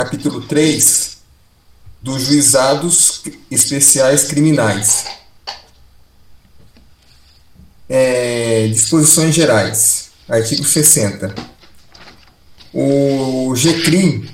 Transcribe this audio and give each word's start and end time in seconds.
capítulo 0.00 0.40
3 0.40 1.18
dos 2.00 2.22
juizados 2.22 3.22
especiais 3.50 4.24
criminais. 4.24 5.04
É, 7.86 8.66
disposições 8.68 9.34
gerais. 9.34 10.08
Artigo 10.26 10.64
60. 10.64 11.34
O 12.72 13.54
GCRIM, 13.54 14.26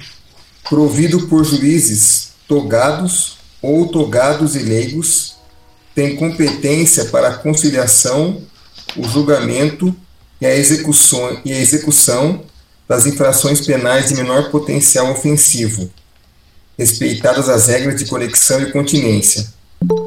provido 0.69 1.27
por 1.27 1.45
juízes 1.45 2.29
togados 2.47 3.39
ou 3.61 3.89
togados 3.89 4.55
e 4.55 4.61
leigos, 4.61 5.35
tem 5.97 6.15
competência 6.15 7.07
para 7.07 7.29
a 7.29 7.39
conciliação, 7.39 8.41
o 8.97 9.03
julgamento 9.03 9.93
e 10.41 10.47
a 10.47 10.55
execução, 10.55 11.41
e 11.45 11.53
a 11.53 11.59
execução 11.59 12.45
das 12.89 13.07
infrações 13.07 13.61
penais 13.61 14.09
de 14.09 14.15
menor 14.15 14.51
potencial 14.51 15.11
ofensivo, 15.11 15.91
respeitadas 16.79 17.49
as 17.49 17.67
regras 17.67 17.99
de 17.99 18.07
conexão 18.07 18.63
e 18.63 18.71
continência. 18.71 19.47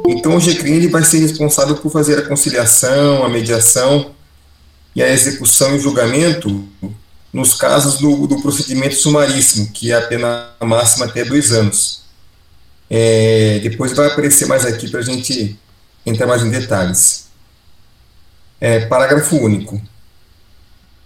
Então, 0.07 0.35
o 0.35 0.39
GCRIM 0.39 0.73
ele 0.73 0.87
vai 0.87 1.03
ser 1.03 1.19
responsável 1.19 1.75
por 1.75 1.91
fazer 1.91 2.19
a 2.19 2.27
conciliação, 2.27 3.23
a 3.23 3.29
mediação 3.29 4.11
e 4.95 5.03
a 5.03 5.09
execução 5.09 5.75
e 5.75 5.79
julgamento 5.79 6.67
nos 7.31 7.53
casos 7.53 7.99
do, 7.99 8.27
do 8.27 8.41
procedimento 8.41 8.95
sumaríssimo, 8.95 9.69
que 9.71 9.91
é 9.91 9.95
a 9.95 10.01
pena 10.01 10.49
máxima 10.61 11.05
até 11.05 11.23
dois 11.23 11.51
anos. 11.51 12.03
É, 12.89 13.59
depois 13.61 13.93
vai 13.93 14.07
aparecer 14.07 14.47
mais 14.47 14.65
aqui 14.65 14.89
para 14.89 14.99
a 15.01 15.03
gente 15.03 15.57
entrar 16.05 16.25
mais 16.25 16.41
em 16.41 16.49
detalhes. 16.49 17.27
É, 18.59 18.85
parágrafo 18.87 19.37
único. 19.37 19.79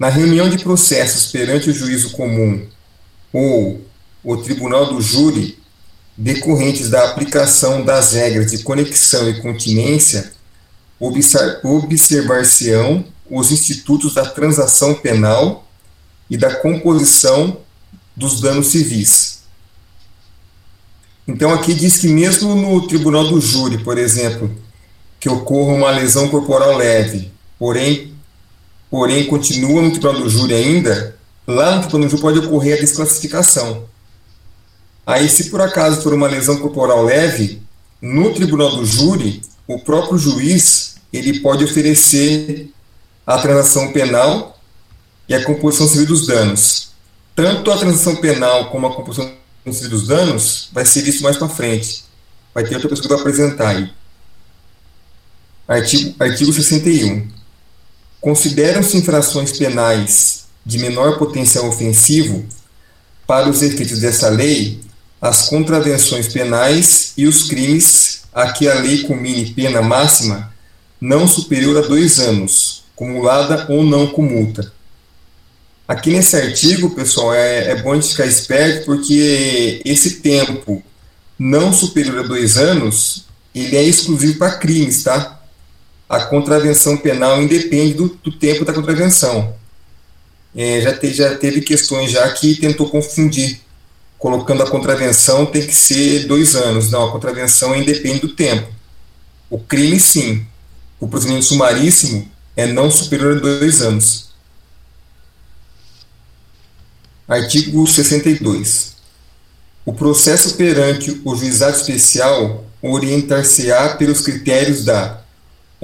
Na 0.03 0.09
reunião 0.09 0.49
de 0.49 0.57
processos 0.57 1.31
perante 1.31 1.70
o 1.70 1.73
juízo 1.73 2.09
comum 2.09 2.67
ou 3.31 3.80
o 4.21 4.35
tribunal 4.35 4.93
do 4.93 5.02
júri, 5.02 5.57
decorrentes 6.17 6.89
da 6.89 7.05
aplicação 7.05 7.85
das 7.85 8.12
regras 8.12 8.52
de 8.52 8.63
conexão 8.63 9.29
e 9.29 9.41
continência, 9.41 10.34
observar-se-ão 10.99 13.05
os 13.31 13.49
institutos 13.49 14.13
da 14.13 14.26
transação 14.26 14.93
penal 14.93 15.65
e 16.29 16.35
da 16.35 16.54
composição 16.54 17.62
dos 18.13 18.41
danos 18.41 18.68
civis. 18.68 19.43
Então, 21.26 21.54
aqui 21.54 21.74
diz 21.74 21.98
que, 21.98 22.09
mesmo 22.09 22.55
no 22.55 22.85
tribunal 22.87 23.29
do 23.29 23.40
júri, 23.40 23.77
por 23.77 23.98
exemplo, 23.98 24.54
que 25.18 25.29
ocorra 25.29 25.71
uma 25.71 25.91
lesão 25.91 26.27
corporal 26.27 26.76
leve, 26.76 27.31
porém, 27.57 28.12
porém 28.94 29.26
continua 29.26 29.82
no 29.82 29.90
tribunal 29.90 30.22
do 30.22 30.30
júri 30.30 30.54
ainda, 30.54 31.18
lá 31.48 31.77
no 31.77 31.82
tribunal 31.82 32.08
do 32.08 32.12
júri 32.12 32.22
pode 32.22 32.38
ocorrer 32.38 32.77
a 32.77 32.80
desclassificação. 32.80 33.86
Aí, 35.04 35.27
se 35.27 35.49
por 35.49 35.62
acaso 35.62 35.99
for 36.04 36.13
uma 36.13 36.27
lesão 36.27 36.60
corporal 36.60 37.04
leve, 37.04 37.64
no 37.99 38.32
tribunal 38.36 38.76
do 38.76 38.86
júri, 38.86 39.41
o 39.68 39.80
próprio 39.80 40.20
juiz 40.20 40.98
ele 41.12 41.40
pode 41.40 41.64
oferecer 41.64 42.70
a 43.26 43.40
transação 43.40 43.91
penal 43.91 44.60
e 45.27 45.34
a 45.34 45.44
composição 45.44 45.88
civil 45.88 46.05
dos 46.05 46.27
danos. 46.27 46.91
Tanto 47.36 47.71
a 47.71 47.77
transação 47.77 48.18
penal 48.18 48.70
como 48.70 48.86
a 48.86 48.96
composição 48.96 49.34
civil 49.71 49.90
dos 49.90 50.05
danos 50.05 50.70
vai 50.71 50.86
ser 50.86 51.02
visto 51.02 51.24
mais 51.24 51.36
para 51.36 51.49
frente. 51.49 52.05
Vai 52.54 52.64
ter 52.64 52.76
outra 52.76 52.90
pessoa 52.90 53.08
que 53.08 53.10
vai 53.10 53.20
apresentar 53.21 53.70
aí. 53.70 53.91
Artigo, 55.68 56.16
artigo 56.20 56.54
61. 56.54 57.41
Consideram-se 58.24 58.96
infrações 58.96 59.52
penais 59.52 60.46
de 60.66 60.77
menor 60.77 61.18
potencial 61.18 61.68
ofensivo, 61.68 62.46
para 63.27 63.49
os 63.49 63.62
efeitos 63.62 63.99
dessa 63.99 64.30
lei, 64.30 64.80
as 65.22 65.50
contravenções 65.50 66.30
penais 66.30 67.12
e 67.18 67.28
os 67.28 67.44
crimes 67.50 68.22
a 68.34 68.53
que 68.53 68.66
a 68.69 68.75
lei 68.75 69.03
comine 69.03 69.52
pena 69.52 69.81
máxima 69.81 70.53
não 71.02 71.28
superior 71.28 71.84
a 71.84 71.85
dois 71.85 72.18
anos, 72.18 72.86
cumulada 72.96 73.66
ou 73.68 73.84
não 73.84 74.08
com 74.08 74.22
multa. 74.22 74.72
Aqui 75.86 76.12
nesse 76.12 76.38
artigo, 76.38 76.92
pessoal, 76.92 77.34
é, 77.34 77.72
é 77.72 77.76
bom 77.76 77.92
a 77.92 77.96
gente 77.96 78.12
ficar 78.12 78.26
esperto 78.26 78.86
porque 78.86 79.81
esse 79.84 80.22
tempo 80.22 80.81
não 81.38 81.74
superior 81.74 82.20
a 82.20 82.24
dois 82.24 82.56
anos, 82.56 83.26
ele 83.53 83.76
é 83.76 83.84
exclusivo 83.84 84.40
para 84.40 84.56
crimes, 84.56 85.03
tá? 85.03 85.43
A 86.13 86.25
contravenção 86.25 86.96
penal 86.96 87.41
independe 87.41 87.96
do, 87.96 88.07
do 88.24 88.31
tempo 88.31 88.63
da 88.63 88.72
contravenção. 88.72 89.56
É, 90.56 90.79
já, 90.79 90.96
te, 90.96 91.12
já 91.12 91.35
teve 91.35 91.62
questões 91.62 92.12
já 92.12 92.31
que 92.31 92.56
tentou 92.56 92.88
confundir, 92.88 93.62
colocando 94.19 94.62
a 94.62 94.69
contravenção 94.69 95.47
tem 95.47 95.66
que 95.66 95.73
ser 95.73 96.28
dois 96.28 96.56
anos. 96.56 96.91
Não, 96.91 97.07
a 97.07 97.12
contravenção 97.12 97.75
independe 97.75 98.19
do 98.19 98.29
tempo. 98.29 98.72
O 99.50 99.57
crime, 99.57 100.00
sim. 100.00 100.46
O 101.00 101.07
procedimento 101.07 101.46
sumaríssimo 101.46 102.29
é 102.56 102.68
não 102.68 102.91
superior 102.91 103.38
a 103.38 103.40
dois 103.40 103.81
anos. 103.81 104.29
Artigo 107.28 107.88
62. 107.88 108.94
O 109.84 109.91
processo 109.94 110.53
perante 110.53 111.19
o 111.25 111.35
juizado 111.35 111.75
especial 111.75 112.66
orientar-se-á 112.84 113.96
pelos 113.96 114.22
critérios 114.22 114.85
da 114.85 115.22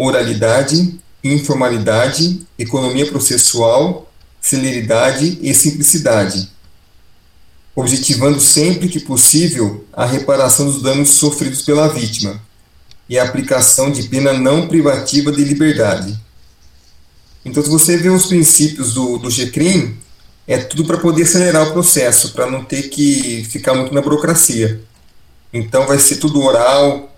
oralidade, 0.07 0.99
informalidade, 1.23 2.45
economia 2.57 3.05
processual, 3.07 4.11
celeridade 4.41 5.37
e 5.41 5.53
simplicidade, 5.53 6.49
objetivando 7.75 8.39
sempre 8.39 8.87
que 8.87 8.99
possível 8.99 9.85
a 9.91 10.05
reparação 10.05 10.65
dos 10.65 10.81
danos 10.81 11.09
sofridos 11.09 11.61
pela 11.61 11.87
vítima 11.87 12.41
e 13.09 13.17
a 13.17 13.23
aplicação 13.23 13.91
de 13.91 14.03
pena 14.03 14.33
não 14.33 14.67
privativa 14.67 15.31
de 15.31 15.43
liberdade 15.43 16.19
então, 17.43 17.63
se 17.63 17.69
você 17.69 17.97
vê 17.97 18.09
os 18.09 18.25
princípios 18.25 18.93
do, 18.93 19.17
do 19.17 19.29
GCRIM, 19.29 19.97
é 20.45 20.57
tudo 20.57 20.85
para 20.85 20.97
poder 20.97 21.23
acelerar 21.23 21.67
o 21.67 21.71
processo, 21.71 22.33
para 22.33 22.49
não 22.49 22.63
ter 22.63 22.89
que 22.89 23.45
ficar 23.45 23.73
muito 23.73 23.93
na 23.93 24.01
burocracia. 24.01 24.81
Então, 25.53 25.87
vai 25.87 25.99
ser 25.99 26.17
tudo 26.17 26.41
oral, 26.41 27.15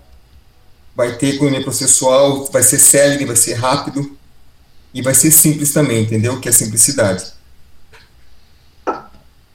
vai 0.94 1.16
ter 1.16 1.34
economia 1.34 1.62
processual, 1.62 2.46
vai 2.46 2.62
ser 2.62 2.78
célere, 2.78 3.24
vai 3.24 3.36
ser 3.36 3.54
rápido 3.54 4.16
e 4.92 5.00
vai 5.00 5.14
ser 5.14 5.30
simples 5.30 5.72
também, 5.72 6.02
entendeu? 6.02 6.38
Que 6.40 6.48
é 6.48 6.52
simplicidade. 6.52 7.24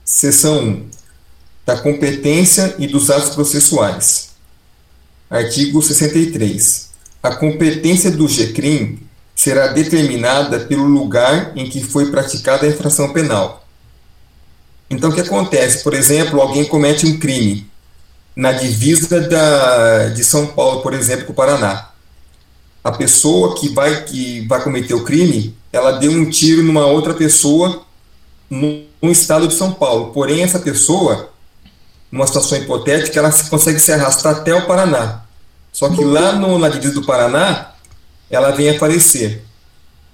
Seção 0.04 0.58
1. 0.60 0.88
Da 1.64 1.76
competência 1.78 2.74
e 2.78 2.86
dos 2.86 3.10
atos 3.10 3.30
processuais. 3.30 4.30
Artigo 5.30 5.82
63. 5.82 6.88
A 7.22 7.36
competência 7.36 8.10
do 8.10 8.26
GCRIM 8.26 9.00
será 9.34 9.68
determinada 9.68 10.60
pelo 10.60 10.84
lugar 10.84 11.52
em 11.56 11.68
que 11.68 11.84
foi 11.84 12.10
praticada 12.10 12.66
a 12.66 12.68
infração 12.70 13.12
penal. 13.12 13.64
Então, 14.90 15.10
o 15.10 15.14
que 15.14 15.20
acontece? 15.20 15.84
Por 15.84 15.92
exemplo, 15.92 16.40
alguém 16.40 16.64
comete 16.64 17.06
um 17.06 17.18
crime 17.18 17.70
na 18.38 18.52
divisa 18.52 19.20
da, 19.20 20.10
de 20.10 20.22
São 20.22 20.46
Paulo, 20.46 20.80
por 20.80 20.94
exemplo, 20.94 21.26
com 21.26 21.32
o 21.32 21.34
Paraná. 21.34 21.88
A 22.84 22.92
pessoa 22.92 23.56
que 23.56 23.68
vai, 23.70 24.04
que 24.04 24.46
vai 24.46 24.62
cometer 24.62 24.94
o 24.94 25.02
crime, 25.02 25.56
ela 25.72 25.98
deu 25.98 26.12
um 26.12 26.30
tiro 26.30 26.62
numa 26.62 26.86
outra 26.86 27.14
pessoa 27.14 27.82
no, 28.48 28.84
no 29.02 29.10
estado 29.10 29.48
de 29.48 29.54
São 29.54 29.72
Paulo. 29.72 30.12
Porém, 30.12 30.44
essa 30.44 30.60
pessoa, 30.60 31.30
numa 32.12 32.28
situação 32.28 32.56
hipotética, 32.56 33.18
ela 33.18 33.32
consegue 33.50 33.80
se 33.80 33.90
arrastar 33.92 34.36
até 34.36 34.54
o 34.54 34.68
Paraná. 34.68 35.24
Só 35.72 35.88
que 35.88 36.04
lá 36.04 36.30
no, 36.30 36.60
na 36.60 36.68
divisa 36.68 36.94
do 36.94 37.04
Paraná, 37.04 37.72
ela 38.30 38.52
vem 38.52 38.70
a 38.70 38.78
falecer. 38.78 39.42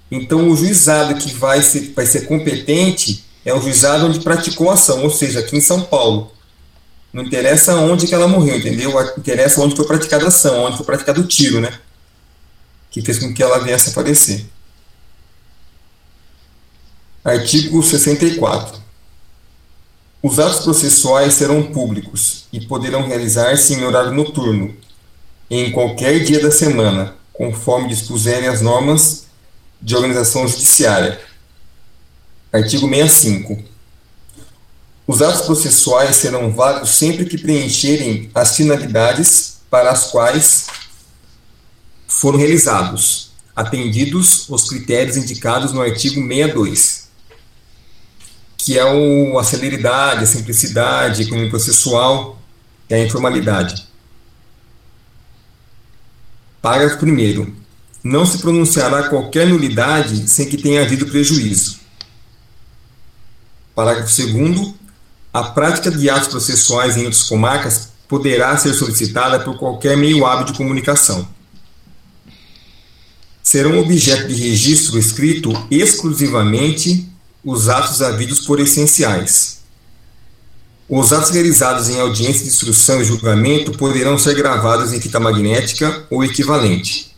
Então, 0.09 0.49
o 0.49 0.55
juizado 0.55 1.13
que 1.13 1.31
vai 1.31 1.61
ser, 1.61 1.93
vai 1.95 2.07
ser 2.07 2.21
competente 2.21 3.23
é 3.45 3.53
o 3.53 3.61
juizado 3.61 4.07
onde 4.07 4.19
praticou 4.21 4.71
a 4.71 4.73
ação, 4.73 5.03
ou 5.03 5.11
seja, 5.11 5.41
aqui 5.41 5.55
em 5.55 5.61
São 5.61 5.81
Paulo. 5.81 6.31
Não 7.15 7.23
interessa 7.23 7.73
onde 7.77 8.07
que 8.07 8.13
ela 8.13 8.27
morreu, 8.27 8.57
entendeu? 8.57 8.91
Interessa 9.17 9.61
onde 9.61 9.73
foi 9.73 9.85
praticada 9.87 10.25
a 10.25 10.27
ação, 10.27 10.65
onde 10.65 10.75
foi 10.75 10.85
praticado 10.85 11.21
o 11.21 11.25
tiro, 11.25 11.61
né? 11.61 11.79
Que 12.91 13.01
fez 13.01 13.17
com 13.19 13.33
que 13.33 13.41
ela 13.41 13.57
viesse 13.59 13.89
a 13.89 13.93
falecer. 13.93 14.43
Artigo 17.23 17.81
64. 17.81 18.81
Os 20.21 20.39
atos 20.39 20.59
processuais 20.59 21.35
serão 21.35 21.63
públicos 21.71 22.47
e 22.51 22.59
poderão 22.59 23.07
realizar-se 23.07 23.73
em 23.73 23.85
horário 23.85 24.11
noturno, 24.11 24.75
em 25.49 25.71
qualquer 25.71 26.21
dia 26.21 26.41
da 26.41 26.51
semana, 26.51 27.15
conforme 27.31 27.87
dispuserem 27.87 28.49
as 28.49 28.59
normas 28.59 29.27
de 29.81 29.95
organização 29.95 30.45
judiciária. 30.45 31.21
Artigo 32.51 32.89
65. 32.89 33.74
Os 35.07 35.21
atos 35.21 35.41
processuais 35.41 36.15
serão 36.15 36.51
válidos 36.51 36.89
sempre 36.91 37.25
que 37.25 37.37
preencherem 37.37 38.29
as 38.33 38.55
finalidades 38.55 39.57
para 39.69 39.91
as 39.91 40.07
quais 40.07 40.65
foram 42.07 42.39
realizados, 42.39 43.31
atendidos 43.55 44.49
os 44.49 44.67
critérios 44.67 45.15
indicados 45.15 45.73
no 45.73 45.81
artigo 45.81 46.15
62, 46.15 47.07
que 48.57 48.79
é 48.79 48.85
o, 48.85 49.37
a 49.37 49.43
celeridade, 49.43 50.23
a 50.23 50.27
simplicidade, 50.27 51.21
a 51.21 51.25
economia 51.25 51.51
processual 51.51 52.39
e 52.89 52.95
a 52.95 53.05
informalidade. 53.05 53.87
Parágrafo 56.63 57.05
1 57.05 57.53
Não 58.03 58.25
se 58.25 58.39
pronunciará 58.39 59.07
qualquer 59.07 59.45
nulidade 59.45 60.27
sem 60.27 60.49
que 60.49 60.57
tenha 60.57 60.81
havido 60.81 61.05
prejuízo. 61.05 61.79
Parágrafo 63.75 64.09
2 64.17 64.84
A 65.35 65.43
prática 65.43 65.91
de 65.91 66.09
atos 66.09 66.29
processuais 66.29 66.95
em 66.95 67.03
outras 67.03 67.23
comarcas 67.23 67.89
poderá 68.07 68.55
ser 68.55 68.73
solicitada 68.73 69.41
por 69.41 69.57
qualquer 69.59 69.97
meio 69.97 70.25
hábil 70.25 70.45
de 70.45 70.53
comunicação. 70.53 71.27
Serão 73.43 73.77
objeto 73.79 74.29
de 74.29 74.33
registro 74.33 74.97
escrito 74.97 75.51
exclusivamente 75.69 77.11
os 77.43 77.67
atos 77.67 78.01
havidos 78.01 78.45
por 78.45 78.61
essenciais. 78.61 79.59
Os 80.87 81.11
atos 81.11 81.31
realizados 81.31 81.89
em 81.89 81.99
audiência 81.99 82.43
de 82.43 82.47
instrução 82.47 83.01
e 83.01 83.03
julgamento 83.03 83.73
poderão 83.73 84.17
ser 84.17 84.35
gravados 84.35 84.93
em 84.93 85.01
fita 85.01 85.19
magnética 85.19 86.05
ou 86.09 86.23
equivalente. 86.23 87.13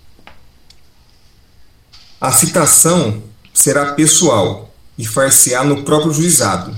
A 2.19 2.31
citação 2.31 3.21
será 3.53 3.93
pessoal 3.93 4.73
e 4.97 5.05
far-se-á 5.05 5.63
no 5.63 5.83
próprio 5.83 6.11
juizado, 6.11 6.75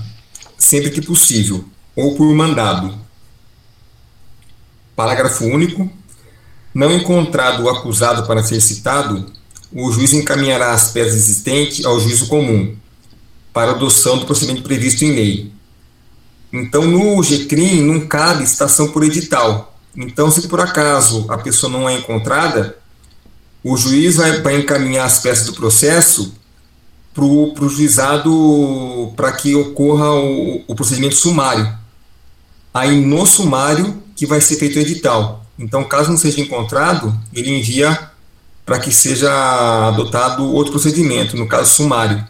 sempre 0.60 0.90
que 0.90 1.00
possível, 1.00 1.64
ou 1.96 2.14
por 2.14 2.32
mandado. 2.34 2.94
Parágrafo 4.94 5.46
único. 5.46 5.90
Não 6.72 6.92
encontrado 6.92 7.64
o 7.64 7.68
acusado 7.68 8.24
para 8.28 8.44
ser 8.44 8.60
citado, 8.60 9.32
o 9.72 9.90
juiz 9.90 10.12
encaminhará 10.12 10.72
as 10.72 10.92
peças 10.92 11.14
existentes 11.14 11.84
ao 11.84 11.98
juízo 11.98 12.28
comum, 12.28 12.76
para 13.52 13.72
adoção 13.72 14.18
do 14.18 14.26
procedimento 14.26 14.62
previsto 14.62 15.04
em 15.04 15.12
lei. 15.12 15.52
Então, 16.52 16.84
no 16.84 17.20
GCRIM 17.22 17.82
não 17.82 18.06
cabe 18.06 18.46
citação 18.46 18.92
por 18.92 19.02
edital. 19.02 19.76
Então, 19.96 20.30
se 20.30 20.46
por 20.46 20.60
acaso 20.60 21.26
a 21.28 21.38
pessoa 21.38 21.72
não 21.72 21.88
é 21.88 21.94
encontrada, 21.94 22.78
o 23.64 23.76
juiz 23.76 24.16
vai, 24.16 24.40
vai 24.40 24.60
encaminhar 24.60 25.06
as 25.06 25.18
peças 25.18 25.46
do 25.46 25.54
processo 25.54 26.32
para 27.12 27.24
o 27.24 27.68
juizado 27.68 29.12
para 29.16 29.32
que 29.32 29.54
ocorra 29.54 30.10
o, 30.12 30.64
o, 30.66 30.74
procedimento 30.74 31.16
sumário. 31.16 31.72
Aí, 32.72 33.00
no 33.00 33.26
sumário, 33.26 34.02
que 34.14 34.26
vai 34.26 34.40
ser 34.40 34.56
feito 34.56 34.76
o 34.76 34.80
edital. 34.80 35.44
Então, 35.58 35.84
caso 35.84 36.10
não 36.10 36.16
seja 36.16 36.40
encontrado, 36.40 37.14
ele 37.34 37.58
envia 37.58 38.10
para 38.64 38.78
que 38.78 38.92
seja 38.92 39.30
adotado 39.88 40.52
outro 40.52 40.72
procedimento, 40.72 41.36
no 41.36 41.48
caso 41.48 41.74
sumário 41.74 42.24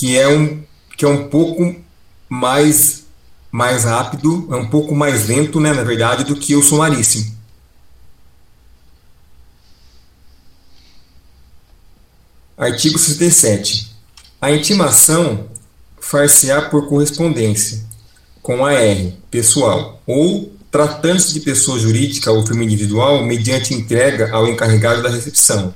que 0.00 0.16
é 0.16 0.26
um, 0.28 0.62
que 0.96 1.04
é 1.04 1.08
um 1.08 1.28
pouco 1.28 1.76
mais, 2.28 3.04
mais 3.52 3.84
rápido, 3.84 4.48
é 4.50 4.56
um 4.56 4.66
pouco 4.66 4.94
mais 4.94 5.28
lento, 5.28 5.60
né, 5.60 5.74
na 5.74 5.82
verdade, 5.82 6.24
do 6.24 6.36
que 6.36 6.56
o 6.56 6.62
sumaríssimo. 6.62 7.38
Artigo 12.60 12.98
67. 12.98 13.90
A 14.38 14.52
intimação 14.52 15.46
far-se-á 15.98 16.60
por 16.60 16.90
correspondência, 16.90 17.82
com 18.42 18.66
AR, 18.66 19.12
pessoal, 19.30 20.02
ou, 20.06 20.54
tratando-se 20.70 21.32
de 21.32 21.40
pessoa 21.40 21.78
jurídica 21.78 22.30
ou 22.30 22.46
firma 22.46 22.62
individual, 22.62 23.24
mediante 23.24 23.72
entrega 23.72 24.30
ao 24.30 24.46
encarregado 24.46 25.02
da 25.02 25.08
recepção, 25.08 25.74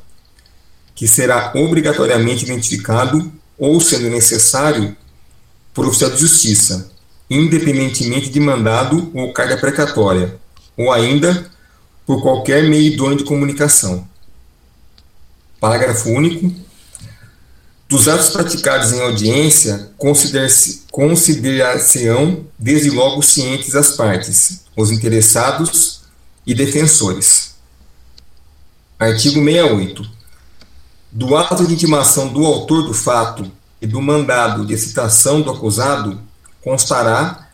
que 0.95 1.09
será 1.09 1.53
obrigatoriamente 1.55 2.45
identificado 2.45 3.33
ou, 3.59 3.81
sendo 3.81 4.11
necessário, 4.11 4.95
por 5.73 5.87
oficial 5.87 6.11
de 6.11 6.19
justiça, 6.19 6.91
independentemente 7.31 8.29
de 8.29 8.41
mandado 8.41 9.11
ou 9.15 9.33
carga 9.33 9.57
precatória, 9.57 10.37
ou 10.77 10.93
ainda 10.93 11.51
por 12.05 12.21
qualquer 12.21 12.69
meio 12.69 12.93
idôneo 12.93 13.17
de 13.17 13.25
comunicação. 13.25 14.07
Parágrafo 15.59 16.11
único. 16.11 16.64
Dos 17.89 18.09
atos 18.09 18.31
praticados 18.31 18.93
em 18.93 19.01
audiência, 19.03 19.91
considerar-se-ão 20.91 22.47
desde 22.59 22.91
logo 22.91 23.23
cientes 23.23 23.75
as 23.75 23.91
partes, 23.91 24.63
os 24.77 24.91
interessados 24.91 26.01
e 26.47 26.55
defensores. 26.55 27.55
Artigo 28.99 29.45
68 29.45 30.15
do 31.17 31.37
ato 31.37 31.65
de 31.65 31.73
intimação 31.73 32.27
do 32.27 32.45
autor 32.45 32.83
do 32.83 32.93
fato 32.93 33.49
e 33.81 33.87
do 33.87 34.03
mandado 34.03 34.67
de 34.67 34.77
citação 34.77 35.43
do 35.43 35.51
acusado 35.53 36.21
constará 36.61 37.49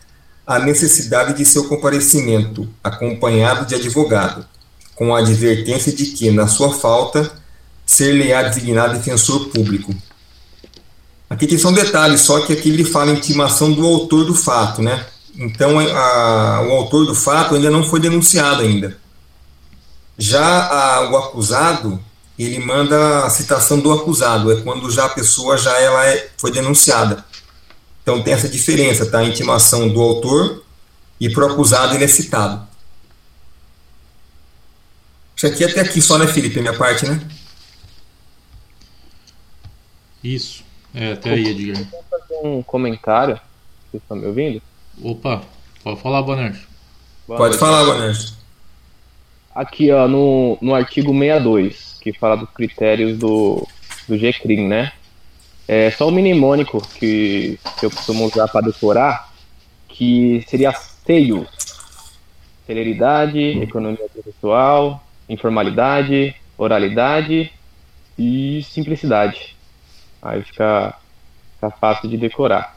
a 0.47 0.59
necessidade 0.59 1.37
de 1.37 1.45
seu 1.45 1.69
comparecimento, 1.69 2.67
acompanhado 2.83 3.67
de 3.67 3.75
advogado, 3.75 4.47
com 4.95 5.15
a 5.15 5.19
advertência 5.19 5.93
de 5.93 6.07
que, 6.07 6.31
na 6.31 6.49
sua 6.49 6.73
falta, 6.73 7.31
ser-lhe-á 7.85 8.45
designado 8.45 8.95
defensor 8.95 9.51
público. 9.51 9.95
Aqui 11.31 11.47
tem 11.47 11.57
só 11.57 11.69
um 11.69 11.73
detalhe, 11.73 12.19
só 12.19 12.45
que 12.45 12.53
aqui 12.53 12.71
ele 12.71 12.85
fala 12.85 13.13
intimação 13.13 13.73
do 13.73 13.87
autor 13.87 14.25
do 14.25 14.35
fato, 14.35 14.83
né? 14.83 15.07
Então, 15.37 15.79
a, 15.79 16.63
o 16.63 16.73
autor 16.73 17.07
do 17.07 17.15
fato 17.15 17.55
ainda 17.55 17.71
não 17.71 17.85
foi 17.85 18.01
denunciado 18.01 18.63
ainda. 18.63 18.99
Já 20.19 20.67
a, 20.67 21.09
o 21.09 21.17
acusado, 21.17 22.03
ele 22.37 22.59
manda 22.59 23.25
a 23.25 23.31
citação 23.31 23.79
do 23.79 23.93
acusado, 23.93 24.51
é 24.51 24.61
quando 24.61 24.91
já 24.91 25.05
a 25.05 25.09
pessoa 25.09 25.57
já 25.57 25.79
ela 25.79 26.05
é, 26.05 26.31
foi 26.37 26.51
denunciada. 26.51 27.25
Então 28.03 28.21
tem 28.23 28.35
essa 28.35 28.49
diferença, 28.49 29.07
tá? 29.07 29.21
A 29.21 29.25
intimação 29.25 29.89
do 29.89 30.01
autor 30.01 30.65
e 31.21 31.31
para 31.31 31.47
o 31.47 31.53
acusado 31.53 31.95
ele 31.95 32.05
é 32.05 32.09
citado. 32.09 32.67
Isso 35.37 35.47
aqui 35.47 35.65
até 35.65 35.81
aqui 35.81 36.03
só, 36.03 36.19
né, 36.19 36.27
Felipe? 36.27 36.59
A 36.59 36.63
minha 36.63 36.77
parte, 36.77 37.07
né? 37.07 37.21
Isso. 40.23 40.70
É, 40.95 41.13
até 41.13 41.31
aí, 41.31 41.49
Edgar. 41.49 41.85
fazer 42.11 42.47
um 42.47 42.63
comentário. 42.63 43.41
Vocês 43.91 44.03
estão 44.03 44.17
me 44.17 44.27
ouvindo? 44.27 44.63
Opa, 45.03 45.43
pode 45.83 46.01
falar, 46.01 46.23
Bonert. 46.23 46.59
Pode 47.27 47.59
falar, 47.59 47.85
Bonert. 47.85 48.33
Aqui, 49.55 49.91
ó, 49.91 50.07
no, 50.07 50.59
no 50.61 50.75
artigo 50.75 51.13
62 51.13 51.91
que 52.01 52.13
fala 52.13 52.37
dos 52.37 52.51
critérios 52.51 53.19
do, 53.19 53.67
do 54.09 54.17
GCRIM, 54.17 54.67
né? 54.67 54.93
É 55.69 55.91
só 55.91 56.09
o 56.09 56.11
mnemônico 56.11 56.81
que, 56.95 57.59
que 57.79 57.87
eu 57.87 57.91
costumo 57.91 58.25
usar 58.25 58.49
para 58.49 58.67
decorar, 58.67 59.33
que 59.89 60.45
seria 60.49 60.73
SEIO. 60.73 61.47
Celeridade, 62.67 63.39
economia 63.61 64.09
processual, 64.13 65.05
informalidade, 65.29 66.35
oralidade 66.59 67.53
e 68.19 68.63
simplicidade. 68.65 69.57
Aí 70.23 70.43
fica, 70.43 70.95
fica 71.55 71.71
fácil 71.71 72.09
de 72.09 72.17
decorar. 72.17 72.77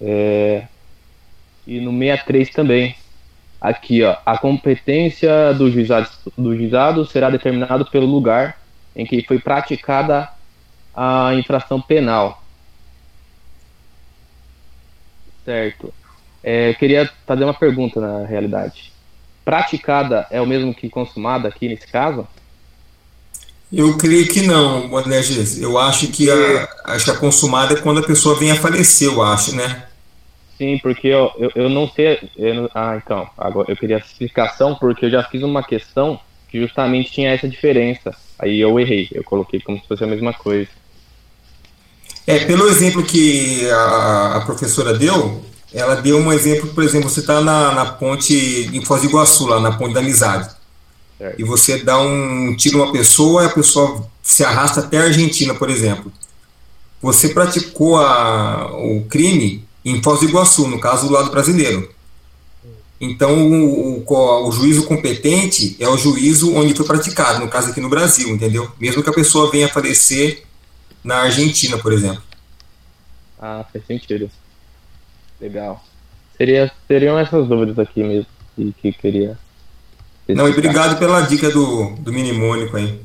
É, 0.00 0.66
e 1.66 1.80
no 1.80 1.90
63 1.90 2.50
também, 2.50 2.96
Aqui, 3.60 4.02
ó, 4.04 4.16
a 4.24 4.36
competência 4.36 5.52
do 5.54 5.70
juizado, 5.70 6.08
do 6.36 6.54
juizado 6.54 7.06
será 7.06 7.30
determinado 7.30 7.86
pelo 7.86 8.06
lugar 8.06 8.58
em 8.94 9.06
que 9.06 9.22
foi 9.22 9.38
praticada 9.38 10.28
a 10.94 11.34
infração 11.34 11.80
penal. 11.80 12.42
Certo. 15.44 15.92
É, 16.42 16.74
queria 16.74 17.10
fazer 17.26 17.44
uma 17.44 17.54
pergunta 17.54 18.00
na 18.00 18.26
realidade. 18.26 18.92
Praticada 19.44 20.26
é 20.30 20.40
o 20.40 20.46
mesmo 20.46 20.74
que 20.74 20.90
consumada 20.90 21.48
aqui 21.48 21.68
nesse 21.68 21.86
caso? 21.86 22.26
Eu 23.72 23.96
creio 23.96 24.28
que 24.28 24.42
não, 24.42 24.88
Bonerges. 24.88 25.58
Eu 25.58 25.76
acho 25.76 26.08
que 26.08 26.30
a, 26.30 26.68
acho 26.84 27.04
que 27.04 27.10
a 27.10 27.16
consumada 27.16 27.74
é 27.74 27.80
quando 27.80 27.98
a 27.98 28.06
pessoa 28.06 28.38
vem 28.38 28.50
a 28.50 28.56
falecer, 28.56 29.08
eu 29.08 29.22
acho, 29.22 29.54
né? 29.54 29.86
Sim, 30.56 30.78
porque 30.78 31.08
eu, 31.08 31.30
eu, 31.36 31.50
eu 31.54 31.68
não 31.68 31.88
sei. 31.88 32.30
Eu, 32.36 32.70
ah, 32.74 32.96
então. 32.96 33.28
Agora 33.36 33.70
eu 33.70 33.76
queria 33.76 33.98
explicação 33.98 34.74
porque 34.74 35.06
eu 35.06 35.10
já 35.10 35.22
fiz 35.24 35.42
uma 35.42 35.62
questão 35.62 36.18
que 36.48 36.60
justamente 36.60 37.10
tinha 37.10 37.30
essa 37.30 37.48
diferença. 37.48 38.14
Aí 38.38 38.60
eu 38.60 38.78
errei. 38.78 39.08
Eu 39.12 39.24
coloquei 39.24 39.60
como 39.60 39.78
se 39.80 39.86
fosse 39.86 40.04
a 40.04 40.06
mesma 40.06 40.32
coisa. 40.32 40.70
É, 42.26 42.44
pelo 42.44 42.68
exemplo 42.68 43.04
que 43.04 43.68
a, 43.70 44.36
a 44.36 44.40
professora 44.40 44.94
deu, 44.94 45.44
ela 45.72 45.96
deu 45.96 46.18
um 46.18 46.32
exemplo, 46.32 46.68
por 46.70 46.82
exemplo, 46.82 47.08
você 47.08 47.20
está 47.20 47.40
na, 47.40 47.72
na 47.72 47.86
ponte 47.86 48.34
em 48.72 48.84
Foz 48.84 49.02
do 49.02 49.08
Iguaçu, 49.08 49.46
lá 49.46 49.60
na 49.60 49.72
ponte 49.72 49.94
da 49.94 50.00
amizade. 50.00 50.48
E 51.38 51.44
você 51.44 51.82
dá 51.82 51.98
um 51.98 52.54
tiro 52.54 52.82
uma 52.82 52.92
pessoa 52.92 53.42
e 53.42 53.46
a 53.46 53.50
pessoa 53.50 54.06
se 54.22 54.44
arrasta 54.44 54.80
até 54.80 54.98
a 54.98 55.04
Argentina, 55.04 55.54
por 55.54 55.70
exemplo. 55.70 56.12
Você 57.00 57.30
praticou 57.30 57.96
a, 57.98 58.76
o 58.76 59.04
crime 59.04 59.64
em 59.84 60.02
Foz 60.02 60.20
do 60.20 60.26
Iguaçu, 60.26 60.66
no 60.68 60.80
caso 60.80 61.06
do 61.06 61.12
lado 61.12 61.30
brasileiro. 61.30 61.88
Então, 63.00 63.50
o, 63.50 64.02
o, 64.02 64.48
o, 64.48 64.52
juízo 64.52 64.86
competente 64.86 65.76
é 65.78 65.88
o 65.88 65.98
juízo 65.98 66.54
onde 66.54 66.74
foi 66.74 66.86
praticado, 66.86 67.40
no 67.40 67.48
caso 67.48 67.70
aqui 67.70 67.80
no 67.80 67.90
Brasil, 67.90 68.28
entendeu? 68.30 68.70
Mesmo 68.80 69.02
que 69.02 69.10
a 69.10 69.12
pessoa 69.12 69.50
venha 69.50 69.68
falecer 69.68 70.44
na 71.04 71.18
Argentina, 71.22 71.76
por 71.78 71.92
exemplo. 71.92 72.22
Ah, 73.38 73.64
faz 73.70 73.84
sentido. 73.86 74.30
Legal. 75.40 75.84
Seria, 76.36 76.72
seriam 76.88 77.18
essas 77.18 77.46
dúvidas 77.46 77.78
aqui 77.78 78.02
mesmo 78.02 78.26
que, 78.54 78.72
que 78.80 78.92
queria. 78.92 79.38
Não, 80.28 80.48
e 80.48 80.50
obrigado 80.50 80.98
pela 80.98 81.20
dica 81.22 81.50
do, 81.50 81.90
do 81.96 82.12
mnemônico 82.12 82.76
aí. 82.76 83.00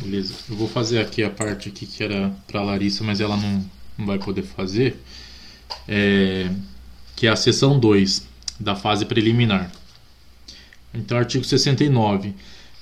Beleza. 0.00 0.34
Eu 0.50 0.56
vou 0.56 0.68
fazer 0.68 1.00
aqui 1.00 1.22
a 1.22 1.30
parte 1.30 1.70
aqui 1.70 1.86
que 1.86 2.02
era 2.02 2.30
para 2.46 2.60
Larissa, 2.60 3.02
mas 3.02 3.20
ela 3.20 3.36
não, 3.36 3.64
não 3.96 4.06
vai 4.06 4.18
poder 4.18 4.42
fazer. 4.42 5.00
É, 5.88 6.50
que 7.16 7.26
é 7.26 7.30
a 7.30 7.36
seção 7.36 7.78
2 7.78 8.26
da 8.60 8.76
fase 8.76 9.06
preliminar. 9.06 9.72
Então, 10.92 11.16
artigo 11.16 11.44
69. 11.44 12.34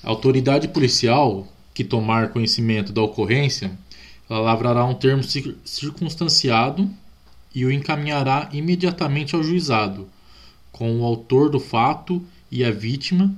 A 0.02 0.08
autoridade 0.08 0.66
policial 0.66 1.46
que 1.72 1.84
tomar 1.84 2.30
conhecimento 2.30 2.92
da 2.92 3.00
ocorrência, 3.00 3.70
ela 4.28 4.40
lavrará 4.40 4.84
um 4.84 4.94
termo 4.94 5.22
circunstanciado 5.64 6.90
e 7.54 7.64
o 7.64 7.72
encaminhará 7.72 8.48
imediatamente 8.52 9.34
ao 9.34 9.42
juizado, 9.42 10.08
com 10.70 11.00
o 11.00 11.04
autor 11.04 11.50
do 11.50 11.60
fato 11.60 12.24
e 12.50 12.64
a 12.64 12.70
vítima, 12.70 13.34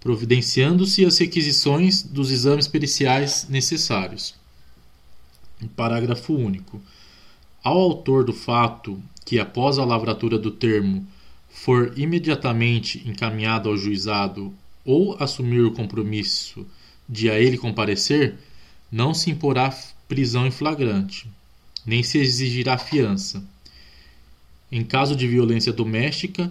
providenciando-se 0.00 1.04
as 1.04 1.18
requisições 1.18 2.02
dos 2.02 2.30
exames 2.30 2.68
periciais 2.68 3.46
necessários. 3.48 4.34
Parágrafo 5.74 6.34
único. 6.34 6.82
Ao 7.62 7.78
autor 7.78 8.24
do 8.24 8.32
fato 8.32 9.02
que, 9.24 9.38
após 9.38 9.78
a 9.78 9.84
lavratura 9.84 10.38
do 10.38 10.50
termo, 10.50 11.06
for 11.48 11.94
imediatamente 11.96 13.02
encaminhado 13.08 13.70
ao 13.70 13.76
juizado 13.76 14.52
ou 14.84 15.16
assumir 15.18 15.64
o 15.64 15.72
compromisso 15.72 16.66
de 17.08 17.30
a 17.30 17.40
ele 17.40 17.56
comparecer, 17.56 18.34
não 18.92 19.14
se 19.14 19.30
imporá 19.30 19.74
prisão 20.06 20.46
em 20.46 20.50
flagrante, 20.50 21.26
nem 21.84 22.02
se 22.02 22.18
exigirá 22.18 22.78
fiança. 22.78 23.44
Em 24.70 24.84
caso 24.84 25.14
de 25.14 25.28
violência 25.28 25.72
doméstica, 25.72 26.50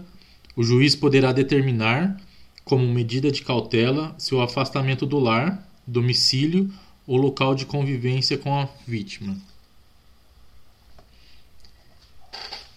o 0.55 0.63
juiz 0.63 0.95
poderá 0.95 1.31
determinar, 1.31 2.21
como 2.63 2.87
medida 2.87 3.31
de 3.31 3.41
cautela, 3.41 4.15
seu 4.17 4.41
afastamento 4.41 5.05
do 5.05 5.19
lar, 5.19 5.67
domicílio 5.85 6.71
ou 7.05 7.17
local 7.17 7.53
de 7.55 7.65
convivência 7.65 8.37
com 8.37 8.57
a 8.57 8.69
vítima. 8.87 9.37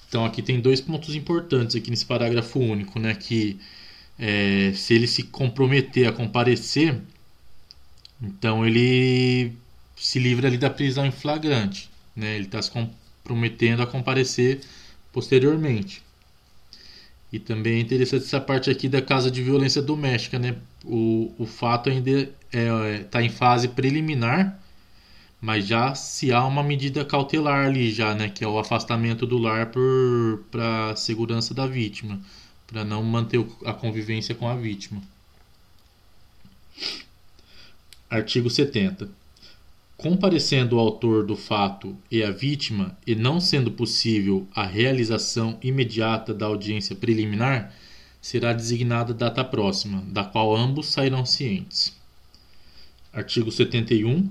Então 0.08 0.24
aqui 0.24 0.42
tem 0.42 0.60
dois 0.60 0.80
pontos 0.80 1.14
importantes 1.14 1.76
aqui 1.76 1.90
nesse 1.90 2.06
parágrafo 2.06 2.58
único, 2.58 2.98
né? 2.98 3.14
Que 3.14 3.58
é, 4.18 4.72
se 4.74 4.94
ele 4.94 5.06
se 5.06 5.24
comprometer 5.24 6.08
a 6.08 6.12
comparecer, 6.12 7.00
então 8.20 8.66
ele 8.66 9.52
se 9.94 10.18
livra 10.18 10.48
ali 10.48 10.56
da 10.56 10.70
prisão 10.70 11.04
em 11.04 11.10
flagrante, 11.10 11.90
né? 12.16 12.34
Ele 12.34 12.46
está 12.46 12.60
se 12.62 12.70
comprometendo 12.70 13.82
a 13.82 13.86
comparecer 13.86 14.60
posteriormente. 15.12 16.02
E 17.32 17.38
também 17.38 17.78
é 17.78 17.80
interessante 17.80 18.24
essa 18.24 18.40
parte 18.40 18.70
aqui 18.70 18.88
da 18.88 19.02
casa 19.02 19.30
de 19.30 19.42
violência 19.42 19.82
doméstica, 19.82 20.38
né? 20.38 20.56
O, 20.84 21.34
o 21.38 21.46
fato 21.46 21.90
ainda 21.90 22.10
está 22.10 22.32
é, 22.52 22.98
tá 23.04 23.22
em 23.22 23.28
fase 23.28 23.68
preliminar, 23.68 24.58
mas 25.40 25.66
já 25.66 25.94
se 25.94 26.32
há 26.32 26.44
uma 26.44 26.62
medida 26.62 27.04
cautelar 27.04 27.66
ali 27.66 27.90
já, 27.90 28.14
né? 28.14 28.28
Que 28.28 28.44
é 28.44 28.48
o 28.48 28.58
afastamento 28.58 29.26
do 29.26 29.38
lar 29.38 29.70
para 30.50 30.96
segurança 30.96 31.52
da 31.52 31.66
vítima, 31.66 32.20
para 32.66 32.84
não 32.84 33.02
manter 33.02 33.44
a 33.64 33.72
convivência 33.72 34.34
com 34.34 34.48
a 34.48 34.54
vítima. 34.54 35.02
Artigo 38.08 38.48
70. 38.48 39.08
Comparecendo 40.08 40.76
o 40.76 40.78
autor 40.78 41.26
do 41.26 41.34
fato 41.34 41.96
e 42.08 42.22
a 42.22 42.30
vítima, 42.30 42.96
e 43.04 43.16
não 43.16 43.40
sendo 43.40 43.72
possível 43.72 44.46
a 44.54 44.64
realização 44.64 45.58
imediata 45.60 46.32
da 46.32 46.46
audiência 46.46 46.94
preliminar, 46.94 47.74
será 48.22 48.52
designada 48.52 49.12
data 49.12 49.42
próxima, 49.42 50.04
da 50.06 50.22
qual 50.22 50.54
ambos 50.54 50.86
sairão 50.86 51.26
cientes. 51.26 51.92
Artigo 53.12 53.50
71. 53.50 54.30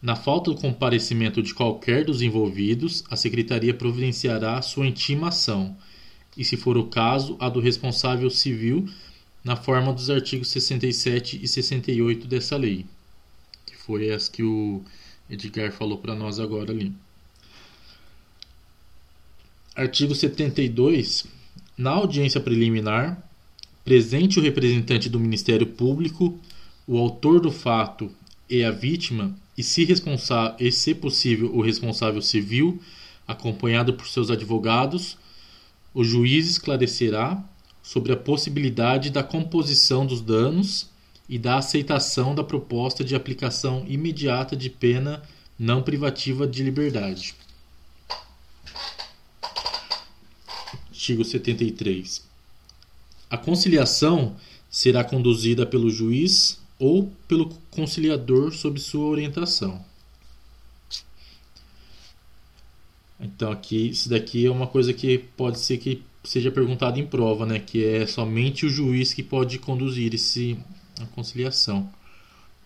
Na 0.00 0.14
falta 0.14 0.52
do 0.52 0.56
comparecimento 0.56 1.42
de 1.42 1.52
qualquer 1.52 2.04
dos 2.04 2.22
envolvidos, 2.22 3.02
a 3.10 3.16
Secretaria 3.16 3.74
providenciará 3.74 4.62
sua 4.62 4.86
intimação, 4.86 5.76
e, 6.36 6.44
se 6.44 6.56
for 6.56 6.78
o 6.78 6.86
caso, 6.86 7.36
a 7.40 7.48
do 7.48 7.58
responsável 7.58 8.30
civil, 8.30 8.88
na 9.42 9.56
forma 9.56 9.92
dos 9.92 10.08
artigos 10.08 10.46
67 10.46 11.40
e 11.42 11.48
68 11.48 12.28
dessa 12.28 12.56
lei 12.56 12.86
foi 13.86 14.10
as 14.10 14.28
que 14.28 14.42
o 14.42 14.82
Edgar 15.28 15.72
falou 15.72 15.98
para 15.98 16.14
nós 16.14 16.38
agora 16.38 16.70
ali. 16.70 16.92
Artigo 19.74 20.14
72. 20.14 21.26
Na 21.76 21.90
audiência 21.90 22.40
preliminar, 22.40 23.26
presente 23.84 24.38
o 24.38 24.42
representante 24.42 25.08
do 25.08 25.18
Ministério 25.18 25.66
Público, 25.66 26.38
o 26.86 26.98
autor 26.98 27.40
do 27.40 27.50
fato 27.50 28.10
e 28.48 28.62
a 28.62 28.70
vítima, 28.70 29.34
e 29.56 29.62
se, 29.62 29.86
e 30.60 30.72
se 30.72 30.94
possível 30.94 31.52
o 31.54 31.62
responsável 31.62 32.22
civil, 32.22 32.80
acompanhado 33.26 33.94
por 33.94 34.06
seus 34.06 34.30
advogados, 34.30 35.16
o 35.94 36.04
juiz 36.04 36.48
esclarecerá 36.48 37.42
sobre 37.82 38.12
a 38.12 38.16
possibilidade 38.16 39.10
da 39.10 39.24
composição 39.24 40.06
dos 40.06 40.20
danos 40.20 40.91
e 41.28 41.38
da 41.38 41.58
aceitação 41.58 42.34
da 42.34 42.44
proposta 42.44 43.02
de 43.04 43.14
aplicação 43.14 43.84
imediata 43.86 44.56
de 44.56 44.68
pena 44.68 45.22
não 45.58 45.82
privativa 45.82 46.46
de 46.46 46.62
liberdade. 46.62 47.34
Artigo 50.88 51.24
73. 51.24 52.22
A 53.30 53.36
conciliação 53.36 54.36
será 54.70 55.02
conduzida 55.02 55.66
pelo 55.66 55.90
juiz 55.90 56.60
ou 56.78 57.10
pelo 57.28 57.48
conciliador 57.70 58.52
sob 58.52 58.80
sua 58.80 59.06
orientação. 59.06 59.84
Então 63.20 63.52
aqui, 63.52 63.90
isso 63.90 64.08
daqui 64.08 64.46
é 64.46 64.50
uma 64.50 64.66
coisa 64.66 64.92
que 64.92 65.18
pode 65.18 65.60
ser 65.60 65.78
que 65.78 66.02
seja 66.24 66.50
perguntado 66.50 66.98
em 66.98 67.06
prova, 67.06 67.46
né? 67.46 67.60
Que 67.60 67.84
é 67.84 68.06
somente 68.06 68.66
o 68.66 68.68
juiz 68.68 69.14
que 69.14 69.22
pode 69.22 69.58
conduzir 69.58 70.12
esse 70.14 70.58
a 71.00 71.06
conciliação. 71.06 71.88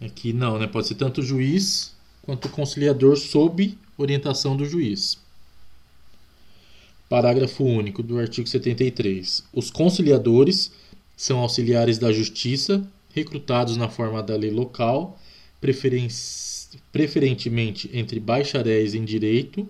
Aqui 0.00 0.32
não, 0.32 0.58
né? 0.58 0.66
Pode 0.66 0.88
ser 0.88 0.94
tanto 0.96 1.20
o 1.20 1.24
juiz 1.24 1.94
quanto 2.22 2.46
o 2.46 2.50
conciliador 2.50 3.16
sob 3.16 3.78
orientação 3.96 4.56
do 4.56 4.66
juiz. 4.66 5.18
Parágrafo 7.08 7.64
único 7.64 8.02
do 8.02 8.18
artigo 8.18 8.48
73. 8.48 9.44
Os 9.52 9.70
conciliadores 9.70 10.72
são 11.16 11.38
auxiliares 11.38 11.98
da 11.98 12.12
justiça, 12.12 12.86
recrutados 13.14 13.76
na 13.76 13.88
forma 13.88 14.22
da 14.22 14.36
lei 14.36 14.50
local, 14.50 15.18
preferentemente 16.92 17.88
entre 17.92 18.20
bacharéis 18.20 18.94
em 18.94 19.04
direito, 19.04 19.66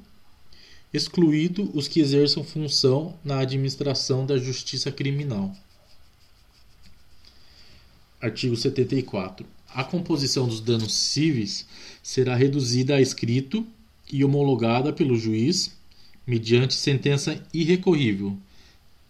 excluído 0.93 1.71
os 1.75 1.87
que 1.87 2.01
exerçam 2.01 2.43
função 2.43 3.15
na 3.23 3.39
administração 3.41 4.25
da 4.27 4.39
justiça 4.39 4.91
criminal. 4.91 5.55
Artigo 8.21 8.57
74. 8.57 9.47
A 9.75 9.85
composição 9.85 10.49
dos 10.49 10.61
danos 10.61 10.95
cíveis 10.95 11.67
será 12.03 12.35
reduzida 12.35 12.97
a 12.97 13.01
escrito 13.01 13.67
e 14.11 14.25
homologada 14.25 14.93
pelo 14.93 15.17
juiz 15.17 15.77
mediante 16.27 16.75
sentença 16.75 17.43
irrecorrível. 17.53 18.37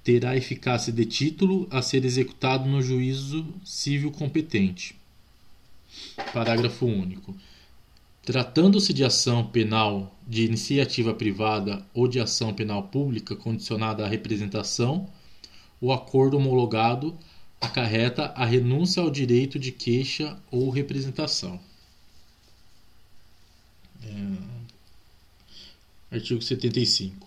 Terá 0.02 0.36
eficácia 0.36 0.92
de 0.92 1.04
título 1.04 1.68
a 1.70 1.82
ser 1.82 2.04
executado 2.04 2.68
no 2.68 2.82
juízo 2.82 3.46
civil 3.64 4.10
competente. 4.10 4.96
Parágrafo 6.32 6.84
único. 6.86 7.34
Tratando-se 8.24 8.92
de 8.92 9.04
ação 9.04 9.46
penal 9.46 10.12
de 10.26 10.44
iniciativa 10.44 11.14
privada 11.14 11.86
ou 11.94 12.08
de 12.08 12.18
ação 12.18 12.52
penal 12.52 12.82
pública 12.84 13.36
condicionada 13.36 14.04
à 14.04 14.08
representação, 14.08 15.08
o 15.80 15.92
acordo 15.92 16.36
homologado 16.36 17.16
acarreta 17.60 18.26
a 18.36 18.44
renúncia 18.44 19.02
ao 19.02 19.10
direito 19.10 19.58
de 19.58 19.72
queixa 19.72 20.38
ou 20.50 20.70
representação. 20.70 21.60
É... 24.02 26.16
Artigo 26.16 26.40
75. 26.40 27.26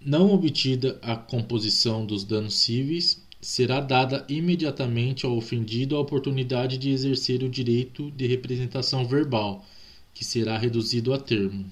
Não 0.00 0.32
obtida 0.32 0.98
a 1.02 1.16
composição 1.16 2.04
dos 2.04 2.24
danos 2.24 2.58
cíveis, 2.58 3.22
será 3.40 3.80
dada 3.80 4.24
imediatamente 4.28 5.24
ao 5.24 5.36
ofendido 5.36 5.96
a 5.96 6.00
oportunidade 6.00 6.76
de 6.76 6.90
exercer 6.90 7.42
o 7.42 7.48
direito 7.48 8.10
de 8.12 8.26
representação 8.26 9.06
verbal, 9.06 9.64
que 10.14 10.24
será 10.24 10.58
reduzido 10.58 11.14
a 11.14 11.18
termo. 11.18 11.70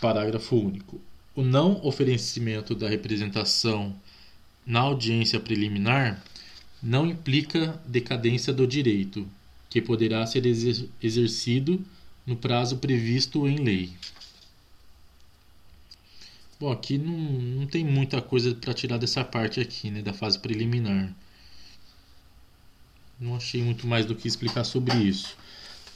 Parágrafo 0.00 0.56
único 0.56 1.00
o 1.34 1.42
não 1.42 1.84
oferecimento 1.84 2.74
da 2.74 2.88
representação 2.88 3.94
na 4.66 4.80
audiência 4.80 5.40
preliminar 5.40 6.22
não 6.82 7.06
implica 7.06 7.80
decadência 7.86 8.52
do 8.52 8.66
direito, 8.66 9.26
que 9.70 9.80
poderá 9.80 10.26
ser 10.26 10.44
exercido 10.46 11.82
no 12.26 12.36
prazo 12.36 12.76
previsto 12.76 13.46
em 13.48 13.56
lei. 13.56 13.92
Bom, 16.58 16.70
aqui 16.70 16.98
não, 16.98 17.12
não 17.12 17.66
tem 17.66 17.84
muita 17.84 18.20
coisa 18.20 18.54
para 18.54 18.74
tirar 18.74 18.98
dessa 18.98 19.24
parte 19.24 19.60
aqui, 19.60 19.90
né, 19.90 20.02
da 20.02 20.12
fase 20.12 20.38
preliminar. 20.38 21.12
Não 23.18 23.36
achei 23.36 23.62
muito 23.62 23.86
mais 23.86 24.04
do 24.04 24.14
que 24.14 24.28
explicar 24.28 24.64
sobre 24.64 24.96
isso. 24.96 25.36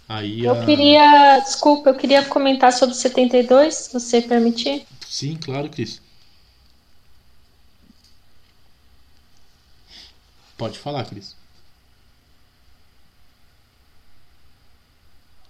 Aí 0.08 0.44
eu 0.44 0.52
a... 0.52 0.64
queria, 0.64 1.40
desculpa, 1.40 1.90
eu 1.90 1.94
queria 1.94 2.24
comentar 2.24 2.72
sobre 2.72 2.94
72, 2.94 3.74
se 3.74 3.92
você 3.92 4.22
permitir. 4.22 4.86
Sim, 5.08 5.36
claro, 5.36 5.70
Cris. 5.70 6.02
Pode 10.56 10.78
falar, 10.78 11.04
Cris. 11.04 11.36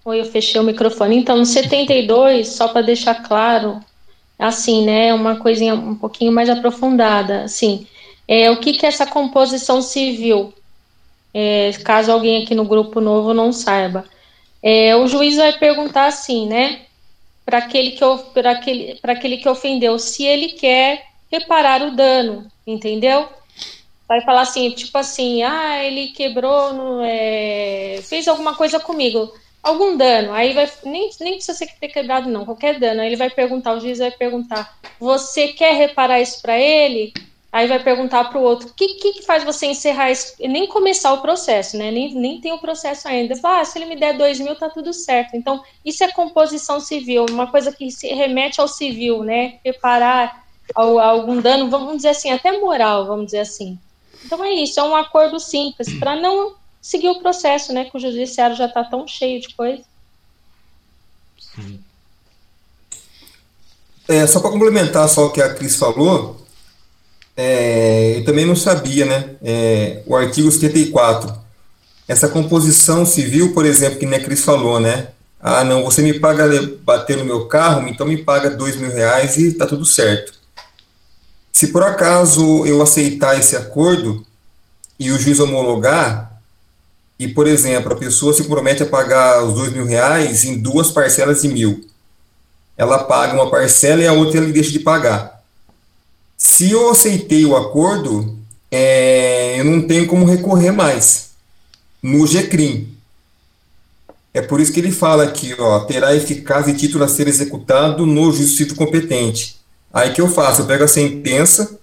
Oi, 0.05 0.21
eu 0.21 0.25
fechei 0.25 0.59
o 0.59 0.63
microfone. 0.63 1.17
Então, 1.17 1.37
no 1.37 1.45
72, 1.45 2.49
só 2.53 2.69
para 2.69 2.81
deixar 2.81 3.15
claro, 3.27 3.79
assim, 4.39 4.85
né, 4.85 5.13
uma 5.13 5.37
coisinha 5.37 5.75
um 5.75 5.95
pouquinho 5.95 6.31
mais 6.31 6.49
aprofundada, 6.49 7.43
assim, 7.43 7.87
é, 8.27 8.49
o 8.51 8.59
que, 8.59 8.73
que 8.73 8.85
é 8.85 8.89
essa 8.89 9.05
composição 9.05 9.81
civil? 9.81 10.53
É, 11.33 11.71
caso 11.85 12.11
alguém 12.11 12.43
aqui 12.43 12.55
no 12.55 12.65
grupo 12.65 13.01
novo 13.01 13.33
não 13.33 13.51
saiba. 13.53 14.05
É, 14.63 14.95
o 14.95 15.07
juiz 15.07 15.37
vai 15.37 15.53
perguntar 15.53 16.07
assim, 16.07 16.47
né, 16.47 16.86
para 17.47 17.59
aquele, 17.59 17.91
que, 17.91 18.03
aquele, 18.45 18.99
aquele 19.01 19.37
que 19.37 19.47
ofendeu, 19.47 19.97
se 19.97 20.25
ele 20.25 20.49
quer 20.49 21.05
reparar 21.31 21.81
o 21.81 21.95
dano, 21.95 22.45
entendeu? 22.67 23.29
vai 24.07 24.21
falar 24.21 24.41
assim, 24.41 24.69
tipo 24.71 24.97
assim, 24.97 25.43
ah, 25.43 25.83
ele 25.83 26.07
quebrou, 26.09 26.73
no, 26.73 27.01
é, 27.03 27.99
fez 28.03 28.27
alguma 28.27 28.55
coisa 28.55 28.79
comigo, 28.79 29.33
algum 29.63 29.95
dano, 29.97 30.33
aí 30.33 30.53
vai, 30.53 30.69
nem, 30.85 31.09
nem 31.19 31.33
precisa 31.35 31.57
ser 31.57 31.67
ter 31.79 31.89
quebrado 31.89 32.29
não, 32.29 32.45
qualquer 32.45 32.79
dano, 32.79 33.01
aí 33.01 33.07
ele 33.07 33.17
vai 33.17 33.29
perguntar, 33.29 33.73
o 33.73 33.79
juiz 33.79 33.99
vai 33.99 34.11
perguntar, 34.11 34.77
você 34.99 35.49
quer 35.49 35.75
reparar 35.75 36.21
isso 36.21 36.41
para 36.41 36.57
ele? 36.57 37.13
Aí 37.57 37.67
vai 37.67 37.81
perguntar 37.83 38.25
para 38.25 38.37
o 38.37 38.43
outro, 38.43 38.69
o 38.69 38.73
que, 38.73 38.95
que 38.95 39.23
faz 39.23 39.43
você 39.43 39.65
encerrar 39.65 40.11
isso, 40.11 40.33
nem 40.39 40.67
começar 40.67 41.11
o 41.13 41.21
processo, 41.21 41.75
né, 41.75 41.89
nem, 41.89 42.13
nem 42.13 42.39
tem 42.39 42.51
o 42.51 42.59
processo 42.59 43.07
ainda, 43.07 43.35
fala, 43.35 43.61
ah, 43.61 43.65
se 43.65 43.79
ele 43.79 43.87
me 43.87 43.95
der 43.95 44.15
dois 44.15 44.39
mil, 44.39 44.55
tá 44.55 44.69
tudo 44.69 44.93
certo, 44.93 45.35
então 45.35 45.63
isso 45.83 46.03
é 46.03 46.11
composição 46.11 46.79
civil, 46.79 47.25
uma 47.31 47.47
coisa 47.47 47.71
que 47.71 47.89
se 47.89 48.09
remete 48.09 48.61
ao 48.61 48.67
civil, 48.67 49.23
né, 49.23 49.57
reparar 49.65 50.45
ao, 50.75 50.99
algum 50.99 51.41
dano, 51.41 51.67
vamos 51.67 51.95
dizer 51.97 52.09
assim, 52.09 52.29
até 52.29 52.59
moral, 52.59 53.07
vamos 53.07 53.25
dizer 53.25 53.39
assim, 53.39 53.79
então 54.23 54.43
é 54.43 54.51
isso, 54.51 54.79
é 54.79 54.83
um 54.83 54.95
acordo 54.95 55.39
simples, 55.39 55.91
para 55.97 56.15
não 56.15 56.55
seguir 56.87 57.09
o 57.09 57.19
processo, 57.19 57.73
né? 57.73 57.85
Que 57.85 57.97
o 57.97 57.99
judiciário 57.99 58.55
já 58.55 58.65
está 58.65 58.83
tão 58.83 59.05
cheio 59.05 59.41
de 59.41 59.53
coisa. 59.53 59.83
Sim. 61.37 61.83
É, 64.07 64.25
só 64.25 64.39
para 64.39 64.51
complementar 64.51 65.09
só 65.09 65.25
o 65.25 65.31
que 65.31 65.41
a 65.41 65.53
Cris 65.53 65.75
falou, 65.75 66.46
é, 67.37 68.17
eu 68.17 68.25
também 68.25 68.45
não 68.45 68.55
sabia, 68.55 69.05
né? 69.05 69.35
É, 69.43 70.01
o 70.07 70.15
artigo 70.15 70.51
74. 70.51 71.31
Essa 72.07 72.27
composição 72.27 73.05
civil, 73.05 73.53
por 73.53 73.63
exemplo, 73.63 73.99
que 73.99 74.05
a 74.05 74.19
Cris 74.19 74.43
falou, 74.43 74.79
né? 74.79 75.09
Ah, 75.39 75.63
não, 75.63 75.83
você 75.83 76.01
me 76.01 76.19
paga 76.19 76.49
bater 76.83 77.15
no 77.17 77.25
meu 77.25 77.45
carro, 77.45 77.87
então 77.87 78.07
me 78.07 78.17
paga 78.17 78.49
dois 78.49 78.75
mil 78.75 78.91
reais 78.91 79.37
e 79.37 79.53
tá 79.53 79.67
tudo 79.67 79.85
certo. 79.85 80.33
Se 81.53 81.67
por 81.67 81.83
acaso 81.83 82.65
eu 82.65 82.81
aceitar 82.81 83.37
esse 83.39 83.55
acordo 83.55 84.25
e 84.99 85.11
o 85.11 85.19
juiz 85.19 85.39
homologar, 85.39 86.41
e, 87.19 87.27
por 87.27 87.47
exemplo, 87.47 87.93
a 87.93 87.97
pessoa 87.97 88.33
se 88.33 88.43
compromete 88.43 88.83
a 88.83 88.85
pagar 88.85 89.43
os 89.43 89.53
dois 89.53 89.73
mil 89.73 89.85
reais 89.85 90.43
em 90.43 90.57
duas 90.57 90.91
parcelas 90.91 91.41
de 91.43 91.47
mil, 91.49 91.85
ela 92.75 93.03
paga 93.03 93.33
uma 93.33 93.49
parcela 93.49 94.01
e 94.01 94.07
a 94.07 94.13
outra 94.13 94.39
ele 94.39 94.51
deixa 94.51 94.71
de 94.71 94.79
pagar. 94.79 95.36
Se 96.37 96.69
eu 96.69 96.91
aceitei 96.91 97.43
o 97.45 97.57
acordo, 97.57 98.37
é, 98.69 99.59
eu 99.59 99.65
não 99.65 99.87
tenho 99.87 100.05
como 100.05 100.23
recorrer 100.23 100.71
mais 100.71 101.31
no 102.01 102.27
GCRIM. 102.27 102.95
É 104.33 104.41
por 104.41 104.61
isso 104.61 104.71
que 104.71 104.79
ele 104.79 104.91
fala 104.91 105.23
aqui, 105.23 105.55
ó, 105.57 105.79
terá 105.79 106.15
eficácia 106.15 106.69
e 106.69 106.75
título 106.75 107.03
a 107.03 107.07
ser 107.07 107.27
executado 107.27 108.05
no 108.05 108.31
juízo 108.31 108.75
competente. 108.75 109.57
Aí 109.91 110.13
que 110.13 110.21
eu 110.21 110.29
faço? 110.29 110.61
Eu 110.61 110.67
pego 110.67 110.83
a 110.83 110.87
sentença 110.87 111.79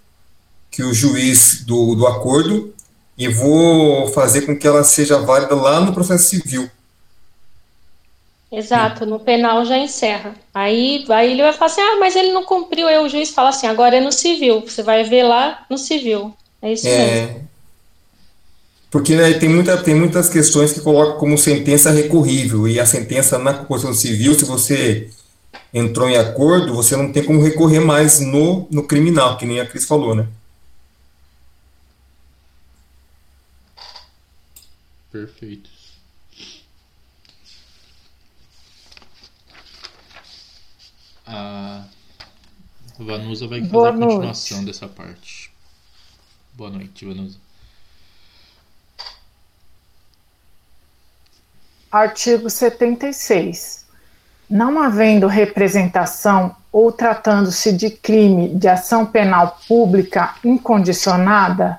que 0.71 0.85
o 0.85 0.95
juiz 0.95 1.65
do, 1.65 1.97
do 1.97 2.07
acordo 2.07 2.73
e 3.19 3.27
vou 3.27 4.07
fazer 4.13 4.43
com 4.43 4.57
que 4.57 4.67
ela 4.67 4.85
seja 4.85 5.19
válida 5.19 5.55
lá 5.57 5.81
no 5.81 5.93
processo 5.93 6.29
civil. 6.29 6.71
Exato, 8.57 9.05
no 9.05 9.19
penal 9.19 9.65
já 9.65 9.77
encerra. 9.77 10.35
Aí, 10.53 11.05
aí 11.09 11.33
ele 11.33 11.43
vai 11.43 11.53
falar 11.53 11.67
assim: 11.67 11.81
ah, 11.81 11.97
mas 11.99 12.15
ele 12.15 12.33
não 12.33 12.45
cumpriu. 12.45 12.87
Aí 12.87 12.99
o 12.99 13.09
juiz 13.09 13.31
fala 13.31 13.49
assim: 13.49 13.67
agora 13.67 13.97
é 13.97 14.01
no 14.01 14.13
civil. 14.13 14.61
Você 14.61 14.83
vai 14.83 15.03
ver 15.03 15.25
lá 15.25 15.65
no 15.69 15.77
civil. 15.77 16.33
É 16.63 16.73
isso 16.73 16.87
é, 16.87 17.27
mesmo. 17.27 17.49
Porque 18.91 19.17
né, 19.17 19.33
tem, 19.35 19.49
muita, 19.49 19.77
tem 19.77 19.95
muitas 19.95 20.29
questões 20.29 20.73
que 20.73 20.81
colocam 20.81 21.19
como 21.19 21.37
sentença 21.37 21.91
recorrível. 21.91 22.69
E 22.69 22.79
a 22.79 22.87
sentença 22.87 23.39
na 23.39 23.53
composição 23.53 23.93
civil, 23.93 24.35
se 24.35 24.45
você 24.45 25.11
entrou 25.73 26.09
em 26.09 26.17
acordo, 26.17 26.73
você 26.73 26.97
não 26.97 27.13
tem 27.13 27.25
como 27.25 27.43
recorrer 27.43 27.81
mais 27.81 28.21
no, 28.21 28.69
no 28.71 28.85
criminal, 28.85 29.37
que 29.37 29.45
nem 29.45 29.61
a 29.61 29.67
Cris 29.67 29.85
falou, 29.85 30.15
né? 30.15 30.29
Perfeito. 35.11 35.74
A 41.37 41.85
Vanusa 42.99 43.47
vai 43.47 43.61
fazer 43.61 43.73
Boa 43.73 43.91
a 43.91 43.93
continuação 43.93 44.59
noite. 44.59 44.67
dessa 44.67 44.89
parte. 44.89 45.53
Boa 46.53 46.71
noite, 46.71 47.05
Vanusa. 47.05 47.39
Artigo 51.91 52.49
76 52.51 53.85
não 54.49 54.81
havendo 54.81 55.27
representação 55.27 56.55
ou 56.71 56.93
tratando-se 56.93 57.73
de 57.73 57.91
crime 57.91 58.49
de 58.49 58.69
ação 58.69 59.07
penal 59.07 59.59
pública 59.67 60.35
incondicionada, 60.45 61.79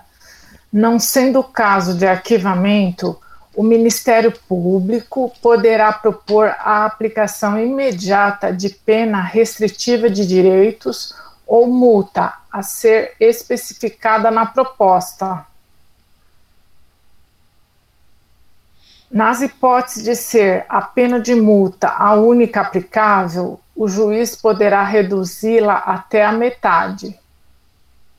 não 0.72 1.00
sendo 1.00 1.40
o 1.40 1.44
caso 1.44 1.96
de 1.96 2.06
arquivamento, 2.06 3.20
o 3.56 3.64
Ministério 3.64 4.32
Público 4.48 5.34
poderá 5.42 5.94
propor 5.94 6.54
a 6.60 6.86
aplicação 6.86 7.58
imediata 7.58 8.52
de 8.52 8.70
pena 8.70 9.22
restritiva 9.22 10.10
de 10.10 10.28
direitos 10.28 11.16
ou 11.48 11.68
multa 11.68 12.34
a 12.52 12.62
ser 12.62 13.16
especificada 13.20 14.30
na 14.30 14.46
proposta. 14.46 15.46
Nas 19.10 19.42
hipóteses 19.42 20.04
de 20.04 20.16
ser 20.16 20.66
a 20.68 20.82
pena 20.82 21.20
de 21.20 21.36
multa 21.36 21.88
a 21.90 22.16
única 22.16 22.62
aplicável, 22.62 23.60
o 23.76 23.88
juiz 23.88 24.36
poderá 24.36 24.84
reduzi-la 24.84 25.76
até 25.76 26.26
a 26.26 26.32
metade. 26.32 27.18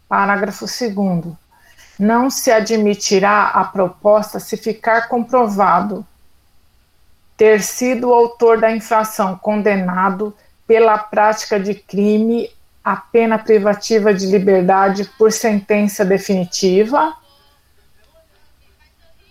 Parágrafo 0.09 0.65
2. 0.65 1.37
Não 1.99 2.29
se 2.29 2.51
admitirá 2.51 3.49
a 3.49 3.65
proposta 3.65 4.39
se 4.39 4.57
ficar 4.57 5.09
comprovado 5.09 6.07
ter 7.37 7.63
sido 7.63 8.09
o 8.09 8.15
autor 8.15 8.61
da 8.61 8.71
infração 8.71 9.37
condenado 9.37 10.35
pela 10.67 10.99
prática 10.99 11.61
de 11.61 11.75
crime 11.75 12.51
a 12.83 12.97
pena 12.97 13.39
privativa 13.39 14.15
de 14.15 14.27
liberdade 14.27 15.11
por 15.19 15.33
sentença 15.33 16.05
definitiva. 16.05 17.15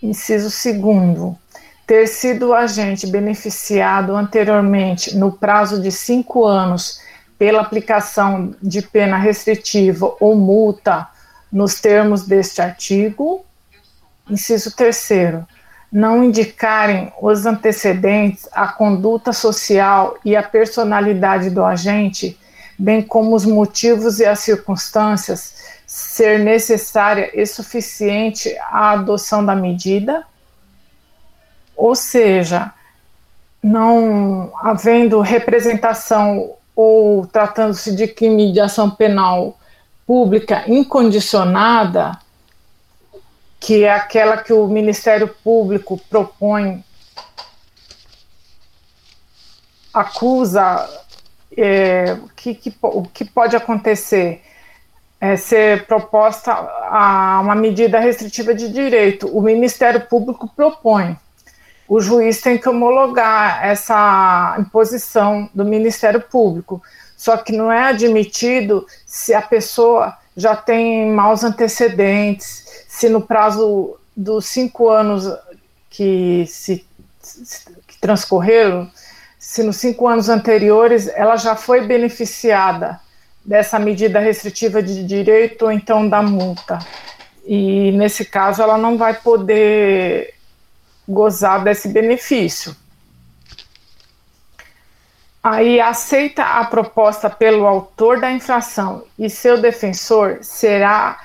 Inciso 0.02 0.50
2 0.50 1.34
ter 1.86 2.08
sido 2.08 2.52
agente 2.52 3.06
beneficiado 3.06 4.14
anteriormente 4.16 5.16
no 5.16 5.30
prazo 5.30 5.80
de 5.80 5.92
cinco 5.92 6.44
anos 6.44 7.00
pela 7.38 7.60
aplicação 7.60 8.54
de 8.60 8.82
pena 8.82 9.16
restritiva 9.16 10.16
ou 10.18 10.34
multa 10.34 11.08
nos 11.56 11.80
termos 11.80 12.26
deste 12.26 12.60
artigo. 12.60 13.44
Inciso 14.28 14.74
terceiro, 14.76 15.46
não 15.90 16.22
indicarem 16.22 17.12
os 17.20 17.46
antecedentes, 17.46 18.48
a 18.52 18.68
conduta 18.68 19.32
social 19.32 20.18
e 20.24 20.36
a 20.36 20.42
personalidade 20.42 21.48
do 21.48 21.64
agente, 21.64 22.38
bem 22.78 23.00
como 23.00 23.34
os 23.34 23.46
motivos 23.46 24.18
e 24.20 24.26
as 24.26 24.40
circunstâncias, 24.40 25.54
ser 25.86 26.40
necessária 26.40 27.30
e 27.32 27.46
suficiente 27.46 28.54
a 28.70 28.90
adoção 28.90 29.44
da 29.44 29.54
medida 29.54 30.26
ou 31.76 31.94
seja, 31.94 32.72
não 33.62 34.50
havendo 34.62 35.20
representação 35.20 36.54
ou 36.74 37.26
tratando-se 37.26 37.94
de 37.94 38.08
crime 38.08 38.52
de 38.52 38.60
ação 38.60 38.90
penal 38.90 39.58
pública 40.06 40.64
incondicionada, 40.68 42.18
que 43.58 43.84
é 43.84 43.92
aquela 43.92 44.36
que 44.36 44.52
o 44.52 44.68
Ministério 44.68 45.28
Público 45.28 45.98
propõe, 46.08 46.84
acusa 49.92 50.88
é, 51.56 52.16
que, 52.36 52.54
que, 52.54 52.76
o 52.82 53.02
que 53.02 53.24
pode 53.24 53.56
acontecer 53.56 54.42
é 55.18 55.36
ser 55.36 55.86
proposta 55.86 56.52
a 56.52 57.40
uma 57.42 57.54
medida 57.54 57.98
restritiva 57.98 58.54
de 58.54 58.68
direito. 58.68 59.26
O 59.28 59.40
Ministério 59.40 60.02
Público 60.02 60.48
propõe. 60.54 61.16
O 61.88 62.00
juiz 62.00 62.40
tem 62.40 62.58
que 62.58 62.68
homologar 62.68 63.64
essa 63.64 64.56
imposição 64.58 65.48
do 65.54 65.64
Ministério 65.64 66.20
Público. 66.20 66.82
Só 67.16 67.36
que 67.36 67.52
não 67.52 67.72
é 67.72 67.88
admitido 67.88 68.86
se 69.06 69.32
a 69.32 69.40
pessoa 69.40 70.16
já 70.36 70.54
tem 70.54 71.10
maus 71.10 71.42
antecedentes, 71.42 72.84
se 72.88 73.08
no 73.08 73.22
prazo 73.22 73.96
dos 74.14 74.46
cinco 74.46 74.88
anos 74.90 75.26
que 75.88 76.44
se 76.46 76.86
que 77.86 77.98
transcorreram, 77.98 78.90
se 79.38 79.62
nos 79.62 79.76
cinco 79.76 80.06
anos 80.06 80.28
anteriores 80.28 81.08
ela 81.08 81.36
já 81.36 81.56
foi 81.56 81.86
beneficiada 81.86 83.00
dessa 83.44 83.78
medida 83.78 84.18
restritiva 84.20 84.82
de 84.82 85.04
direito 85.04 85.66
ou 85.66 85.72
então 85.72 86.08
da 86.08 86.20
multa. 86.20 86.78
E 87.46 87.92
nesse 87.92 88.24
caso 88.24 88.60
ela 88.60 88.76
não 88.76 88.98
vai 88.98 89.14
poder 89.14 90.34
gozar 91.08 91.62
desse 91.62 91.88
benefício. 91.88 92.76
Aí 95.48 95.80
aceita 95.80 96.42
a 96.42 96.64
proposta 96.64 97.30
pelo 97.30 97.68
autor 97.68 98.18
da 98.20 98.32
infração 98.32 99.04
e 99.16 99.30
seu 99.30 99.62
defensor 99.62 100.38
será 100.42 101.20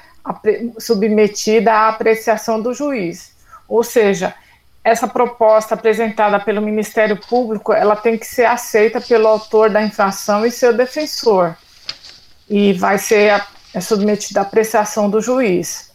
submetida 0.78 1.74
à 1.74 1.90
apreciação 1.90 2.62
do 2.62 2.72
juiz. 2.72 3.36
Ou 3.68 3.84
seja, 3.84 4.36
essa 4.84 5.08
proposta 5.08 5.74
apresentada 5.74 6.40
pelo 6.40 6.62
Ministério 6.62 7.18
Público, 7.18 7.74
ela 7.74 7.96
tem 7.96 8.16
que 8.16 8.28
ser 8.28 8.46
aceita 8.46 9.02
pelo 9.02 9.28
autor 9.28 9.72
da 9.72 9.82
infração 9.82 10.46
e 10.46 10.52
seu 10.52 10.72
defensor, 10.72 11.56
e 12.48 12.74
vai 12.74 13.00
ser 13.00 13.44
é 13.74 13.82
submetida 13.82 14.42
à 14.42 14.44
apreciação 14.44 15.10
do 15.10 15.20
juiz. 15.20 15.90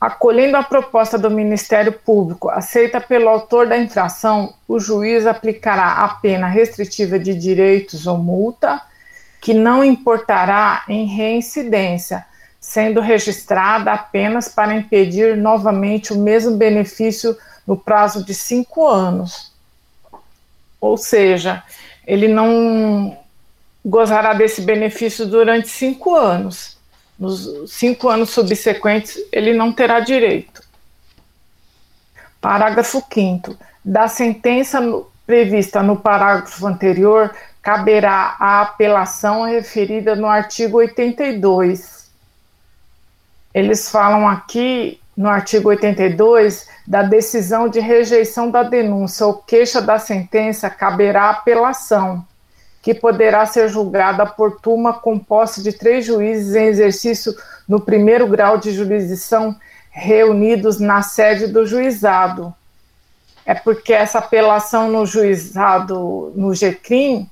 Acolhendo 0.00 0.56
a 0.56 0.62
proposta 0.62 1.18
do 1.18 1.28
Ministério 1.28 1.92
Público 1.92 2.48
aceita 2.48 3.00
pelo 3.00 3.28
autor 3.28 3.66
da 3.66 3.76
infração, 3.76 4.54
o 4.68 4.78
juiz 4.78 5.26
aplicará 5.26 6.04
a 6.04 6.08
pena 6.08 6.46
restritiva 6.46 7.18
de 7.18 7.34
direitos 7.34 8.06
ou 8.06 8.16
multa, 8.16 8.80
que 9.40 9.52
não 9.52 9.84
importará 9.84 10.84
em 10.88 11.04
reincidência, 11.04 12.24
sendo 12.60 13.00
registrada 13.00 13.92
apenas 13.92 14.48
para 14.48 14.74
impedir 14.74 15.36
novamente 15.36 16.12
o 16.12 16.18
mesmo 16.18 16.56
benefício 16.56 17.36
no 17.66 17.76
prazo 17.76 18.24
de 18.24 18.34
cinco 18.34 18.86
anos. 18.86 19.52
Ou 20.80 20.96
seja, 20.96 21.64
ele 22.06 22.28
não 22.28 23.18
gozará 23.84 24.32
desse 24.32 24.60
benefício 24.60 25.26
durante 25.26 25.68
cinco 25.68 26.14
anos. 26.14 26.77
Nos 27.18 27.72
cinco 27.72 28.08
anos 28.08 28.30
subsequentes, 28.30 29.18
ele 29.32 29.52
não 29.52 29.72
terá 29.72 30.00
direito. 30.00 30.62
Parágrafo 32.40 33.02
5. 33.12 33.56
Da 33.84 34.06
sentença 34.06 34.80
prevista 35.26 35.82
no 35.82 35.96
parágrafo 35.96 36.66
anterior, 36.66 37.34
caberá 37.60 38.36
a 38.38 38.62
apelação 38.62 39.44
referida 39.44 40.14
no 40.14 40.26
artigo 40.26 40.78
82. 40.78 42.08
Eles 43.52 43.90
falam 43.90 44.28
aqui 44.28 45.00
no 45.16 45.28
artigo 45.28 45.68
82, 45.68 46.68
da 46.86 47.02
decisão 47.02 47.68
de 47.68 47.80
rejeição 47.80 48.52
da 48.52 48.62
denúncia 48.62 49.26
ou 49.26 49.34
queixa 49.34 49.82
da 49.82 49.98
sentença, 49.98 50.70
caberá 50.70 51.30
apelação, 51.30 52.24
que 52.88 52.94
poderá 52.94 53.44
ser 53.44 53.68
julgada 53.68 54.24
por 54.24 54.62
turma 54.62 54.94
composta 54.94 55.60
de 55.60 55.74
três 55.74 56.06
juízes 56.06 56.54
em 56.56 56.68
exercício 56.68 57.36
no 57.68 57.78
primeiro 57.78 58.26
grau 58.26 58.56
de 58.56 58.70
jurisdição, 58.70 59.54
reunidos 59.90 60.80
na 60.80 61.02
sede 61.02 61.48
do 61.48 61.66
juizado. 61.66 62.54
É 63.44 63.52
porque 63.52 63.92
essa 63.92 64.20
apelação 64.20 64.90
no 64.90 65.04
juizado, 65.04 66.32
no 66.34 66.54
GCRIM, 66.54 67.28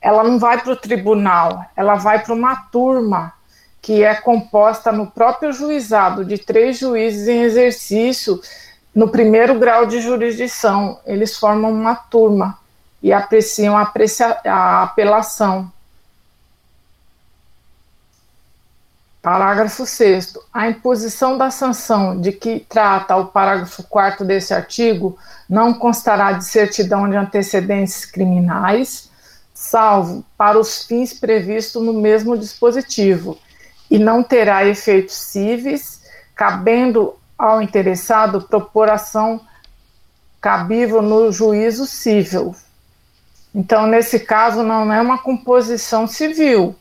ela 0.00 0.24
não 0.24 0.40
vai 0.40 0.60
para 0.60 0.72
o 0.72 0.76
tribunal, 0.76 1.64
ela 1.76 1.94
vai 1.94 2.24
para 2.24 2.34
uma 2.34 2.56
turma 2.72 3.32
que 3.80 4.02
é 4.02 4.16
composta 4.16 4.90
no 4.90 5.06
próprio 5.06 5.52
juizado 5.52 6.24
de 6.24 6.36
três 6.36 6.80
juízes 6.80 7.28
em 7.28 7.42
exercício 7.42 8.40
no 8.92 9.08
primeiro 9.08 9.56
grau 9.56 9.86
de 9.86 10.00
jurisdição. 10.00 10.98
Eles 11.06 11.36
formam 11.38 11.70
uma 11.70 11.94
turma 11.94 12.58
e 13.06 13.12
apreciam 13.12 13.78
a, 13.78 13.92
a 14.46 14.82
apelação. 14.82 15.70
Parágrafo 19.22 19.86
6. 19.86 20.36
A 20.52 20.68
imposição 20.68 21.38
da 21.38 21.48
sanção 21.48 22.20
de 22.20 22.32
que 22.32 22.58
trata 22.68 23.14
o 23.14 23.26
parágrafo 23.26 23.84
4 23.84 24.24
desse 24.24 24.52
artigo 24.52 25.16
não 25.48 25.72
constará 25.72 26.32
de 26.32 26.46
certidão 26.46 27.08
de 27.08 27.14
antecedentes 27.16 28.04
criminais, 28.04 29.08
salvo 29.54 30.24
para 30.36 30.58
os 30.58 30.82
fins 30.82 31.12
previstos 31.12 31.80
no 31.80 31.92
mesmo 31.92 32.36
dispositivo, 32.36 33.38
e 33.88 34.00
não 34.00 34.20
terá 34.20 34.66
efeitos 34.66 35.14
cíveis, 35.14 36.00
cabendo 36.34 37.14
ao 37.38 37.62
interessado 37.62 38.42
propor 38.42 38.90
ação 38.90 39.40
cabível 40.40 41.00
no 41.00 41.30
juízo 41.30 41.86
civil. 41.86 42.52
Então, 43.56 43.86
nesse 43.86 44.20
caso, 44.20 44.62
não 44.62 44.92
é 44.92 45.00
uma 45.00 45.16
composição 45.16 46.06
civil. 46.06 46.76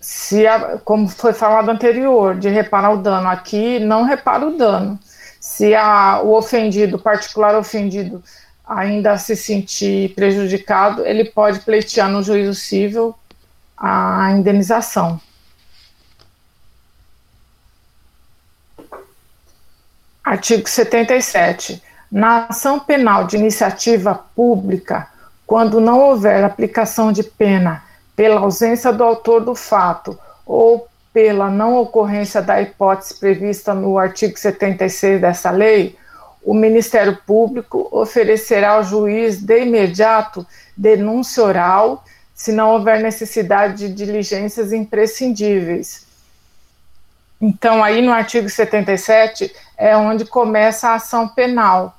Se, 0.00 0.46
a, 0.46 0.78
como 0.78 1.08
foi 1.08 1.32
falado 1.32 1.68
anterior, 1.70 2.38
de 2.38 2.48
reparar 2.48 2.92
o 2.92 2.98
dano, 2.98 3.26
aqui 3.26 3.80
não 3.80 4.04
repara 4.04 4.46
o 4.46 4.56
dano. 4.56 4.96
Se 5.40 5.74
a, 5.74 6.20
o 6.22 6.36
ofendido, 6.36 6.96
o 6.96 7.00
particular 7.00 7.56
ofendido, 7.56 8.22
ainda 8.64 9.18
se 9.18 9.34
sentir 9.34 10.14
prejudicado, 10.14 11.04
ele 11.04 11.24
pode 11.24 11.58
pleitear 11.60 12.08
no 12.08 12.22
juízo 12.22 12.54
civil 12.54 13.16
a 13.76 14.30
indenização. 14.30 15.20
Artigo 20.22 20.68
77. 20.68 21.87
Na 22.10 22.46
ação 22.46 22.80
penal 22.80 23.26
de 23.26 23.36
iniciativa 23.36 24.14
pública, 24.34 25.08
quando 25.46 25.80
não 25.80 26.00
houver 26.00 26.42
aplicação 26.42 27.12
de 27.12 27.22
pena 27.22 27.82
pela 28.16 28.40
ausência 28.40 28.92
do 28.92 29.04
autor 29.04 29.44
do 29.44 29.54
fato 29.54 30.18
ou 30.46 30.88
pela 31.12 31.50
não 31.50 31.76
ocorrência 31.76 32.40
da 32.40 32.60
hipótese 32.60 33.14
prevista 33.18 33.74
no 33.74 33.98
artigo 33.98 34.38
76 34.38 35.20
dessa 35.20 35.50
lei, 35.50 35.96
o 36.42 36.54
Ministério 36.54 37.18
Público 37.26 37.88
oferecerá 37.90 38.70
ao 38.70 38.84
juiz 38.84 39.40
de 39.40 39.62
imediato 39.62 40.46
denúncia 40.76 41.42
oral 41.42 42.04
se 42.34 42.52
não 42.52 42.70
houver 42.70 43.02
necessidade 43.02 43.88
de 43.88 43.92
diligências 43.92 44.72
imprescindíveis. 44.72 46.06
Então, 47.40 47.82
aí 47.82 48.00
no 48.00 48.12
artigo 48.12 48.48
77 48.48 49.52
é 49.76 49.96
onde 49.96 50.24
começa 50.24 50.88
a 50.88 50.94
ação 50.94 51.28
penal, 51.28 51.97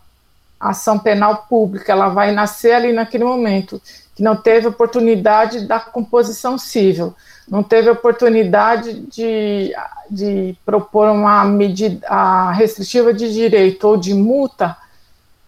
ação 0.60 1.00
penal 1.00 1.46
pública, 1.50 1.92
ela 1.92 2.10
vai 2.10 2.32
nascer 2.32 2.74
ali 2.74 2.92
naquele 2.92 3.24
momento, 3.24 3.82
que 4.16 4.22
não 4.22 4.36
teve 4.36 4.68
oportunidade 4.68 5.66
da 5.66 5.80
composição 5.80 6.58
civil, 6.58 7.16
não 7.48 7.64
teve 7.64 7.90
oportunidade 7.90 9.00
de, 9.02 9.74
de 10.10 10.58
propor 10.66 11.10
uma 11.10 11.46
medida 11.46 12.52
restritiva 12.52 13.14
de 13.14 13.34
direito 13.34 13.88
ou 13.88 13.98
de 13.98 14.14
multa, 14.14 14.76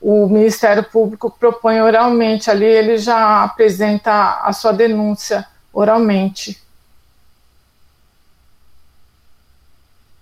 o 0.02 0.28
Ministério 0.28 0.84
Público 0.84 1.30
propõe 1.30 1.80
oralmente, 1.80 2.50
ali 2.50 2.66
ele 2.66 2.98
já 2.98 3.44
apresenta 3.44 4.40
a 4.42 4.52
sua 4.52 4.72
denúncia 4.72 5.46
oralmente. 5.72 6.60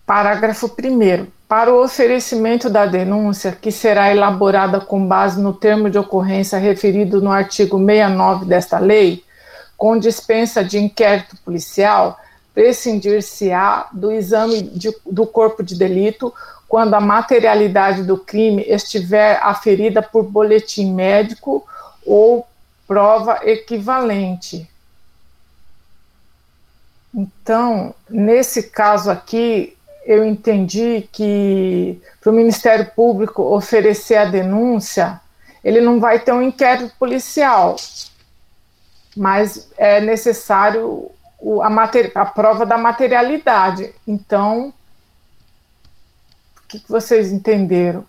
Parágrafo 0.09 0.65
1. 0.65 1.27
Para 1.47 1.71
o 1.71 1.83
oferecimento 1.83 2.67
da 2.67 2.87
denúncia, 2.87 3.51
que 3.51 3.71
será 3.71 4.09
elaborada 4.09 4.81
com 4.81 5.05
base 5.05 5.39
no 5.39 5.53
termo 5.53 5.87
de 5.87 5.99
ocorrência 5.99 6.57
referido 6.57 7.21
no 7.21 7.31
artigo 7.31 7.77
69 7.77 8.45
desta 8.45 8.79
lei, 8.79 9.23
com 9.77 9.99
dispensa 9.99 10.63
de 10.63 10.79
inquérito 10.79 11.37
policial, 11.45 12.19
prescindir-se-á 12.55 13.89
do 13.93 14.11
exame 14.11 14.63
de, 14.63 14.91
do 15.05 15.27
corpo 15.27 15.61
de 15.61 15.77
delito 15.77 16.33
quando 16.67 16.95
a 16.95 16.99
materialidade 16.99 18.01
do 18.01 18.17
crime 18.17 18.63
estiver 18.63 19.39
aferida 19.43 20.01
por 20.01 20.23
boletim 20.23 20.91
médico 20.91 21.63
ou 22.03 22.47
prova 22.87 23.41
equivalente. 23.43 24.67
Então, 27.13 27.93
nesse 28.09 28.71
caso 28.71 29.11
aqui, 29.11 29.77
eu 30.09 30.25
entendi 30.25 31.07
que 31.11 32.01
para 32.19 32.31
o 32.31 32.33
Ministério 32.33 32.89
Público 32.95 33.43
oferecer 33.43 34.15
a 34.15 34.25
denúncia, 34.25 35.21
ele 35.63 35.79
não 35.79 35.99
vai 35.99 36.17
ter 36.17 36.31
um 36.31 36.41
inquérito 36.41 36.91
policial, 36.97 37.75
mas 39.15 39.69
é 39.77 40.01
necessário 40.01 41.11
a, 41.61 42.21
a 42.21 42.25
prova 42.25 42.65
da 42.65 42.75
materialidade. 42.75 43.93
Então, 44.07 44.73
o 46.57 46.67
que, 46.67 46.79
que 46.79 46.89
vocês 46.89 47.31
entenderam? 47.31 48.03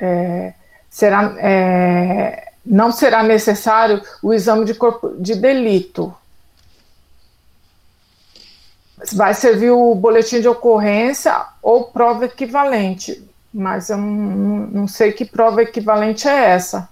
É, 0.00 0.52
será, 0.90 1.32
é, 1.38 2.54
não 2.66 2.90
será 2.90 3.22
necessário 3.22 4.02
o 4.20 4.34
exame 4.34 4.64
de 4.64 4.74
corpo 4.74 5.14
de 5.16 5.36
delito. 5.36 6.12
Vai 9.14 9.34
servir 9.34 9.70
o 9.70 9.94
boletim 9.94 10.40
de 10.40 10.48
ocorrência 10.48 11.44
ou 11.62 11.84
prova 11.84 12.26
equivalente, 12.26 13.22
mas 13.52 13.88
eu 13.88 13.96
não, 13.96 14.66
não 14.66 14.88
sei 14.88 15.12
que 15.12 15.24
prova 15.24 15.62
equivalente 15.62 16.28
é 16.28 16.50
essa. 16.50 16.88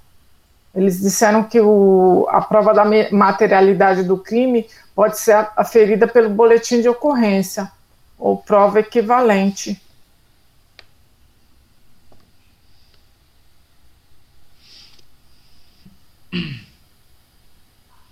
Eles 0.74 1.00
disseram 1.00 1.42
que 1.44 1.60
o, 1.60 2.26
a 2.30 2.40
prova 2.40 2.72
da 2.72 2.84
materialidade 3.10 4.02
do 4.04 4.16
crime 4.16 4.66
pode 4.94 5.18
ser 5.18 5.48
aferida 5.56 6.06
pelo 6.06 6.30
boletim 6.30 6.80
de 6.80 6.88
ocorrência 6.88 7.70
ou 8.18 8.36
prova 8.36 8.80
equivalente. 8.80 9.80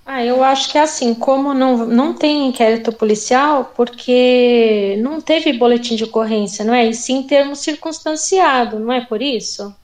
Ah, 0.09 0.25
eu 0.25 0.41
acho 0.45 0.71
que 0.71 0.79
é 0.79 0.83
assim, 0.83 1.13
como 1.15 1.53
não, 1.53 1.85
não 1.85 2.15
tem 2.15 2.47
inquérito 2.47 2.93
policial, 2.93 3.73
porque 3.75 4.97
não 5.03 5.21
teve 5.21 5.53
boletim 5.55 5.97
de 5.97 6.05
ocorrência, 6.05 6.65
não 6.65 6.73
é? 6.73 6.87
E 6.87 6.95
sim 6.95 7.25
termo 7.25 7.57
circunstanciado, 7.57 8.79
não 8.79 8.93
é 8.93 9.01
por 9.05 9.21
isso? 9.21 9.75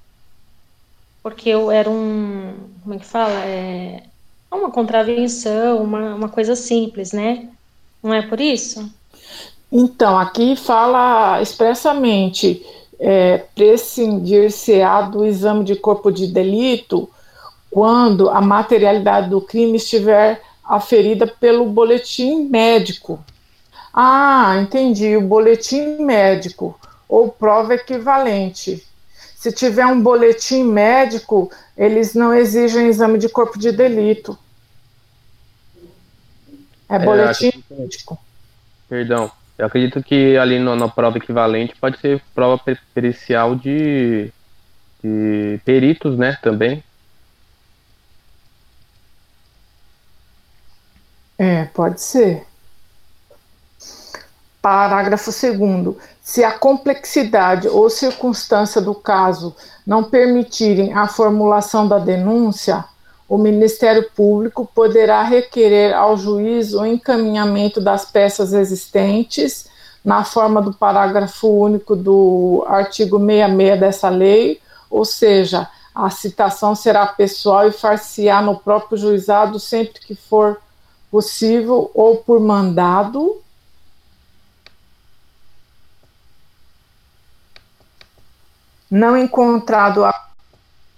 Porque 1.24 1.48
eu 1.48 1.72
era 1.72 1.90
um, 1.90 2.54
como 2.82 2.94
é 2.94 2.98
que 2.98 3.04
fala? 3.04 3.34
É 3.44 4.02
uma 4.50 4.70
contravenção, 4.70 5.82
uma, 5.82 6.14
uma 6.14 6.28
coisa 6.28 6.54
simples, 6.54 7.10
né? 7.10 7.48
Não 8.00 8.14
é 8.14 8.22
por 8.22 8.40
isso? 8.40 8.88
Então, 9.72 10.16
aqui 10.16 10.54
fala 10.54 11.42
expressamente 11.42 12.64
é, 13.00 13.38
prescindir-se-á 13.56 15.02
do 15.02 15.24
exame 15.24 15.64
de 15.64 15.74
corpo 15.74 16.12
de 16.12 16.28
delito 16.28 17.10
quando 17.72 18.28
a 18.28 18.38
materialidade 18.42 19.30
do 19.30 19.40
crime 19.40 19.78
estiver 19.78 20.42
aferida 20.62 21.26
pelo 21.26 21.64
boletim 21.64 22.44
médico. 22.44 23.24
Ah, 23.94 24.58
entendi, 24.60 25.16
o 25.16 25.22
boletim 25.22 26.02
médico 26.02 26.78
ou 27.08 27.30
prova 27.30 27.74
equivalente. 27.74 28.86
Se 29.34 29.50
tiver 29.50 29.86
um 29.86 30.02
boletim 30.02 30.64
médico, 30.64 31.50
eles 31.74 32.14
não 32.14 32.34
exigem 32.34 32.88
exame 32.88 33.18
de 33.18 33.30
corpo 33.30 33.58
de 33.58 33.72
delito. 33.72 34.38
É, 36.90 36.96
é 36.96 36.98
boletim 36.98 37.52
é, 37.70 37.74
médico. 37.74 38.18
Perdão. 38.86 39.30
Eu 39.56 39.66
acredito 39.66 40.02
que 40.02 40.36
ali 40.36 40.58
no, 40.58 40.76
na 40.76 40.88
prova 40.88 41.16
equivalente 41.16 41.74
pode 41.80 41.98
ser 42.00 42.20
prova 42.34 42.62
pericial 42.94 43.54
de, 43.54 44.30
de 45.02 45.58
peritos, 45.64 46.18
né, 46.18 46.36
também. 46.42 46.82
É, 51.42 51.64
pode 51.74 52.00
ser. 52.00 52.46
Parágrafo 54.62 55.32
2 55.32 55.96
se 56.22 56.44
a 56.44 56.56
complexidade 56.56 57.66
ou 57.66 57.90
circunstância 57.90 58.80
do 58.80 58.94
caso 58.94 59.52
não 59.84 60.04
permitirem 60.04 60.92
a 60.92 61.08
formulação 61.08 61.88
da 61.88 61.98
denúncia, 61.98 62.84
o 63.28 63.36
Ministério 63.36 64.08
Público 64.14 64.70
poderá 64.72 65.24
requerer 65.24 65.92
ao 65.96 66.16
juiz 66.16 66.74
o 66.74 66.86
encaminhamento 66.86 67.80
das 67.80 68.04
peças 68.04 68.52
existentes 68.52 69.66
na 70.04 70.22
forma 70.22 70.62
do 70.62 70.72
parágrafo 70.72 71.48
único 71.48 71.96
do 71.96 72.64
artigo 72.68 73.18
66 73.18 73.80
dessa 73.80 74.08
lei, 74.08 74.60
ou 74.88 75.04
seja, 75.04 75.68
a 75.92 76.08
citação 76.08 76.76
será 76.76 77.04
pessoal 77.04 77.66
e 77.66 77.72
far-se-á 77.72 78.40
no 78.40 78.60
próprio 78.60 78.96
juizado 78.96 79.58
sempre 79.58 79.98
que 79.98 80.14
for 80.14 80.60
possível 81.12 81.90
ou 81.94 82.16
por 82.16 82.40
mandado 82.40 83.42
Não 88.90 89.16
encontrado 89.16 90.04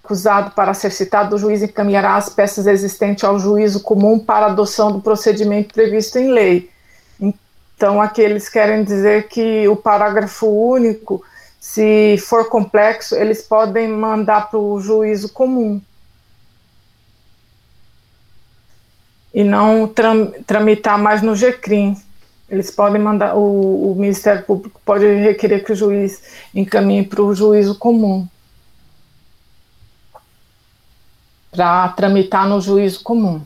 acusado 0.03 0.51
para 0.51 0.73
ser 0.73 0.91
citado, 0.91 1.33
o 1.33 1.39
juiz 1.39 1.63
encaminhará 1.63 2.17
as 2.17 2.27
peças 2.27 2.67
existentes 2.67 3.23
ao 3.23 3.39
juízo 3.39 3.79
comum 3.79 4.19
para 4.19 4.47
adoção 4.47 4.91
do 4.91 5.01
procedimento 5.01 5.73
previsto 5.73 6.19
em 6.19 6.29
lei. 6.29 6.69
Então, 7.17 8.01
aqui 8.01 8.19
eles 8.21 8.49
querem 8.49 8.83
dizer 8.83 9.29
que 9.29 9.65
o 9.69 9.77
parágrafo 9.77 10.45
único, 10.45 11.23
se 11.57 12.17
for 12.17 12.49
complexo, 12.49 13.15
eles 13.15 13.41
podem 13.41 13.87
mandar 13.87 14.49
para 14.49 14.59
o 14.59 14.77
juízo 14.81 15.29
comum. 15.29 15.79
E 19.35 19.43
não 19.43 19.93
tramitar 20.47 20.97
mais 20.97 21.21
no 21.21 21.35
GCRIM. 21.35 22.01
Eles 22.49 22.71
podem 22.71 23.01
mandar, 23.01 23.35
o, 23.35 23.91
o 23.91 23.95
Ministério 23.95 24.43
Público 24.43 24.79
pode 24.85 25.05
requerer 25.05 25.65
que 25.65 25.73
o 25.73 25.75
juiz 25.75 26.23
encaminhe 26.55 27.03
para 27.03 27.21
o 27.21 27.35
juízo 27.35 27.77
comum. 27.77 28.25
Para 31.51 31.89
tramitar 31.89 32.47
no 32.47 32.61
juízo 32.61 33.03
comum. 33.03 33.41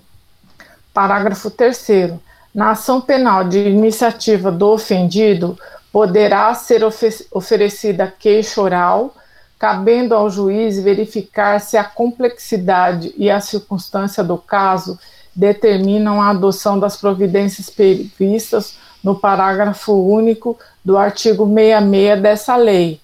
Parágrafo 0.93 1.49
3. 1.49 2.13
Na 2.53 2.71
ação 2.71 3.01
penal 3.01 3.45
de 3.45 3.57
iniciativa 3.57 4.51
do 4.51 4.67
ofendido, 4.67 5.57
poderá 5.91 6.53
ser 6.53 6.83
ofe 6.83 7.09
oferecida 7.31 8.13
queixa 8.19 8.61
oral, 8.61 9.15
cabendo 9.57 10.13
ao 10.13 10.29
juiz 10.29 10.79
verificar 10.79 11.59
se 11.59 11.77
a 11.77 11.83
complexidade 11.83 13.11
e 13.17 13.31
a 13.31 13.41
circunstância 13.41 14.23
do 14.23 14.37
caso 14.37 14.99
determinam 15.39 16.21
a 16.21 16.31
adoção 16.31 16.77
das 16.77 16.97
providências 16.97 17.69
previstas 17.69 18.77
no 19.01 19.17
parágrafo 19.17 19.93
único 19.93 20.59
do 20.83 20.97
artigo 20.97 21.45
66 21.45 22.21
dessa 22.21 22.57
lei, 22.57 22.99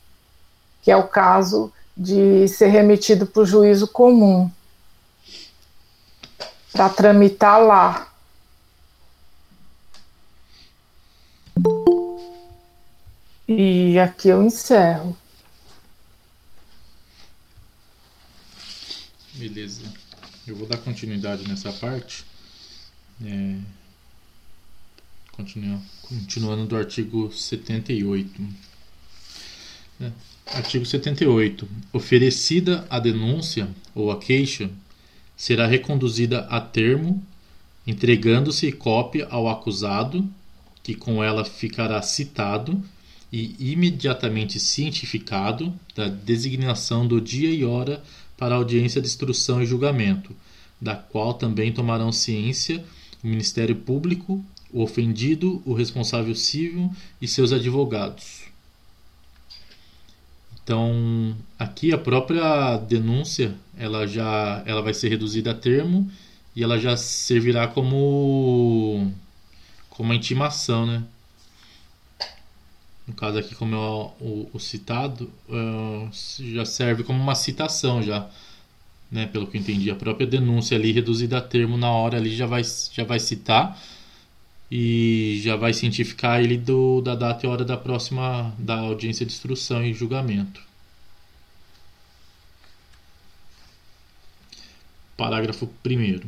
que 0.82 0.92
é 0.92 0.98
o 0.98 1.08
caso 1.08 1.72
de 1.96 2.46
ser 2.50 2.68
remetido 2.68 3.26
para 3.26 3.42
o 3.42 3.46
juízo 3.46 3.88
comum, 3.88 4.52
para 6.74 6.90
tramitar 6.90 7.62
lá. 7.62 8.12
E 13.48 13.98
aqui 13.98 14.28
eu 14.28 14.44
encerro. 14.44 15.16
Beleza. 19.36 20.05
Eu 20.48 20.56
vou 20.56 20.68
dar 20.68 20.78
continuidade 20.78 21.48
nessa 21.48 21.72
parte. 21.74 22.24
É, 23.24 23.58
Continua, 25.36 25.82
continuando 26.02 26.66
do 26.66 26.78
artigo 26.78 27.30
78. 27.30 28.42
É, 30.00 30.12
artigo 30.54 30.86
78. 30.86 31.68
Oferecida 31.92 32.88
a 32.90 33.00
denúncia 33.00 33.68
ou 33.94 34.12
a 34.12 34.18
queixa, 34.18 34.70
será 35.36 35.68
reconduzida 35.68 36.40
a 36.46 36.62
termo, 36.62 37.22
entregando-se 37.86 38.72
cópia 38.72 39.28
ao 39.30 39.50
acusado, 39.50 40.26
que 40.82 40.96
com 40.96 41.22
ela 41.22 41.44
ficará 41.44 42.02
citado 42.02 42.82
e 43.30 43.74
imediatamente 43.74 44.58
cientificado 44.58 45.78
da 45.94 46.08
designação 46.08 47.06
do 47.06 47.20
dia 47.20 47.52
e 47.52 47.66
hora 47.66 48.02
para 48.38 48.56
audiência 48.56 49.02
de 49.02 49.08
instrução 49.08 49.62
e 49.62 49.66
julgamento, 49.66 50.36
da 50.82 50.96
qual 50.96 51.34
também 51.34 51.72
tomarão 51.72 52.12
ciência 52.12 52.84
o 53.24 53.28
Ministério 53.28 53.76
Público 53.76 54.44
o 54.76 54.84
ofendido, 54.84 55.62
o 55.66 55.74
responsável 55.74 56.36
civil 56.36 56.94
e 57.22 57.28
seus 57.30 57.54
advogados. 57.54 58.44
Então, 60.62 61.34
aqui 61.58 61.94
a 61.94 61.98
própria 61.98 62.76
denúncia, 62.78 63.56
ela 63.78 64.06
já 64.06 64.62
ela 64.66 64.82
vai 64.82 64.94
ser 64.94 65.08
reduzida 65.08 65.52
a 65.52 65.54
termo 65.54 66.12
e 66.54 66.62
ela 66.62 66.78
já 66.78 66.98
servirá 66.98 67.70
como 67.70 69.14
como 69.90 70.14
intimação, 70.14 70.86
né? 70.86 71.04
No 73.08 73.14
caso 73.14 73.38
aqui, 73.38 73.54
como 73.54 73.76
é 73.76 73.78
o, 73.78 74.12
o, 74.20 74.50
o 74.54 74.60
citado, 74.60 75.32
uh, 75.48 76.10
já 76.54 76.66
serve 76.66 77.04
como 77.04 77.22
uma 77.22 77.36
citação 77.36 78.02
já, 78.02 78.28
né? 79.12 79.28
Pelo 79.28 79.48
que 79.48 79.58
eu 79.58 79.62
entendi, 79.62 79.92
a 79.92 79.96
própria 79.96 80.26
denúncia 80.26 80.76
ali 80.78 80.92
reduzida 80.92 81.38
a 81.38 81.42
termo 81.42 81.78
na 81.78 81.92
hora 81.92 82.18
ali 82.18 82.36
já 82.36 82.48
vai 82.48 82.64
já 82.64 83.04
vai 83.04 83.20
citar 83.20 83.80
e 84.72 85.40
já 85.44 85.56
vai 85.56 85.74
cientificar 85.74 86.42
ele 86.42 86.58
do, 86.58 87.02
da 87.02 87.16
data 87.16 87.46
e 87.46 87.50
hora 87.50 87.64
da 87.64 87.78
próxima 87.78 88.54
da 88.58 88.80
audiência 88.80 89.26
de 89.26 89.34
instrução 89.34 89.84
e 89.86 89.94
julgamento. 89.94 90.62
Parágrafo 95.16 95.70
1. 95.86 96.22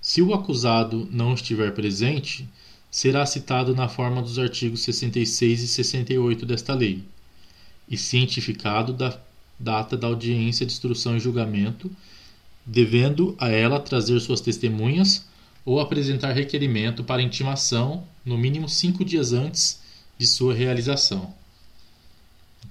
Se 0.00 0.22
o 0.22 0.32
acusado 0.32 1.08
não 1.10 1.34
estiver 1.34 1.72
presente, 1.74 2.48
será 2.92 3.24
citado 3.24 3.74
na 3.74 3.88
forma 3.88 4.20
dos 4.20 4.38
artigos 4.38 4.82
66 4.82 5.62
e 5.62 5.66
68 5.66 6.44
desta 6.44 6.74
lei, 6.74 7.02
e 7.88 7.96
cientificado 7.96 8.92
da 8.92 9.18
data 9.58 9.96
da 9.96 10.08
audiência 10.08 10.66
de 10.66 10.72
instrução 10.72 11.16
e 11.16 11.20
julgamento, 11.20 11.90
devendo 12.66 13.34
a 13.38 13.48
ela 13.48 13.80
trazer 13.80 14.20
suas 14.20 14.42
testemunhas 14.42 15.24
ou 15.64 15.80
apresentar 15.80 16.32
requerimento 16.32 17.02
para 17.02 17.22
intimação 17.22 18.04
no 18.26 18.36
mínimo 18.36 18.68
cinco 18.68 19.04
dias 19.04 19.32
antes 19.32 19.80
de 20.18 20.26
sua 20.26 20.52
realização. 20.52 21.32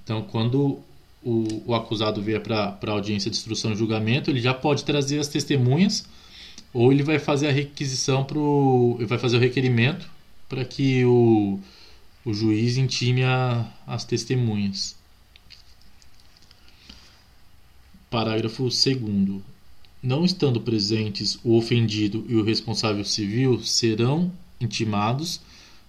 Então, 0.04 0.22
quando 0.22 0.78
o, 1.22 1.62
o 1.66 1.74
acusado 1.74 2.22
vier 2.22 2.40
para 2.40 2.78
a 2.80 2.90
audiência 2.90 3.30
de 3.30 3.36
instrução 3.36 3.72
e 3.72 3.76
julgamento, 3.76 4.30
ele 4.30 4.40
já 4.40 4.54
pode 4.54 4.84
trazer 4.84 5.18
as 5.18 5.28
testemunhas 5.28 6.06
ou 6.72 6.92
ele 6.92 7.02
vai 7.02 7.18
fazer 7.18 7.48
a 7.48 7.52
requisição 7.52 8.26
ele 8.98 9.06
vai 9.06 9.18
fazer 9.18 9.36
o 9.36 9.40
requerimento 9.40 10.11
para 10.52 10.66
que 10.66 11.02
o, 11.06 11.58
o 12.26 12.34
juiz 12.34 12.76
intime 12.76 13.24
a, 13.24 13.72
as 13.86 14.04
testemunhas. 14.04 14.94
Parágrafo 18.10 18.64
2 18.64 19.40
não 20.02 20.26
estando 20.26 20.60
presentes 20.60 21.38
o 21.42 21.56
ofendido 21.56 22.26
e 22.28 22.34
o 22.34 22.44
responsável 22.44 23.02
civil 23.02 23.64
serão 23.64 24.30
intimados 24.60 25.40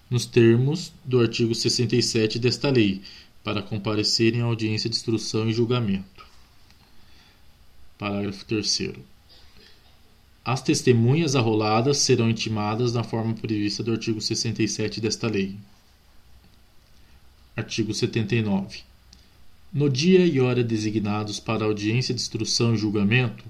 nos 0.10 0.26
termos 0.26 0.93
do 1.04 1.19
artigo 1.19 1.54
67 1.54 2.39
desta 2.39 2.69
lei 2.69 3.02
para 3.43 3.62
comparecerem 3.62 4.39
à 4.39 4.45
audiência 4.45 4.89
de 4.89 4.95
instrução 4.95 5.49
e 5.49 5.54
julgamento. 5.54 6.26
Parágrafo 7.97 8.45
3 8.45 8.93
As 10.46 10.62
testemunhas 10.62 11.38
arroladas 11.38 12.00
serão 12.00 12.30
intimadas 12.30 12.92
na 12.92 13.02
forma 13.02 13.34
prevista 13.34 13.82
do 13.82 13.94
artigo 13.94 14.20
67 14.20 15.00
desta 15.00 15.28
lei. 15.28 15.56
Artigo 17.56 17.94
79. 17.94 18.80
No 19.72 19.90
dia 19.90 20.26
e 20.26 20.42
hora 20.42 20.62
designados 20.62 21.40
para 21.40 21.64
audiência 21.64 22.14
de 22.14 22.20
instrução 22.20 22.74
e 22.74 22.78
julgamento, 22.78 23.46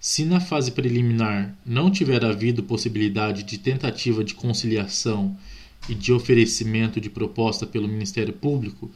se 0.00 0.24
na 0.24 0.40
fase 0.40 0.70
preliminar 0.72 1.54
não 1.66 1.90
tiver 1.90 2.24
havido 2.24 2.62
possibilidade 2.62 3.42
de 3.42 3.58
tentativa 3.58 4.24
de 4.24 4.34
conciliação 4.34 5.36
e 5.86 5.94
de 5.94 6.14
oferecimento 6.14 6.98
de 6.98 7.10
proposta 7.10 7.66
pelo 7.66 7.86
Ministério 7.86 8.32
Público, 8.32 8.90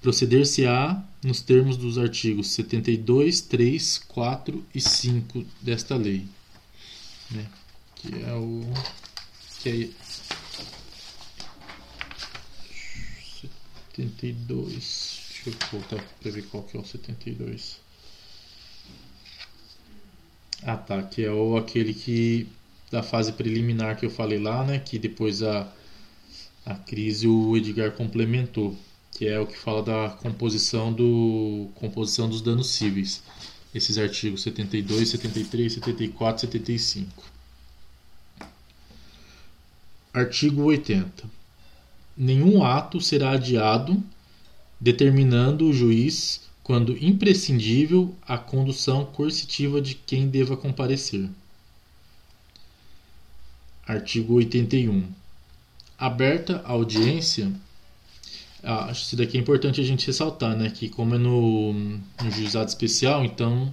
proceder-se-á 0.00 1.00
nos 1.22 1.40
termos 1.40 1.76
dos 1.76 1.96
artigos 1.96 2.48
72, 2.48 3.40
3, 3.40 3.98
4 4.08 4.64
e 4.74 4.80
5 4.80 5.44
desta 5.62 5.94
lei. 5.94 6.24
Né? 7.30 7.48
Que 7.96 8.22
é 8.22 8.32
o. 8.34 8.62
Que 9.60 9.68
é 9.68 9.88
72. 13.96 15.20
Deixa 15.44 15.50
eu 15.50 15.68
voltar 15.70 16.02
para 16.20 16.30
ver 16.30 16.42
qual 16.48 16.62
que 16.62 16.76
é 16.76 16.80
o 16.80 16.84
72. 16.84 17.80
Ah 20.62 20.76
tá, 20.76 21.02
que 21.02 21.24
é 21.24 21.30
o 21.30 21.56
aquele 21.56 21.92
que 21.92 22.46
da 22.90 23.02
fase 23.02 23.32
preliminar 23.32 23.96
que 23.96 24.06
eu 24.06 24.10
falei 24.10 24.38
lá, 24.38 24.64
né? 24.64 24.78
Que 24.78 24.98
depois 24.98 25.42
a, 25.42 25.66
a 26.64 26.74
crise 26.74 27.26
o 27.26 27.56
Edgar 27.56 27.92
complementou, 27.92 28.76
que 29.12 29.26
é 29.26 29.40
o 29.40 29.46
que 29.46 29.56
fala 29.56 29.82
da 29.82 30.10
composição 30.10 30.92
do 30.92 31.68
composição 31.74 32.28
dos 32.28 32.40
danos 32.40 32.68
cíveis. 32.68 33.22
Esses 33.74 33.96
artigos 33.98 34.42
72, 34.42 35.08
73, 35.08 35.72
74, 35.72 36.40
75. 36.42 37.24
Artigo 40.12 40.64
80. 40.64 41.24
Nenhum 42.16 42.62
ato 42.62 43.00
será 43.00 43.32
adiado 43.32 44.02
determinando 44.78 45.66
o 45.66 45.72
juiz 45.72 46.42
quando 46.62 46.96
imprescindível, 47.04 48.14
a 48.26 48.38
condução 48.38 49.04
coercitiva 49.04 49.80
de 49.80 49.94
quem 49.94 50.28
deva 50.28 50.56
comparecer. 50.56 51.28
Artigo 53.86 54.34
81. 54.34 55.08
Aberta 55.98 56.62
a 56.64 56.70
audiência. 56.70 57.52
Ah, 58.62 58.86
acho 58.86 59.02
isso 59.02 59.16
daqui 59.16 59.36
é 59.36 59.40
importante 59.40 59.80
a 59.80 59.84
gente 59.84 60.06
ressaltar, 60.06 60.56
né? 60.56 60.70
Que 60.70 60.88
como 60.88 61.14
é 61.14 61.18
no, 61.18 61.72
no 61.72 62.30
juizado 62.30 62.68
especial, 62.68 63.24
então 63.24 63.72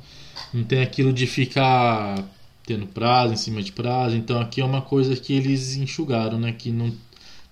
não 0.53 0.63
tem 0.63 0.81
aquilo 0.81 1.13
de 1.13 1.27
ficar 1.27 2.23
tendo 2.65 2.87
prazo 2.87 3.33
em 3.33 3.37
cima 3.37 3.61
de 3.61 3.71
prazo. 3.71 4.15
Então 4.15 4.39
aqui 4.39 4.61
é 4.61 4.65
uma 4.65 4.81
coisa 4.81 5.15
que 5.15 5.33
eles 5.33 5.75
enxugaram, 5.75 6.39
né? 6.39 6.51
Que 6.51 6.71
não, 6.71 6.93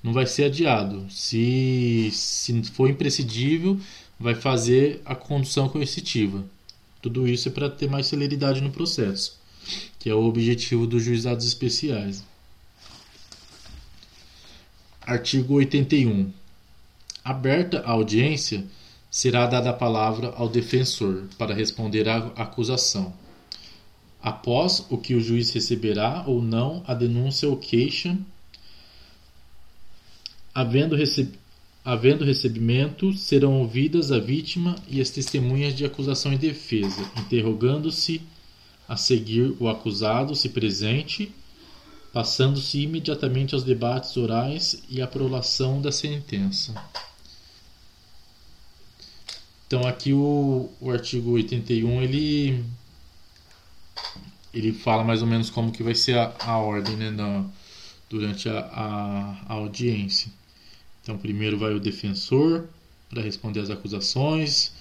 não 0.04 0.14
vai 0.14 0.26
ser 0.26 0.46
adiado. 0.46 1.06
Se, 1.10 2.10
se 2.12 2.64
for 2.72 2.90
imprescindível, 2.90 3.80
vai 4.20 4.36
fazer 4.36 5.02
a 5.06 5.16
condução 5.16 5.70
coercitiva. 5.70 6.44
Tudo 7.02 7.28
isso 7.28 7.48
é 7.48 7.52
para 7.52 7.70
ter 7.70 7.90
mais 7.90 8.08
celeridade 8.08 8.62
no 8.62 8.72
processo, 8.72 9.40
que 10.00 10.10
é 10.10 10.14
o 10.14 10.24
objetivo 10.24 10.88
dos 10.88 11.04
juizados 11.04 11.46
especiais. 11.46 12.24
Artigo 15.02 15.56
81. 15.56 16.32
Aberta 17.28 17.80
a 17.80 17.92
audiência, 17.92 18.64
será 19.12 19.46
dada 19.48 19.70
a 19.70 19.74
palavra 19.74 20.30
ao 20.38 20.48
defensor 20.48 21.28
para 21.38 21.54
responder 21.54 22.08
à 22.08 22.20
acusação. 22.38 23.14
Após 24.22 24.86
o 24.90 24.98
que 24.98 25.14
o 25.14 25.20
juiz 25.20 25.52
receberá 25.52 26.24
ou 26.26 26.42
não 26.42 26.82
a 26.88 26.94
denúncia 26.94 27.50
ou 27.50 27.58
queixa, 27.58 28.18
havendo 30.56 30.96
recebido 30.96 31.38
Havendo 31.84 32.26
recebimento, 32.26 33.14
serão 33.14 33.62
ouvidas 33.62 34.12
a 34.12 34.20
vítima 34.20 34.76
e 34.90 35.00
as 35.00 35.10
testemunhas 35.10 35.74
de 35.74 35.86
acusação 35.86 36.34
e 36.34 36.38
defesa, 36.38 37.10
interrogando-se 37.16 38.22
a 38.90 38.98
seguir 38.98 39.56
o 39.58 39.70
acusado, 39.70 40.36
se 40.36 40.50
presente, 40.50 41.32
passando-se 42.12 42.82
imediatamente 42.82 43.56
aos 43.56 43.64
debates 43.64 44.18
orais 44.18 44.84
e 44.90 45.02
à 45.02 45.08
prolação 45.08 45.82
da 45.82 45.90
sentença. 45.90 46.76
Então 49.68 49.86
aqui 49.86 50.14
o, 50.14 50.70
o 50.80 50.90
artigo 50.90 51.32
81 51.32 52.02
ele 52.02 52.64
ele 54.54 54.74
fala 54.74 55.04
mais 55.04 55.22
ou 55.22 55.28
menos 55.28 55.50
como 55.50 55.72
que 55.72 55.84
vai 55.84 55.94
ser 55.94 56.18
a, 56.18 56.34
a 56.40 56.58
ordem 56.58 56.96
né, 56.96 57.12
na, 57.12 57.46
durante 58.10 58.50
a, 58.50 58.60
a, 58.60 59.46
a 59.48 59.54
audiência. 59.54 60.32
Então, 61.02 61.18
primeiro 61.18 61.58
vai 61.58 61.74
o 61.74 61.80
defensor 61.80 62.68
para 63.10 63.22
responder 63.22 63.60
às 63.60 63.70
acusações. 63.70 64.74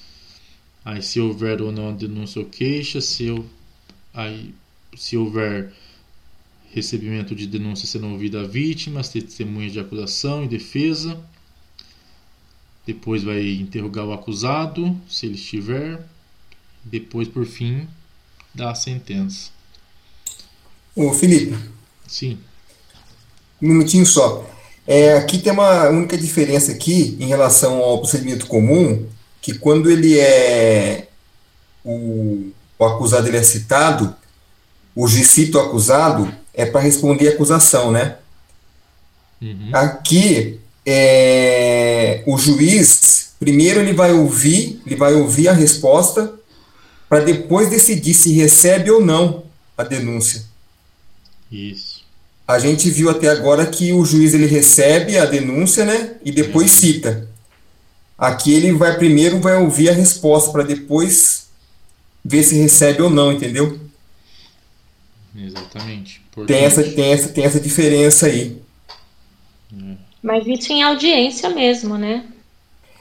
Aí, 0.85 1.03
se 1.03 1.21
houver 1.21 1.61
ou 1.61 1.71
não 1.71 1.95
denúncia 1.95 2.41
ou 2.41 2.49
queixa, 2.49 3.01
se, 3.01 3.25
eu, 3.25 3.45
aí, 4.15 4.55
se 4.97 5.17
houver 5.17 5.73
recebimento 6.73 7.35
de 7.35 7.47
denúncia 7.47 7.87
sendo 7.87 8.09
ouvida 8.09 8.41
a 8.41 8.47
vítima, 8.47 9.01
as 9.01 9.09
testemunhas 9.09 9.73
de 9.73 9.81
acusação 9.81 10.45
e 10.45 10.49
defesa. 10.49 11.23
Depois 12.87 13.25
vai 13.25 13.45
interrogar 13.45 14.05
o 14.05 14.13
acusado, 14.13 14.97
se 15.09 15.27
ele 15.27 15.35
estiver. 15.35 16.01
Depois, 16.85 17.27
por 17.27 17.45
fim, 17.45 17.89
dá 18.55 18.71
a 18.71 18.75
sentença. 18.75 19.51
Ô, 20.95 21.13
Felipe. 21.13 21.59
Sim. 22.07 22.39
Um 23.61 23.69
minutinho 23.69 24.07
só. 24.07 24.49
É, 24.87 25.15
aqui 25.15 25.39
tem 25.39 25.53
uma 25.53 25.89
única 25.89 26.17
diferença 26.17 26.71
aqui 26.71 27.17
em 27.19 27.27
relação 27.27 27.79
ao 27.83 27.99
procedimento 27.99 28.47
comum, 28.47 29.09
que 29.43 29.59
quando 29.59 29.91
ele 29.91 30.17
é 30.19 31.09
o, 31.85 32.53
o 32.79 32.85
acusado 32.85 33.27
ele 33.27 33.37
é 33.37 33.43
citado, 33.43 34.15
o 34.95 35.09
juiz 35.09 35.27
cita 35.27 35.59
o 35.59 35.61
acusado 35.63 36.33
é 36.55 36.65
para 36.65 36.81
responder 36.81 37.29
a 37.29 37.33
acusação, 37.33 37.91
né? 37.91 38.19
Uhum. 39.43 39.71
Aqui 39.73 40.61
é, 40.87 42.23
o 42.27 42.39
juiz 42.39 43.35
primeiro 43.39 43.81
ele 43.81 43.93
vai 43.93 44.13
ouvir, 44.13 44.81
ele 44.87 44.97
vai 44.97 45.15
ouvir 45.15 45.49
a 45.49 45.53
resposta 45.53 46.33
para 47.09 47.21
depois 47.21 47.69
decidir 47.69 48.15
se 48.15 48.33
recebe 48.33 48.91
ou 48.91 49.05
não 49.05 49.45
a 49.77 49.85
denúncia. 49.85 50.43
Isso 51.51 51.97
a 52.47 52.59
gente 52.59 52.89
viu 52.91 53.11
até 53.11 53.29
agora 53.29 53.67
que 53.67 53.93
o 53.93 54.05
juiz 54.05 54.33
ele 54.33 54.47
recebe 54.47 55.19
a 55.19 55.25
denúncia, 55.25 55.85
né, 55.85 56.15
e 56.25 56.31
depois 56.31 56.73
uhum. 56.73 56.81
cita. 56.81 57.29
Aqui 58.17 58.55
ele 58.55 58.73
vai 58.73 58.97
primeiro 58.97 59.41
vai 59.41 59.57
ouvir 59.57 59.91
a 59.91 59.93
resposta 59.93 60.51
para 60.51 60.63
depois 60.63 61.49
ver 62.25 62.43
se 62.43 62.57
recebe 62.57 63.03
ou 63.03 63.11
não, 63.11 63.33
entendeu? 63.33 63.79
Exatamente. 65.37 66.23
Tem 66.47 66.65
essa, 66.65 66.83
tem 66.83 67.13
essa, 67.13 67.29
tem 67.29 67.45
essa 67.45 67.61
diferença 67.61 68.27
aí. 68.27 68.63
Mas 70.27 70.45
isso 70.45 70.73
em 70.73 70.83
audiência 70.83 71.49
mesmo, 71.51 71.97
né? 71.97 72.25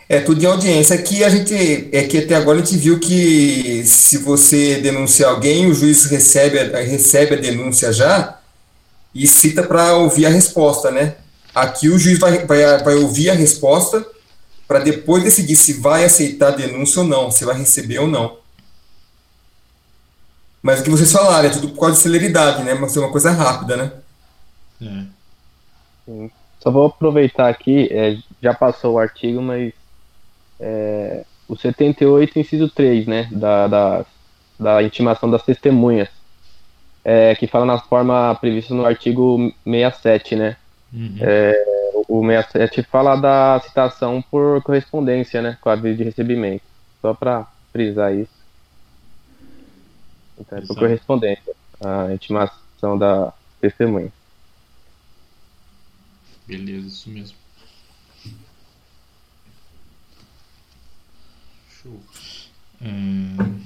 É 0.08 0.20
tudo 0.20 0.44
em 0.44 0.46
audiência. 0.46 0.96
Aqui 0.96 1.24
a 1.24 1.30
gente 1.30 1.90
é 1.92 2.04
que 2.04 2.20
até 2.20 2.36
agora 2.36 2.60
a 2.60 2.64
gente 2.64 2.78
viu 2.78 3.00
que 3.00 3.84
se 3.84 4.20
você 4.20 4.76
denunciar 4.80 5.32
alguém, 5.32 5.66
o 5.66 5.74
juiz 5.74 6.06
recebe, 6.06 6.60
recebe 6.84 7.34
a 7.34 7.42
denúncia 7.42 7.92
já 7.92 8.38
e 9.12 9.26
cita 9.26 9.64
para 9.64 9.96
ouvir 9.96 10.28
a 10.28 10.30
resposta, 10.30 10.92
né? 10.92 11.16
Aqui 11.56 11.90
o 11.90 11.98
juiz 11.98 12.20
vai, 12.20 12.46
vai, 12.46 12.84
vai 12.84 12.94
ouvir 12.94 13.32
a 13.32 13.34
resposta 13.34 14.06
para 14.68 14.78
depois 14.78 15.24
decidir 15.24 15.56
se 15.56 15.74
vai 15.74 16.06
aceitar 16.06 16.50
a 16.50 16.56
denúncia 16.56 17.02
ou 17.02 17.08
não, 17.08 17.32
se 17.32 17.44
vai 17.44 17.58
receber 17.58 17.98
ou 17.98 18.08
não. 18.08 18.38
Mas 20.62 20.80
o 20.80 20.84
que 20.84 20.92
vocês 20.92 21.12
falaram, 21.12 21.50
é 21.50 21.52
tudo 21.52 21.70
por 21.70 21.80
causa 21.80 21.96
de 21.96 22.04
celeridade, 22.04 22.62
né? 22.62 22.76
Mas 22.76 22.96
é 22.96 23.00
uma 23.00 23.12
coisa 23.12 23.32
rápida, 23.32 23.76
né? 23.76 23.92
É. 24.80 26.36
Só 26.66 26.72
vou 26.72 26.88
aproveitar 26.88 27.48
aqui, 27.48 27.88
é, 27.92 28.18
já 28.42 28.52
passou 28.52 28.96
o 28.96 28.98
artigo, 29.00 29.40
mas 29.40 29.72
é, 30.60 31.24
o 31.48 31.56
78, 31.56 32.40
inciso 32.40 32.68
3, 32.68 33.06
né? 33.06 33.30
Da, 33.32 33.68
da, 33.68 34.06
da 34.60 34.82
intimação 34.82 35.30
das 35.30 35.44
testemunhas, 35.44 36.10
é, 37.04 37.36
que 37.36 37.46
fala 37.46 37.68
na 37.68 37.78
forma 37.78 38.34
prevista 38.42 38.74
no 38.74 38.84
artigo 38.84 39.54
67, 39.64 40.36
né? 40.36 40.58
Uhum. 40.92 41.18
É, 41.22 41.54
o 42.08 42.26
67 42.26 42.82
fala 42.82 43.16
da 43.16 43.62
citação 43.64 44.20
por 44.32 44.60
correspondência, 44.64 45.44
né? 45.44 45.60
Com 45.62 45.70
a 45.70 45.74
aviso 45.74 45.98
de 45.98 46.04
recebimento. 46.04 46.64
Só 47.00 47.14
para 47.14 47.46
frisar 47.72 48.12
isso. 48.12 48.34
Então, 50.40 50.58
é 50.58 50.62
por 50.62 50.76
correspondência, 50.80 51.54
a 51.80 52.12
intimação 52.12 52.98
da 52.98 53.32
testemunha. 53.62 54.12
Beleza, 56.48 56.88
isso 56.88 57.10
mesmo. 57.10 57.38
Show. 61.82 62.02
É... 62.82 63.66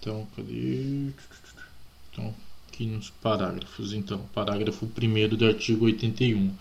Então, 0.00 0.26
cadê? 0.36 1.10
Então, 2.10 2.34
aqui 2.68 2.86
nos 2.86 3.10
parágrafos. 3.10 3.92
Então, 3.92 4.18
parágrafo 4.34 4.86
1 4.86 5.36
do 5.36 5.46
artigo 5.46 5.84
81. 5.86 6.54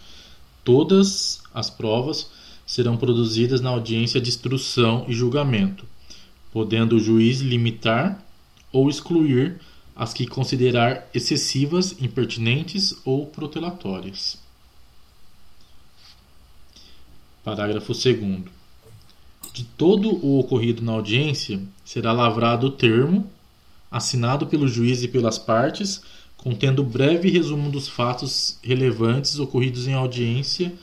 Todas 0.63 1.41
as 1.53 1.69
provas 1.69 2.29
serão 2.65 2.95
produzidas 2.97 3.61
na 3.61 3.69
audiência 3.69 4.21
de 4.21 4.29
instrução 4.29 5.05
e 5.07 5.13
julgamento, 5.13 5.85
podendo 6.51 6.95
o 6.95 6.99
juiz 6.99 7.39
limitar 7.39 8.23
ou 8.71 8.89
excluir 8.89 9.59
as 9.95 10.13
que 10.13 10.25
considerar 10.25 11.07
excessivas, 11.13 11.95
impertinentes 12.01 12.95
ou 13.05 13.27
protelatórias. 13.27 14.41
Parágrafo 17.43 17.93
2. 17.93 18.43
De 19.53 19.63
todo 19.63 20.09
o 20.25 20.39
ocorrido 20.39 20.81
na 20.81 20.93
audiência, 20.93 21.61
será 21.85 22.11
lavrado 22.11 22.67
o 22.67 22.71
termo 22.71 23.29
assinado 23.91 24.47
pelo 24.47 24.67
juiz 24.67 25.03
e 25.03 25.07
pelas 25.07 25.37
partes, 25.37 26.01
contendo 26.35 26.83
breve 26.83 27.29
resumo 27.29 27.69
dos 27.69 27.87
fatos 27.87 28.57
relevantes 28.63 29.37
ocorridos 29.37 29.87
em 29.87 29.93
audiência 29.93 30.73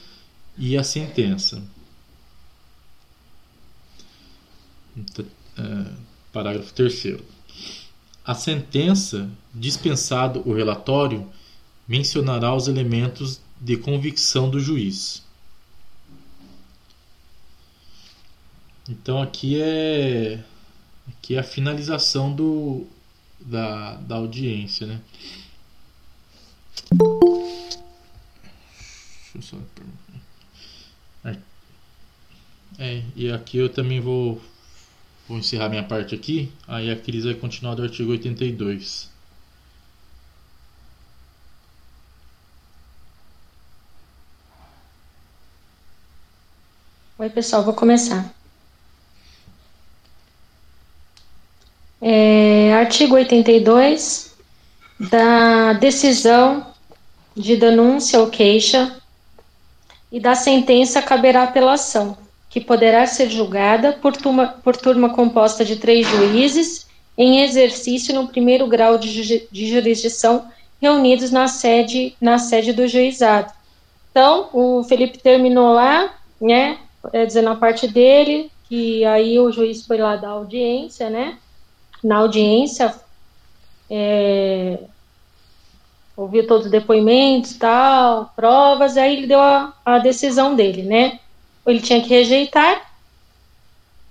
e 0.57 0.77
a 0.77 0.85
sentença. 0.85 1.61
É, 5.59 5.93
parágrafo 6.33 6.73
3. 6.73 7.19
A 8.25 8.35
sentença, 8.35 9.29
dispensado 9.55 10.43
o 10.49 10.55
relatório, 10.55 11.29
mencionará 11.89 12.55
os 12.55 12.69
elementos 12.69 13.41
de 13.61 13.77
convicção 13.77 14.49
do 14.49 14.61
juiz. 14.61 15.23
Então 18.89 19.21
aqui 19.23 19.61
é 19.61 20.43
aqui 21.09 21.35
é 21.35 21.39
a 21.39 21.43
finalização 21.43 22.33
do 22.35 22.87
da, 23.41 23.95
da 23.95 24.17
audiência, 24.17 24.87
né? 24.87 25.01
Só... 29.41 29.57
É, 32.83 33.03
e 33.15 33.31
aqui 33.31 33.59
eu 33.59 33.69
também 33.69 34.01
vou, 34.01 34.41
vou 35.31 35.39
encerrar 35.39 35.69
minha 35.69 35.85
parte 35.85 36.13
aqui. 36.13 36.53
Aí 36.67 36.91
a 36.91 36.97
Cris 36.97 37.25
vai 37.25 37.35
continuar 37.35 37.77
do 37.77 37.85
artigo 37.85 38.11
82. 38.11 39.09
Oi, 47.17 47.31
pessoal, 47.31 47.63
vou 47.63 47.75
começar. 47.75 48.35
É, 52.03 52.75
artigo 52.75 53.15
82 53.15 54.35
da 54.99 55.75
decisão 55.75 56.75
de 57.37 57.57
denúncia 57.57 58.19
ou 58.19 58.31
queixa 58.31 59.01
e 60.11 60.19
da 60.19 60.35
sentença 60.35 61.01
caberá 61.01 61.45
apelação, 61.45 62.19
que 62.51 62.61
poderá 62.61 63.07
ser 63.07 63.31
julgada 63.31 63.93
por 63.93 64.17
turma, 64.17 64.49
por 64.63 64.77
turma 64.77 65.15
composta 65.15 65.65
de 65.65 65.77
três 65.77 66.07
juízes 66.07 66.87
em 67.17 67.43
exercício 67.43 68.13
no 68.13 68.27
primeiro 68.27 68.67
grau 68.67 68.99
de, 68.99 69.47
de 69.51 69.67
jurisdição 69.69 70.49
reunidos 70.83 71.31
na 71.31 71.47
sede, 71.47 72.17
na 72.21 72.39
sede 72.39 72.73
do 72.73 72.89
juizado. 72.89 73.53
Então, 74.11 74.49
o 74.53 74.83
Felipe 74.83 75.19
terminou 75.19 75.73
lá, 75.73 76.13
né, 76.41 76.79
é, 77.13 77.25
dizendo 77.25 77.51
a 77.51 77.57
parte 77.57 77.87
dele, 77.87 78.51
que 78.69 79.05
aí 79.05 79.39
o 79.39 79.53
juiz 79.53 79.87
foi 79.87 79.99
lá 79.99 80.17
dar 80.17 80.31
audiência, 80.31 81.09
né, 81.09 81.39
na 82.03 82.17
audiência, 82.17 82.93
é, 83.89 84.79
ouviu 86.17 86.47
todos 86.47 86.67
os 86.67 86.73
depoimentos, 86.73 87.55
tal, 87.55 88.33
provas, 88.35 88.97
aí 88.97 89.17
ele 89.17 89.27
deu 89.27 89.41
a, 89.41 89.73
a 89.85 89.99
decisão 89.99 90.57
dele, 90.57 90.83
né? 90.83 91.21
Ele 91.67 91.81
tinha 91.81 92.01
que 92.01 92.09
rejeitar, 92.09 92.91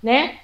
né? 0.02 0.38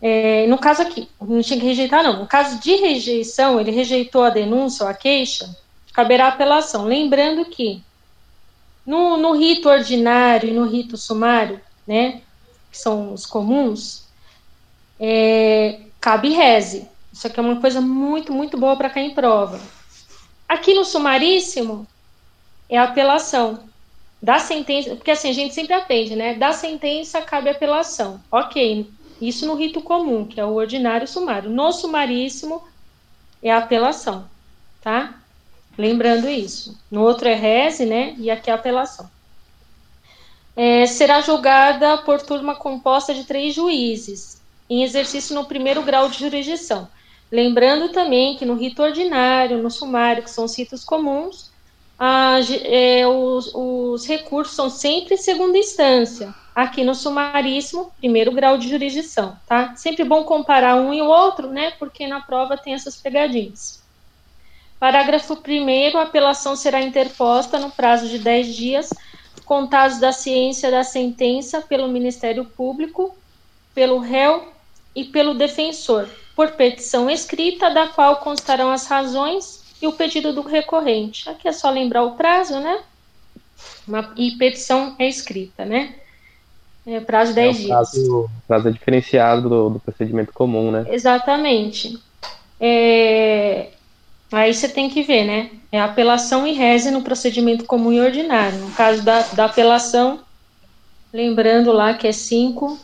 É, 0.00 0.46
no 0.46 0.58
caso 0.58 0.82
aqui, 0.82 1.08
não 1.20 1.40
tinha 1.40 1.58
que 1.58 1.66
rejeitar, 1.66 2.02
não. 2.02 2.18
No 2.18 2.26
caso 2.26 2.60
de 2.60 2.74
rejeição, 2.76 3.58
ele 3.58 3.70
rejeitou 3.70 4.22
a 4.22 4.30
denúncia 4.30 4.84
ou 4.84 4.90
a 4.90 4.94
queixa, 4.94 5.56
caberá 5.94 6.28
apelação. 6.28 6.84
Lembrando 6.84 7.44
que 7.46 7.82
no, 8.84 9.16
no 9.16 9.32
rito 9.32 9.68
ordinário 9.68 10.50
e 10.50 10.52
no 10.52 10.66
rito 10.66 10.96
sumário, 10.96 11.60
né, 11.86 12.20
que 12.70 12.78
são 12.78 13.14
os 13.14 13.24
comuns, 13.24 14.04
é, 15.00 15.80
cabe 16.00 16.30
reze. 16.30 16.88
Isso 17.12 17.26
aqui 17.26 17.38
é 17.38 17.42
uma 17.42 17.60
coisa 17.60 17.80
muito, 17.80 18.32
muito 18.32 18.58
boa 18.58 18.76
para 18.76 18.90
cair 18.90 19.10
em 19.10 19.14
prova. 19.14 19.60
Aqui 20.48 20.74
no 20.74 20.84
sumaríssimo 20.84 21.86
é 22.68 22.76
apelação. 22.76 23.60
Da 24.24 24.38
sentença, 24.38 24.96
porque 24.96 25.10
assim 25.10 25.28
a 25.28 25.34
gente 25.34 25.52
sempre 25.52 25.74
aprende, 25.74 26.16
né? 26.16 26.32
Da 26.32 26.50
sentença 26.50 27.20
cabe 27.20 27.50
apelação. 27.50 28.18
Ok, 28.32 28.90
isso 29.20 29.44
no 29.46 29.54
rito 29.54 29.82
comum, 29.82 30.24
que 30.24 30.40
é 30.40 30.44
o 30.46 30.54
ordinário 30.54 31.06
sumário. 31.06 31.50
No 31.50 31.70
sumaríssimo 31.70 32.64
é 33.42 33.52
a 33.52 33.58
apelação, 33.58 34.26
tá? 34.80 35.20
Lembrando 35.76 36.26
isso. 36.26 36.74
No 36.90 37.02
outro 37.02 37.28
é 37.28 37.34
reze, 37.34 37.84
né? 37.84 38.14
E 38.16 38.30
aqui 38.30 38.48
é 38.48 38.54
apelação. 38.54 39.10
É, 40.56 40.86
será 40.86 41.20
julgada 41.20 41.98
por 41.98 42.22
turma 42.22 42.54
composta 42.54 43.12
de 43.12 43.24
três 43.24 43.54
juízes, 43.54 44.40
em 44.70 44.84
exercício 44.84 45.34
no 45.34 45.44
primeiro 45.44 45.82
grau 45.82 46.08
de 46.08 46.18
jurisdição. 46.18 46.88
Lembrando 47.30 47.90
também 47.90 48.38
que 48.38 48.46
no 48.46 48.54
rito 48.54 48.82
ordinário, 48.82 49.62
no 49.62 49.70
sumário, 49.70 50.22
que 50.22 50.30
são 50.30 50.46
os 50.46 50.56
ritos 50.56 50.82
comuns, 50.82 51.52
a, 51.98 52.38
é, 52.64 53.06
os, 53.06 53.52
os, 53.54 54.06
recursos 54.06 54.54
são 54.54 54.68
sempre 54.68 55.16
segunda 55.16 55.56
instância. 55.56 56.34
Aqui 56.54 56.84
no 56.84 56.94
sumaríssimo, 56.94 57.92
primeiro 57.98 58.30
grau 58.30 58.56
de 58.56 58.68
jurisdição, 58.68 59.36
tá? 59.46 59.74
Sempre 59.74 60.04
bom 60.04 60.22
comparar 60.22 60.76
um 60.76 60.94
e 60.94 61.02
o 61.02 61.06
outro, 61.06 61.48
né? 61.48 61.72
Porque 61.78 62.06
na 62.06 62.20
prova 62.20 62.56
tem 62.56 62.74
essas 62.74 62.96
pegadinhas. 62.96 63.82
Parágrafo 64.78 65.34
1 65.34 65.96
a 65.96 66.02
apelação 66.02 66.54
será 66.54 66.80
interposta 66.80 67.58
no 67.58 67.70
prazo 67.70 68.06
de 68.06 68.18
10 68.18 68.54
dias, 68.54 68.90
contados 69.44 69.98
da 69.98 70.12
ciência 70.12 70.70
da 70.70 70.84
sentença 70.84 71.60
pelo 71.60 71.88
Ministério 71.88 72.44
Público, 72.44 73.16
pelo 73.74 73.98
réu 73.98 74.52
e 74.94 75.04
pelo 75.04 75.34
defensor, 75.34 76.08
por 76.36 76.52
petição 76.52 77.10
escrita, 77.10 77.70
da 77.70 77.88
qual 77.88 78.16
constarão 78.16 78.70
as 78.70 78.86
razões 78.86 79.63
e 79.84 79.86
o 79.86 79.92
pedido 79.92 80.32
do 80.32 80.42
recorrente. 80.42 81.28
Aqui 81.28 81.46
é 81.46 81.52
só 81.52 81.70
lembrar 81.70 82.02
o 82.02 82.12
prazo, 82.12 82.58
né? 82.58 82.80
Uma, 83.86 84.12
e 84.16 84.32
petição 84.32 84.96
é 84.98 85.06
escrita, 85.06 85.64
né? 85.64 85.94
É, 86.86 87.00
prazo 87.00 87.30
de 87.30 87.36
10 87.36 87.64
é, 87.64 87.68
prazo, 87.68 87.92
dias. 87.92 88.30
Prazo 88.46 88.68
é 88.68 88.72
diferenciado 88.72 89.48
do, 89.48 89.70
do, 89.70 89.80
procedimento 89.80 90.32
comum, 90.32 90.70
né? 90.70 90.86
Exatamente. 90.88 91.98
É, 92.60 93.68
Aí 94.32 94.52
você 94.52 94.68
tem 94.68 94.90
que 94.90 95.02
ver, 95.02 95.24
né? 95.24 95.50
É 95.70 95.80
apelação 95.80 96.44
e 96.44 96.52
reze 96.52 96.90
no 96.90 97.02
procedimento 97.02 97.64
comum 97.64 97.92
e 97.92 98.00
ordinário. 98.00 98.58
No 98.58 98.70
caso 98.72 99.02
da, 99.02 99.20
da 99.20 99.44
apelação, 99.44 100.20
lembrando 101.12 101.70
lá 101.70 101.94
que 101.94 102.08
é 102.08 102.12
cinco 102.12 102.76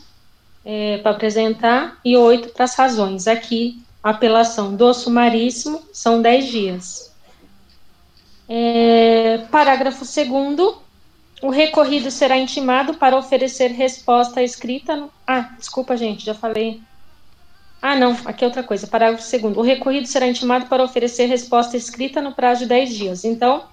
é, 0.65 0.99
para 0.99 1.11
apresentar 1.11 1.99
e 2.05 2.17
oito 2.17 2.51
para 2.51 2.65
as 2.65 2.77
razões. 2.77 3.27
Aqui, 3.27 3.83
apelação 4.03 4.75
do 4.75 4.93
sumaríssimo 4.95 5.83
são 5.93 6.23
dez 6.23 6.47
dias. 6.47 7.15
É, 8.49 9.47
parágrafo 9.51 10.05
segundo, 10.05 10.79
o 11.43 11.51
recorrido 11.51 12.11
será 12.11 12.37
intimado 12.37 12.95
para 12.95 13.17
oferecer 13.17 13.69
resposta 13.69 14.43
escrita. 14.43 14.97
No... 14.97 15.11
Ah, 15.27 15.51
desculpa, 15.59 15.97
gente, 15.97 16.25
já 16.25 16.35
falei 16.35 16.83
ah, 17.83 17.97
não, 17.97 18.15
aqui 18.27 18.45
é 18.45 18.47
outra 18.47 18.63
coisa. 18.63 18.87
Parágrafo 18.87 19.25
segundo. 19.25 19.59
O 19.59 19.63
recorrido 19.63 20.07
será 20.07 20.27
intimado 20.27 20.67
para 20.67 20.85
oferecer 20.85 21.27
resposta 21.27 21.77
escrita 21.77 22.21
no 22.21 22.33
prazo 22.33 22.61
de 22.61 22.67
10 22.67 22.95
dias. 22.95 23.25
Então, 23.25 23.65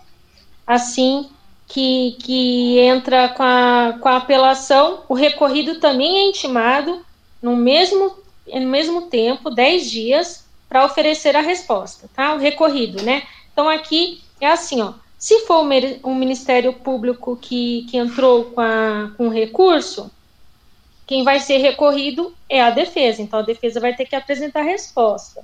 assim 0.66 1.30
que, 1.68 2.16
que 2.22 2.80
entra 2.80 3.30
com 3.30 3.44
a, 3.44 3.98
com 4.00 4.08
a 4.08 4.18
apelação, 4.18 5.04
o 5.10 5.14
recorrido 5.14 5.80
também 5.80 6.20
é 6.20 6.30
intimado 6.30 7.06
no 7.42 7.56
mesmo, 7.56 8.16
no 8.54 8.68
mesmo 8.68 9.04
tempo, 9.04 9.50
10 9.50 9.89
dias, 9.89 10.45
para 10.68 10.86
oferecer 10.86 11.36
a 11.36 11.41
resposta, 11.41 12.10
tá? 12.16 12.34
O 12.34 12.39
recorrido, 12.39 13.02
né? 13.04 13.24
Então, 13.52 13.70
aqui 13.70 14.22
é 14.39 14.48
assim, 14.48 14.82
ó. 14.82 14.93
Se 15.18 15.39
for 15.41 15.66
o 16.04 16.16
Ministério 16.16 16.74
Público 16.74 17.36
que, 17.36 17.88
que 17.89 17.98
entrou 17.98 18.45
com, 18.45 18.62
a, 18.62 19.12
com 19.18 19.30
recurso, 19.30 20.12
quem 21.08 21.24
vai 21.24 21.39
ser 21.39 21.58
recorrido 21.58 22.36
é 22.48 22.62
a 22.62 22.70
defesa, 22.70 23.22
então 23.22 23.39
a 23.39 23.43
defesa 23.43 23.80
vai 23.80 23.95
ter 23.95 24.06
que 24.06 24.16
apresentar 24.16 24.62
resposta. 24.62 25.43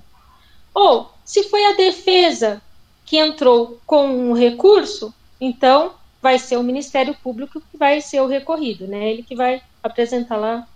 Ou, 0.74 1.10
se 1.26 1.44
foi 1.44 1.66
a 1.66 1.74
defesa 1.74 2.62
que 3.06 3.18
entrou 3.18 3.80
com 3.86 4.08
um 4.08 4.34
recurso, 4.34 5.14
então 5.40 5.94
vai 6.22 6.38
ser 6.38 6.58
o 6.58 6.64
Ministério 6.64 7.16
Público 7.24 7.62
que 7.72 7.78
vai 7.78 8.00
ser 8.00 8.22
o 8.22 8.28
recorrido, 8.28 8.88
né? 8.88 9.10
Ele 9.10 9.24
que 9.24 9.36
vai 9.36 9.62
apresentar 9.82 10.38
lá 10.38 10.68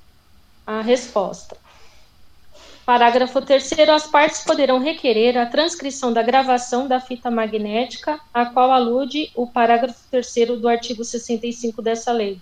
a 0.66 0.82
resposta. 0.82 1.56
Parágrafo 2.88 3.42
3 3.42 3.70
as 3.90 4.08
partes 4.08 4.46
poderão 4.46 4.80
requerer 4.80 5.38
a 5.38 5.46
transcrição 5.46 6.14
da 6.14 6.24
gravação 6.24 6.88
da 6.88 7.02
fita 7.02 7.30
magnética, 7.30 8.18
a 8.34 8.46
qual 8.46 8.72
alude 8.72 9.30
o 9.36 9.46
parágrafo 9.46 10.00
3 10.10 10.58
do 10.58 10.70
artigo 10.70 11.04
65 11.04 11.82
dessa 11.82 12.14
lei. 12.14 12.40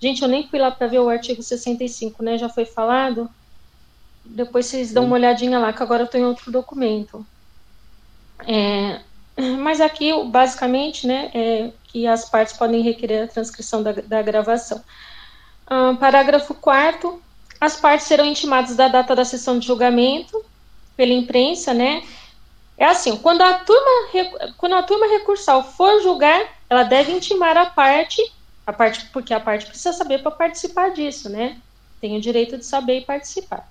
Gente, 0.00 0.22
eu 0.22 0.28
nem 0.28 0.48
fui 0.48 0.58
lá 0.58 0.72
para 0.72 0.88
ver 0.88 0.98
o 0.98 1.08
artigo 1.08 1.40
65, 1.40 2.20
né? 2.20 2.36
Já 2.36 2.48
foi 2.48 2.64
falado. 2.64 3.30
Depois 4.24 4.66
vocês 4.66 4.92
dão 4.92 5.04
uma 5.04 5.14
olhadinha 5.14 5.60
lá, 5.60 5.72
que 5.72 5.84
agora 5.84 6.02
eu 6.02 6.06
estou 6.06 6.20
em 6.20 6.24
outro 6.24 6.50
documento. 6.50 7.24
É, 8.44 9.02
mas 9.60 9.80
aqui, 9.80 10.10
basicamente, 10.24 11.06
né, 11.06 11.30
é 11.32 11.70
que 11.84 12.08
as 12.08 12.28
partes 12.28 12.56
podem 12.56 12.82
requerer 12.82 13.22
a 13.22 13.28
transcrição 13.28 13.84
da, 13.84 13.92
da 13.92 14.20
gravação. 14.20 14.82
Ah, 15.64 15.96
parágrafo 15.96 16.54
4 16.54 17.22
as 17.60 17.76
partes 17.76 18.06
serão 18.06 18.24
intimadas 18.24 18.76
da 18.76 18.88
data 18.88 19.14
da 19.14 19.24
sessão 19.24 19.58
de 19.58 19.66
julgamento 19.66 20.44
pela 20.96 21.12
imprensa, 21.12 21.72
né? 21.72 22.02
É 22.78 22.84
assim, 22.84 23.16
quando 23.16 23.42
a 23.42 23.54
turma, 23.54 24.10
quando 24.58 24.74
a 24.74 24.82
turma 24.82 25.06
recursal 25.06 25.62
for 25.62 26.02
julgar, 26.02 26.44
ela 26.68 26.82
deve 26.82 27.12
intimar 27.12 27.56
a 27.56 27.66
parte 27.66 28.20
a 28.66 28.72
parte, 28.72 29.06
porque 29.12 29.32
a 29.32 29.38
parte 29.38 29.66
precisa 29.66 29.92
saber 29.92 30.22
para 30.22 30.32
participar 30.32 30.90
disso, 30.90 31.28
né? 31.28 31.56
Tem 32.00 32.16
o 32.16 32.20
direito 32.20 32.58
de 32.58 32.66
saber 32.66 32.98
e 32.98 33.04
participar. 33.04 33.68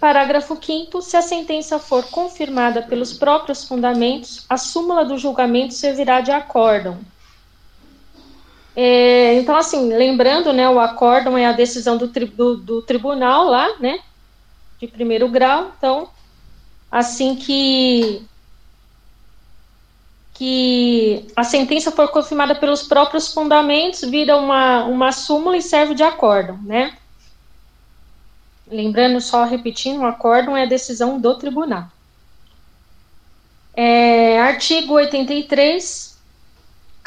Parágrafo 0.00 0.58
5 0.60 1.02
se 1.02 1.16
a 1.16 1.22
sentença 1.22 1.78
for 1.78 2.04
confirmada 2.04 2.82
pelos 2.82 3.12
próprios 3.12 3.64
fundamentos, 3.64 4.46
a 4.48 4.56
súmula 4.56 5.04
do 5.04 5.18
julgamento 5.18 5.74
servirá 5.74 6.20
de 6.20 6.30
acórdão. 6.30 6.98
É, 8.80 9.34
então, 9.34 9.56
assim, 9.56 9.92
lembrando, 9.92 10.52
né, 10.52 10.70
o 10.70 10.78
acórdão 10.78 11.36
é 11.36 11.44
a 11.44 11.52
decisão 11.52 11.96
do, 11.96 12.06
tri 12.06 12.26
do, 12.26 12.56
do 12.56 12.80
tribunal 12.80 13.46
lá, 13.46 13.76
né, 13.80 13.98
de 14.78 14.86
primeiro 14.86 15.28
grau. 15.28 15.72
Então, 15.76 16.08
assim 16.88 17.34
que 17.34 18.22
que 20.32 21.26
a 21.34 21.42
sentença 21.42 21.90
for 21.90 22.06
confirmada 22.12 22.54
pelos 22.54 22.84
próprios 22.84 23.32
fundamentos, 23.32 24.02
vira 24.02 24.36
uma, 24.36 24.84
uma 24.84 25.10
súmula 25.10 25.56
e 25.56 25.62
serve 25.62 25.94
de 25.94 26.04
acórdão, 26.04 26.56
né? 26.62 26.96
Lembrando, 28.70 29.20
só 29.20 29.42
repetindo, 29.42 30.02
o 30.02 30.06
acórdão 30.06 30.56
é 30.56 30.62
a 30.62 30.66
decisão 30.66 31.20
do 31.20 31.36
tribunal. 31.36 31.88
É, 33.74 34.40
artigo 34.40 34.94
83. 34.94 36.07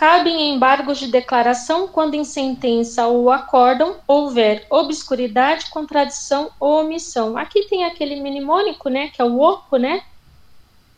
Cabem 0.02 0.56
embargos 0.56 0.98
de 0.98 1.12
declaração 1.12 1.88
quando 1.88 2.16
em 2.16 2.24
sentença 2.24 3.06
ou 3.06 3.30
acórdão 3.30 3.98
houver 4.08 4.66
obscuridade, 4.68 5.70
contradição 5.70 6.50
ou 6.60 6.82
omissão. 6.82 7.38
Aqui 7.38 7.68
tem 7.68 7.86
aquele 7.86 8.20
mnemônico, 8.20 8.90
né, 8.90 9.10
que 9.10 9.22
é 9.22 9.26
o 9.26 9.40
oco, 9.40 9.78
né, 9.78 10.02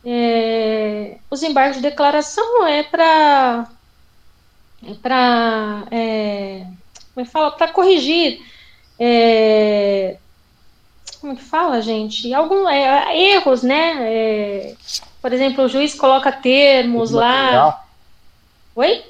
é, 0.06 1.18
os 1.30 1.42
embargos 1.42 1.76
de 1.76 1.82
declaração 1.82 2.66
é 2.66 2.82
para 2.82 3.68
é 4.88 4.94
para 4.94 5.82
é, 5.90 6.66
como 7.12 7.26
é 7.26 7.30
fala? 7.30 7.50
Para 7.50 7.68
corrigir 7.72 8.40
é, 8.98 10.16
como 11.20 11.34
é 11.34 11.36
que 11.36 11.42
fala 11.42 11.82
gente? 11.82 12.32
Alguns 12.32 12.66
é, 12.70 13.34
erros 13.34 13.62
né? 13.62 13.98
É, 14.00 14.74
por 15.20 15.30
exemplo 15.30 15.64
o 15.64 15.68
juiz 15.68 15.94
coloca 15.94 16.32
termos 16.32 17.10
lá. 17.10 17.83
Oi? 18.74 19.04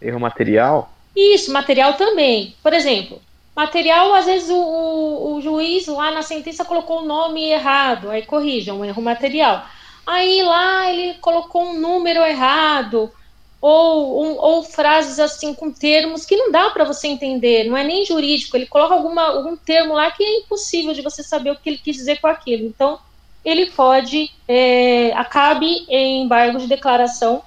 Erro 0.00 0.20
material? 0.20 0.92
Isso 1.14 1.52
material 1.52 1.94
também. 1.94 2.54
Por 2.62 2.72
exemplo 2.72 3.20
material 3.56 4.14
às 4.14 4.26
vezes 4.26 4.50
o, 4.50 4.54
o, 4.54 5.34
o 5.34 5.40
juiz 5.40 5.88
lá 5.88 6.12
na 6.12 6.22
sentença 6.22 6.64
colocou 6.64 7.00
o 7.00 7.04
nome 7.04 7.50
errado 7.50 8.08
aí 8.08 8.22
corrija 8.22 8.72
um 8.72 8.84
erro 8.84 9.02
material. 9.02 9.66
Aí 10.06 10.42
lá 10.42 10.90
ele 10.90 11.14
colocou 11.14 11.62
um 11.64 11.78
número 11.78 12.20
errado, 12.20 13.12
ou, 13.60 14.24
um, 14.24 14.38
ou 14.38 14.62
frases 14.62 15.18
assim 15.18 15.52
com 15.52 15.70
termos 15.70 16.24
que 16.24 16.36
não 16.36 16.50
dá 16.50 16.70
para 16.70 16.84
você 16.84 17.08
entender, 17.08 17.64
não 17.64 17.76
é 17.76 17.84
nem 17.84 18.04
jurídico, 18.06 18.56
ele 18.56 18.66
coloca 18.66 18.94
alguma, 18.94 19.22
algum 19.22 19.56
termo 19.56 19.94
lá 19.94 20.10
que 20.10 20.22
é 20.22 20.38
impossível 20.38 20.94
de 20.94 21.02
você 21.02 21.22
saber 21.22 21.50
o 21.50 21.56
que 21.56 21.68
ele 21.68 21.78
quis 21.78 21.96
dizer 21.96 22.20
com 22.20 22.26
aquilo. 22.26 22.64
Então, 22.66 22.98
ele 23.44 23.66
pode, 23.66 24.30
é, 24.46 25.12
acabe 25.12 25.84
em 25.88 26.22
embargo 26.22 26.58
de 26.58 26.66
declaração 26.66 27.42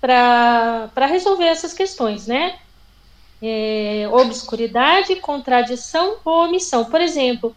para 0.00 1.06
resolver 1.06 1.46
essas 1.46 1.72
questões, 1.72 2.26
né? 2.26 2.58
É, 3.42 4.08
obscuridade, 4.10 5.16
contradição 5.16 6.16
ou 6.24 6.44
omissão. 6.44 6.84
Por 6.86 7.00
exemplo, 7.00 7.54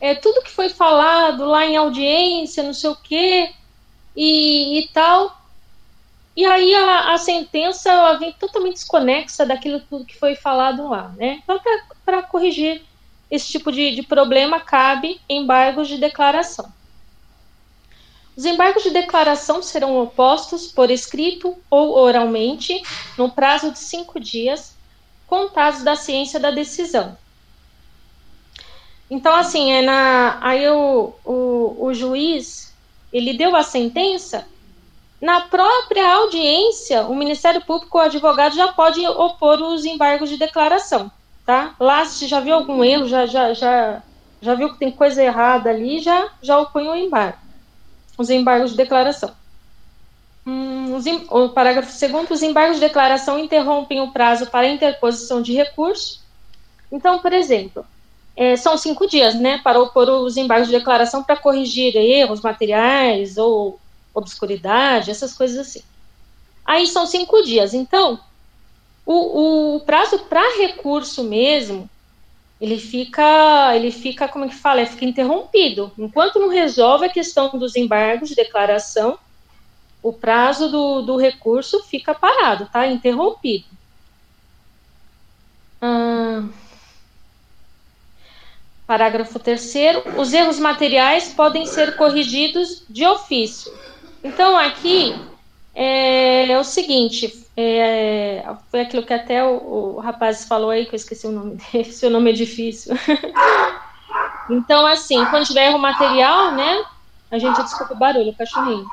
é, 0.00 0.14
tudo 0.14 0.42
que 0.42 0.50
foi 0.50 0.68
falado 0.68 1.44
lá 1.44 1.66
em 1.66 1.76
audiência, 1.76 2.62
não 2.62 2.72
sei 2.72 2.90
o 2.90 2.96
quê, 2.96 3.52
e, 4.16 4.80
e 4.80 4.88
tal. 4.88 5.36
E 6.36 6.44
aí 6.46 6.74
a, 6.74 7.14
a, 7.14 7.18
sentença 7.18 7.90
ela 7.90 8.14
vem 8.14 8.32
totalmente 8.32 8.74
desconexa 8.74 9.44
daquilo 9.44 9.80
tudo 9.80 10.04
que 10.04 10.18
foi 10.18 10.36
falado 10.36 10.88
lá, 10.88 11.12
né? 11.16 11.40
Então, 11.42 11.60
para 12.04 12.22
corrigir 12.22 12.82
esse 13.30 13.48
tipo 13.48 13.72
de, 13.72 13.94
de 13.94 14.02
problema, 14.02 14.60
cabe 14.60 15.20
embargos 15.28 15.88
de 15.88 15.98
declaração. 15.98 16.72
Os 18.38 18.44
embargos 18.44 18.84
de 18.84 18.90
declaração 18.90 19.60
serão 19.60 20.00
opostos 20.00 20.68
por 20.68 20.92
escrito 20.92 21.56
ou 21.68 21.96
oralmente 21.98 22.80
no 23.18 23.32
prazo 23.32 23.72
de 23.72 23.80
cinco 23.80 24.20
dias, 24.20 24.76
contados 25.26 25.82
da 25.82 25.96
ciência 25.96 26.38
da 26.38 26.52
decisão. 26.52 27.18
Então, 29.10 29.34
assim, 29.34 29.72
é 29.72 29.82
na, 29.82 30.38
aí 30.40 30.68
o, 30.68 31.14
o, 31.24 31.86
o 31.86 31.92
juiz 31.92 32.72
ele 33.12 33.36
deu 33.36 33.56
a 33.56 33.64
sentença, 33.64 34.46
na 35.20 35.40
própria 35.40 36.08
audiência, 36.08 37.08
o 37.08 37.16
Ministério 37.16 37.60
Público, 37.62 37.98
o 37.98 38.02
advogado, 38.02 38.54
já 38.54 38.68
pode 38.68 39.04
opor 39.04 39.60
os 39.60 39.84
embargos 39.84 40.30
de 40.30 40.36
declaração, 40.36 41.10
tá? 41.44 41.74
Lá, 41.80 42.04
se 42.04 42.28
já 42.28 42.38
viu 42.38 42.54
algum 42.54 42.84
erro, 42.84 43.08
já, 43.08 43.26
já, 43.26 43.52
já, 43.52 44.00
já 44.40 44.54
viu 44.54 44.72
que 44.72 44.78
tem 44.78 44.92
coisa 44.92 45.20
errada 45.24 45.70
ali, 45.70 45.98
já, 45.98 46.30
já 46.40 46.56
opõe 46.60 46.86
o 46.86 46.94
embargo, 46.94 47.47
os 48.18 48.28
embargos 48.28 48.72
de 48.72 48.76
declaração. 48.76 49.32
Hum, 50.44 50.94
os, 50.96 51.04
o 51.30 51.50
parágrafo 51.50 51.92
segundo, 51.92 52.30
os 52.32 52.42
embargos 52.42 52.76
de 52.76 52.86
declaração 52.86 53.38
interrompem 53.38 54.00
o 54.00 54.10
prazo 54.10 54.46
para 54.46 54.68
interposição 54.68 55.40
de 55.40 55.54
recurso. 55.54 56.20
Então, 56.90 57.20
por 57.20 57.32
exemplo, 57.32 57.86
é, 58.36 58.56
são 58.56 58.76
cinco 58.76 59.06
dias, 59.06 59.34
né, 59.34 59.58
para 59.62 59.80
opor 59.80 60.08
os 60.08 60.36
embargos 60.36 60.68
de 60.68 60.76
declaração 60.76 61.22
para 61.22 61.36
corrigir 61.36 61.96
erros 61.96 62.40
materiais 62.40 63.36
ou 63.36 63.78
obscuridade, 64.14 65.10
essas 65.10 65.34
coisas 65.34 65.58
assim. 65.58 65.82
Aí 66.64 66.86
são 66.86 67.06
cinco 67.06 67.42
dias. 67.42 67.72
Então, 67.72 68.18
o, 69.06 69.76
o 69.76 69.80
prazo 69.80 70.18
para 70.20 70.58
recurso 70.58 71.24
mesmo 71.24 71.88
ele 72.60 72.78
fica, 72.78 73.74
ele 73.74 73.92
fica, 73.92 74.26
como 74.26 74.44
é 74.44 74.48
que 74.48 74.54
fala? 74.54 74.80
Ele 74.80 74.90
fica 74.90 75.04
interrompido. 75.04 75.92
Enquanto 75.96 76.40
não 76.40 76.48
resolve 76.48 77.06
a 77.06 77.10
questão 77.10 77.50
dos 77.50 77.76
embargos 77.76 78.28
de 78.28 78.34
declaração, 78.34 79.18
o 80.02 80.12
prazo 80.12 80.68
do, 80.68 81.02
do 81.02 81.16
recurso 81.16 81.82
fica 81.84 82.14
parado, 82.14 82.68
tá? 82.72 82.86
Interrompido. 82.86 83.66
Hum, 85.80 86.50
parágrafo 88.86 89.38
3 89.38 89.74
os 90.16 90.32
erros 90.32 90.58
materiais 90.58 91.28
podem 91.28 91.64
ser 91.64 91.96
corrigidos 91.96 92.84
de 92.88 93.06
ofício. 93.06 93.72
Então, 94.24 94.56
aqui 94.56 95.14
é, 95.74 96.50
é 96.50 96.58
o 96.58 96.64
seguinte, 96.64 97.46
é, 97.60 98.54
foi 98.70 98.82
aquilo 98.82 99.04
que 99.04 99.12
até 99.12 99.44
o, 99.44 99.96
o, 99.96 99.98
rapaz 99.98 100.44
falou 100.44 100.70
aí, 100.70 100.86
que 100.86 100.94
eu 100.94 100.96
esqueci 100.96 101.26
o 101.26 101.32
nome 101.32 101.56
dele, 101.72 101.92
seu 101.92 102.08
nome 102.08 102.30
é 102.30 102.32
difícil. 102.32 102.94
então, 104.48 104.86
assim, 104.86 105.24
quando 105.26 105.44
tiver 105.44 105.66
erro 105.66 105.78
material, 105.78 106.52
né, 106.52 106.84
a 107.32 107.36
gente 107.36 107.60
desculpa 107.60 107.94
o 107.94 107.98
barulho, 107.98 108.30
o 108.30 108.36
cachorrinho. 108.36 108.86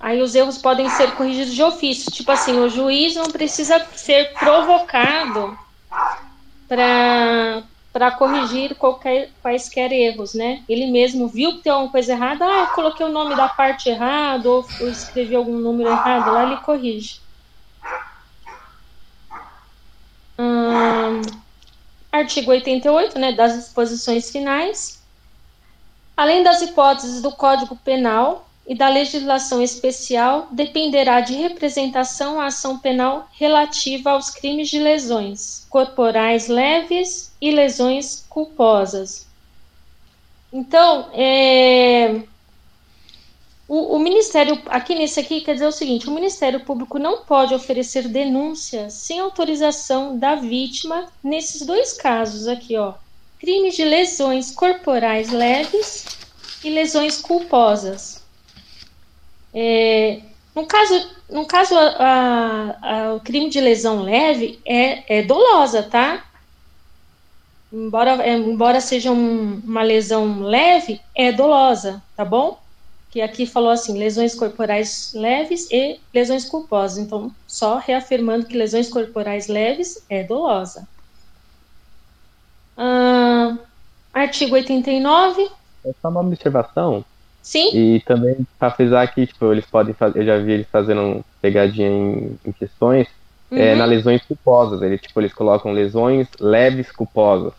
Aí 0.00 0.20
os 0.20 0.34
erros 0.34 0.58
podem 0.58 0.90
ser 0.90 1.12
corrigidos 1.12 1.54
de 1.54 1.62
ofício. 1.62 2.10
Tipo 2.10 2.32
assim, 2.32 2.58
o 2.58 2.68
juiz 2.68 3.14
não 3.14 3.30
precisa 3.30 3.78
ser 3.94 4.32
provocado 4.34 5.56
para 6.68 7.62
corrigir 8.10 8.74
qualquer, 8.74 9.30
quaisquer 9.42 9.92
erros, 9.92 10.34
né? 10.34 10.62
Ele 10.68 10.86
mesmo 10.86 11.28
viu 11.28 11.56
que 11.56 11.62
tem 11.62 11.72
alguma 11.72 11.90
coisa 11.90 12.12
errada, 12.12 12.44
ah, 12.44 12.60
eu 12.60 12.66
coloquei 12.68 13.06
o 13.06 13.12
nome 13.12 13.34
da 13.34 13.48
parte 13.48 13.88
errado, 13.88 14.46
ou 14.46 14.88
escrevi 14.88 15.34
algum 15.34 15.58
número 15.58 15.90
errado, 15.90 16.32
lá 16.32 16.44
ele 16.44 16.56
corrige. 16.58 17.20
Hum, 20.38 21.22
artigo 22.12 22.50
88, 22.50 23.18
né, 23.18 23.32
das 23.32 23.54
disposições 23.54 24.30
finais. 24.30 25.02
Além 26.16 26.42
das 26.42 26.62
hipóteses 26.62 27.22
do 27.22 27.32
Código 27.32 27.76
Penal, 27.76 28.46
e 28.66 28.74
da 28.74 28.88
legislação 28.88 29.62
especial 29.62 30.48
dependerá 30.50 31.20
de 31.20 31.34
representação 31.34 32.40
à 32.40 32.46
ação 32.46 32.78
penal 32.78 33.28
relativa 33.38 34.10
aos 34.10 34.30
crimes 34.30 34.68
de 34.68 34.80
lesões 34.80 35.64
corporais 35.70 36.48
leves 36.48 37.32
e 37.48 37.52
lesões 37.52 38.26
culposas. 38.28 39.26
Então, 40.52 41.10
é, 41.12 42.22
o, 43.68 43.96
o, 43.96 43.98
Ministério, 43.98 44.60
aqui 44.66 44.94
nesse 44.94 45.20
aqui, 45.20 45.40
quer 45.40 45.54
dizer 45.54 45.66
o 45.66 45.72
seguinte: 45.72 46.08
o 46.08 46.14
Ministério 46.14 46.60
Público 46.60 46.98
não 46.98 47.18
pode 47.18 47.54
oferecer 47.54 48.08
denúncia 48.08 48.90
sem 48.90 49.20
autorização 49.20 50.18
da 50.18 50.34
vítima 50.34 51.08
nesses 51.22 51.66
dois 51.66 51.92
casos 51.92 52.48
aqui, 52.48 52.76
ó. 52.76 52.94
Crimes 53.38 53.76
de 53.76 53.84
lesões 53.84 54.50
corporais 54.50 55.30
leves 55.30 56.06
e 56.64 56.70
lesões 56.70 57.20
culposas. 57.20 58.24
É, 59.52 60.20
no 60.54 60.64
caso, 60.66 61.10
no 61.28 61.44
caso 61.46 61.74
a, 61.76 62.76
a, 62.80 63.14
o 63.14 63.20
crime 63.20 63.50
de 63.50 63.60
lesão 63.60 64.02
leve 64.02 64.58
é, 64.64 65.18
é 65.18 65.22
dolosa, 65.22 65.82
tá? 65.82 66.25
Embora, 67.76 68.22
é, 68.22 68.34
embora 68.34 68.80
seja 68.80 69.12
um, 69.12 69.60
uma 69.62 69.82
lesão 69.82 70.40
leve, 70.40 70.98
é 71.14 71.30
dolosa, 71.30 72.02
tá 72.16 72.24
bom? 72.24 72.58
Que 73.10 73.20
aqui 73.20 73.44
falou 73.44 73.68
assim, 73.68 73.98
lesões 73.98 74.34
corporais 74.34 75.12
leves 75.14 75.70
e 75.70 76.00
lesões 76.12 76.46
culposas. 76.46 76.96
Então, 76.96 77.30
só 77.46 77.76
reafirmando 77.76 78.46
que 78.46 78.56
lesões 78.56 78.88
corporais 78.88 79.46
leves 79.46 80.02
é 80.08 80.22
dolosa. 80.22 80.88
Ah, 82.78 83.58
artigo 84.14 84.54
89. 84.54 85.46
É 85.84 85.90
só 86.00 86.08
uma 86.08 86.22
observação. 86.22 87.04
Sim. 87.42 87.76
E 87.76 88.00
também 88.06 88.38
para 88.58 88.70
frisar 88.70 89.12
que, 89.12 89.26
tipo, 89.26 89.52
eles 89.52 89.66
podem 89.66 89.92
fazer, 89.92 90.20
eu 90.20 90.24
já 90.24 90.38
vi 90.38 90.52
eles 90.52 90.66
fazendo 90.72 91.22
pegadinha 91.42 91.88
em, 91.88 92.38
em 92.42 92.52
questões, 92.52 93.06
é, 93.50 93.54
uhum. 93.54 93.60
é, 93.60 93.74
na 93.74 93.84
lesões 93.84 94.22
culposas. 94.22 94.80
Ele, 94.80 94.96
tipo, 94.96 95.20
eles 95.20 95.34
colocam 95.34 95.72
lesões 95.72 96.26
leves 96.40 96.90
culposas. 96.90 97.52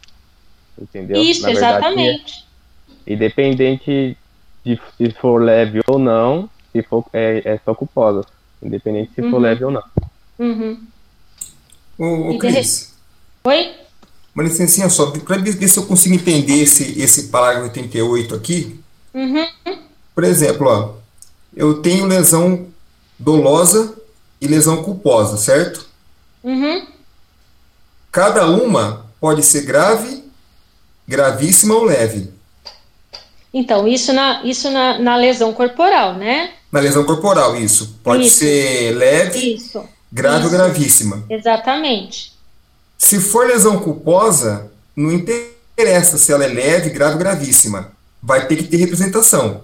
Entendeu? 0.82 1.22
Isso, 1.22 1.44
verdade, 1.44 1.78
exatamente. 1.78 2.46
É, 3.06 3.14
independente 3.14 4.18
de 4.64 4.80
se 4.98 5.12
for 5.12 5.42
leve 5.42 5.82
ou 5.88 5.98
não, 5.98 6.50
se 6.72 6.82
for, 6.84 7.06
é, 7.14 7.42
é 7.46 7.60
só 7.64 7.74
culposa. 7.74 8.26
Independente 8.62 9.12
se 9.16 9.22
uhum. 9.22 9.32
for 9.32 9.40
leve 9.40 9.64
ou 9.64 9.72
não. 9.72 9.84
Uhum. 10.40 10.80
Ô, 11.98 12.32
ô 12.32 12.38
Cris. 12.38 12.94
Oi? 13.44 13.76
Uma 14.36 14.44
licencinha 14.44 14.90
só, 14.90 15.10
para 15.10 15.38
ver 15.38 15.68
se 15.68 15.80
eu 15.80 15.86
consigo 15.86 16.14
entender 16.14 16.62
esse, 16.62 17.02
esse 17.02 17.30
parágrafo 17.30 17.70
88 17.70 18.36
aqui. 18.36 18.80
Uhum. 19.14 19.48
Por 20.14 20.24
exemplo, 20.24 20.68
ó, 20.68 20.94
eu 21.56 21.82
tenho 21.82 22.06
lesão 22.06 22.68
dolosa 23.18 23.96
e 24.40 24.48
lesão 24.48 24.84
culposa, 24.84 25.38
certo? 25.38 25.88
Uhum. 26.44 26.86
Cada 28.12 28.48
uma 28.48 29.08
pode 29.20 29.42
ser 29.42 29.64
grave, 29.64 30.24
gravíssima 31.08 31.76
ou 31.76 31.84
leve. 31.84 32.32
Então, 33.54 33.88
isso 33.88 34.12
na, 34.14 34.44
isso 34.44 34.70
na, 34.70 35.00
na 35.00 35.16
lesão 35.16 35.54
corporal, 35.54 36.14
né? 36.14 36.52
Na 36.72 36.80
lesão 36.80 37.04
corporal, 37.06 37.56
isso. 37.56 37.98
Pode 38.04 38.28
isso. 38.28 38.38
ser 38.38 38.92
leve, 38.96 39.56
isso. 39.56 39.84
grave 40.12 40.46
isso. 40.46 40.46
ou 40.46 40.52
gravíssima. 40.52 41.26
Exatamente. 41.30 42.34
Se 42.98 43.20
for 43.20 43.48
lesão 43.48 43.80
culposa, 43.80 44.70
não 44.96 45.12
interessa 45.12 46.18
se 46.18 46.32
ela 46.32 46.44
é 46.44 46.48
leve, 46.48 46.90
grave 46.90 47.14
ou 47.14 47.20
gravíssima 47.20 47.96
vai 48.22 48.48
ter 48.48 48.58
que 48.58 48.64
ter 48.64 48.78
representação. 48.78 49.62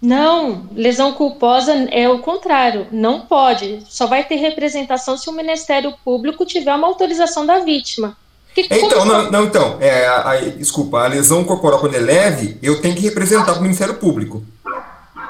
Não, 0.00 0.68
lesão 0.74 1.12
culposa 1.14 1.72
é 1.90 2.08
o 2.08 2.18
contrário, 2.18 2.86
não 2.92 3.22
pode. 3.22 3.82
Só 3.88 4.06
vai 4.06 4.24
ter 4.24 4.36
representação 4.36 5.16
se 5.16 5.28
o 5.30 5.32
Ministério 5.32 5.94
Público 6.04 6.44
tiver 6.44 6.74
uma 6.74 6.86
autorização 6.86 7.46
da 7.46 7.60
vítima. 7.60 8.16
Que, 8.56 8.66
então, 8.70 9.04
não, 9.04 9.30
não, 9.30 9.44
então, 9.44 9.76
é, 9.80 10.06
a, 10.06 10.30
a, 10.30 10.40
desculpa, 10.40 11.00
a 11.00 11.06
lesão 11.06 11.44
corporal 11.44 11.78
quando 11.78 11.94
é 11.94 11.98
leve, 11.98 12.56
eu 12.62 12.80
tenho 12.80 12.94
que 12.94 13.02
representar 13.02 13.52
para 13.52 13.58
o 13.58 13.62
Ministério 13.62 13.96
Público. 13.96 14.42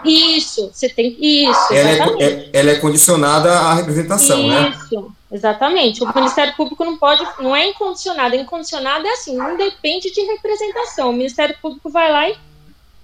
Isso, 0.05 0.71
você 0.73 0.89
tem 0.89 1.17
isso. 1.21 1.73
Ela 1.73 1.91
é, 1.91 2.25
é, 2.25 2.51
ela 2.53 2.71
é 2.71 2.75
condicionada 2.77 3.51
à 3.51 3.75
representação, 3.75 4.39
isso. 4.39 4.49
né? 4.49 4.75
Isso. 4.77 5.13
Exatamente. 5.33 6.05
O 6.05 6.15
Ministério 6.15 6.55
Público 6.55 6.85
não 6.85 6.97
pode, 6.97 7.27
não 7.41 7.57
é 7.57 7.67
incondicionado. 7.67 8.37
É 8.37 8.39
incondicionado 8.39 9.05
é 9.05 9.11
assim, 9.11 9.37
não 9.37 9.57
depende 9.57 10.13
de 10.13 10.21
representação. 10.21 11.11
O 11.11 11.13
Ministério 11.13 11.57
Público 11.61 11.91
vai 11.91 12.13
lá 12.13 12.29
e, 12.29 12.37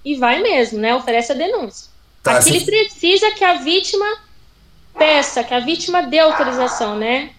e 0.04 0.14
vai 0.14 0.40
mesmo, 0.40 0.78
né? 0.78 0.94
Oferece 0.94 1.32
a 1.32 1.34
denúncia. 1.34 1.90
Tá, 2.22 2.38
Aqui 2.38 2.50
ele 2.50 2.64
precisa 2.64 3.32
que 3.32 3.42
a 3.42 3.54
vítima 3.54 4.06
peça, 4.96 5.42
que 5.42 5.52
a 5.52 5.58
vítima 5.58 6.00
dê 6.02 6.20
autorização, 6.20 6.94
né? 6.94 7.30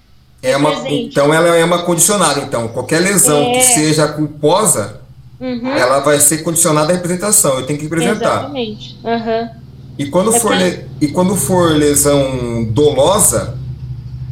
É 0.43 0.57
uma, 0.57 0.89
então 0.89 1.33
ela 1.33 1.55
é 1.55 1.63
uma 1.63 1.83
condicionada. 1.83 2.41
Então, 2.41 2.67
qualquer 2.67 2.99
lesão 2.99 3.41
é... 3.41 3.53
que 3.53 3.61
seja 3.63 4.09
culposa, 4.09 4.99
uhum. 5.39 5.71
ela 5.71 6.01
vai 6.01 6.19
ser 6.19 6.43
condicionada 6.43 6.91
à 6.91 6.95
representação. 6.95 7.59
Eu 7.59 7.65
tenho 7.65 7.79
que 7.79 7.85
representar. 7.85 8.39
Exatamente. 8.39 8.99
Uhum. 9.01 9.49
E 9.97 10.05
quando, 10.07 10.35
é 10.35 10.39
for, 10.39 10.53
le... 10.53 10.85
e 10.99 11.07
quando 11.07 11.35
for 11.37 11.71
lesão 11.71 12.65
dolosa, 12.65 13.57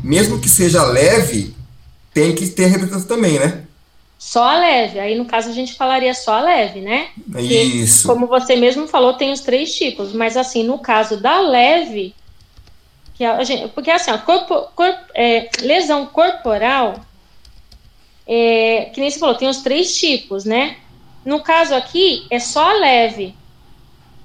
mesmo 0.03 0.39
que 0.39 0.49
seja 0.49 0.83
leve, 0.83 1.55
tem 2.13 2.35
que 2.35 2.47
ter 2.47 2.65
representação 2.65 3.07
também, 3.07 3.39
né? 3.39 3.61
Só 4.19 4.43
a 4.43 4.59
leve. 4.59 4.99
Aí, 4.99 5.17
no 5.17 5.25
caso, 5.25 5.49
a 5.49 5.53
gente 5.53 5.73
falaria 5.73 6.13
só 6.13 6.33
a 6.33 6.41
leve, 6.41 6.81
né? 6.81 7.07
Isso. 7.39 8.07
Como 8.07 8.27
você 8.27 8.55
mesmo 8.55 8.87
falou, 8.87 9.13
tem 9.13 9.31
os 9.31 9.39
três 9.39 9.73
tipos. 9.73 10.13
Mas, 10.13 10.35
assim, 10.35 10.63
no 10.63 10.77
caso 10.77 11.17
da 11.17 11.39
leve, 11.39 12.13
que 13.21 13.25
a 13.25 13.43
gente, 13.43 13.67
porque, 13.67 13.91
assim, 13.91 14.09
ó, 14.09 14.17
corpo, 14.17 14.67
corpo, 14.75 14.99
é, 15.13 15.47
lesão 15.61 16.07
corporal, 16.07 16.95
é, 18.25 18.89
que 18.91 18.99
nem 18.99 19.11
você 19.11 19.19
falou, 19.19 19.35
tem 19.35 19.47
os 19.47 19.61
três 19.61 19.95
tipos, 19.95 20.43
né? 20.43 20.77
No 21.23 21.43
caso 21.43 21.75
aqui, 21.75 22.25
é 22.31 22.39
só 22.39 22.71
a 22.71 22.73
leve, 22.73 23.35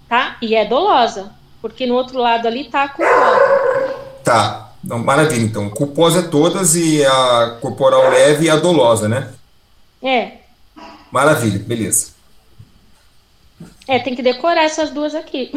tá? 0.09 0.39
E 0.41 0.57
é 0.57 0.65
dolosa. 0.65 1.31
Porque 1.61 1.85
no 1.85 1.95
outro 1.95 2.19
lado 2.19 2.49
ali 2.49 2.65
tá 2.65 2.85
a 2.85 2.89
culposa. 2.89 3.95
Tá. 4.25 4.73
Não, 4.83 5.01
maravilha, 5.01 5.45
então. 5.45 5.69
Culposa 5.69 6.23
todas 6.31 6.75
e 6.75 7.05
a 7.05 7.59
corporal 7.61 8.09
leve 8.09 8.47
e 8.47 8.51
a 8.51 8.57
dolosa, 8.57 9.11
né? 9.11 9.31
É. 10.03 10.39
Maravilha, 11.13 11.59
beleza. 11.59 12.13
É, 13.87 13.99
tem 13.99 14.15
que 14.15 14.23
decorar 14.23 14.65
essas 14.65 14.91
duas 14.91 15.15
aqui. 15.15 15.53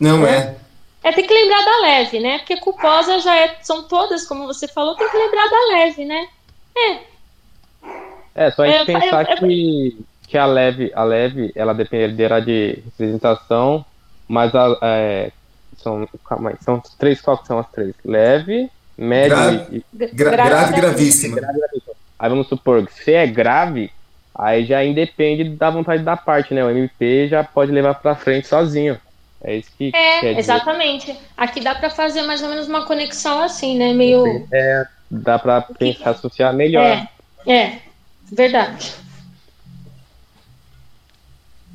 Não 0.00 0.26
é. 0.26 0.36
é. 0.36 0.62
É, 1.04 1.12
tem 1.12 1.26
que 1.26 1.34
lembrar 1.34 1.64
da 1.64 1.80
leve, 1.80 2.20
né? 2.20 2.38
Porque 2.38 2.56
culposa 2.58 3.18
já 3.18 3.36
é, 3.36 3.56
são 3.62 3.82
todas, 3.82 4.24
como 4.26 4.46
você 4.46 4.68
falou, 4.68 4.94
tem 4.94 5.08
que 5.08 5.16
lembrar 5.16 5.48
da 5.48 5.76
leve, 5.76 6.04
né? 6.04 6.28
É. 6.76 6.98
É, 8.34 8.50
só 8.50 8.62
a 8.62 8.68
gente 8.68 8.90
é, 8.90 9.00
pensar 9.00 9.28
é, 9.28 9.36
que, 9.36 9.98
que 10.28 10.38
a 10.38 10.46
leve, 10.46 10.92
a 10.94 11.02
leve, 11.02 11.52
ela 11.54 11.74
dependerá 11.74 12.40
de 12.40 12.82
representação, 12.84 13.84
mas 14.28 14.54
a, 14.54 14.78
é, 14.82 15.32
são, 15.76 16.08
calma 16.24 16.50
aí, 16.50 16.56
são 16.60 16.80
três, 16.98 17.20
qual 17.20 17.44
são 17.44 17.58
as 17.58 17.68
três? 17.70 17.94
Leve, 18.04 18.70
médio 18.96 19.36
Gra- 19.36 19.66
e, 19.70 19.84
Gra- 20.14 20.30
grave, 20.30 20.76
gravíssima. 20.80 21.36
grave, 21.36 21.58
gravíssimo. 21.58 21.94
Aí 22.18 22.28
vamos 22.30 22.46
supor 22.48 22.86
que 22.86 22.94
se 22.94 23.12
é 23.12 23.26
grave, 23.26 23.90
aí 24.34 24.64
já 24.64 24.84
independe 24.84 25.44
da 25.44 25.68
vontade 25.68 26.02
da 26.04 26.16
parte, 26.16 26.54
né? 26.54 26.64
O 26.64 26.70
MP 26.70 27.26
já 27.28 27.42
pode 27.42 27.72
levar 27.72 27.94
pra 27.94 28.14
frente 28.14 28.46
sozinho. 28.46 28.98
É 29.44 29.56
isso 29.56 29.70
que 29.76 29.90
É, 29.94 30.38
exatamente. 30.38 31.16
Aqui 31.36 31.60
dá 31.60 31.74
para 31.74 31.90
fazer 31.90 32.22
mais 32.22 32.42
ou 32.42 32.48
menos 32.48 32.68
uma 32.68 32.86
conexão 32.86 33.42
assim, 33.42 33.76
né? 33.76 33.92
Meio. 33.92 34.46
É, 34.52 34.86
dá 35.10 35.38
pra 35.38 35.60
pensar, 35.62 36.10
associar 36.10 36.54
melhor. 36.54 36.84
É, 36.84 37.52
é, 37.52 37.78
verdade. 38.30 38.92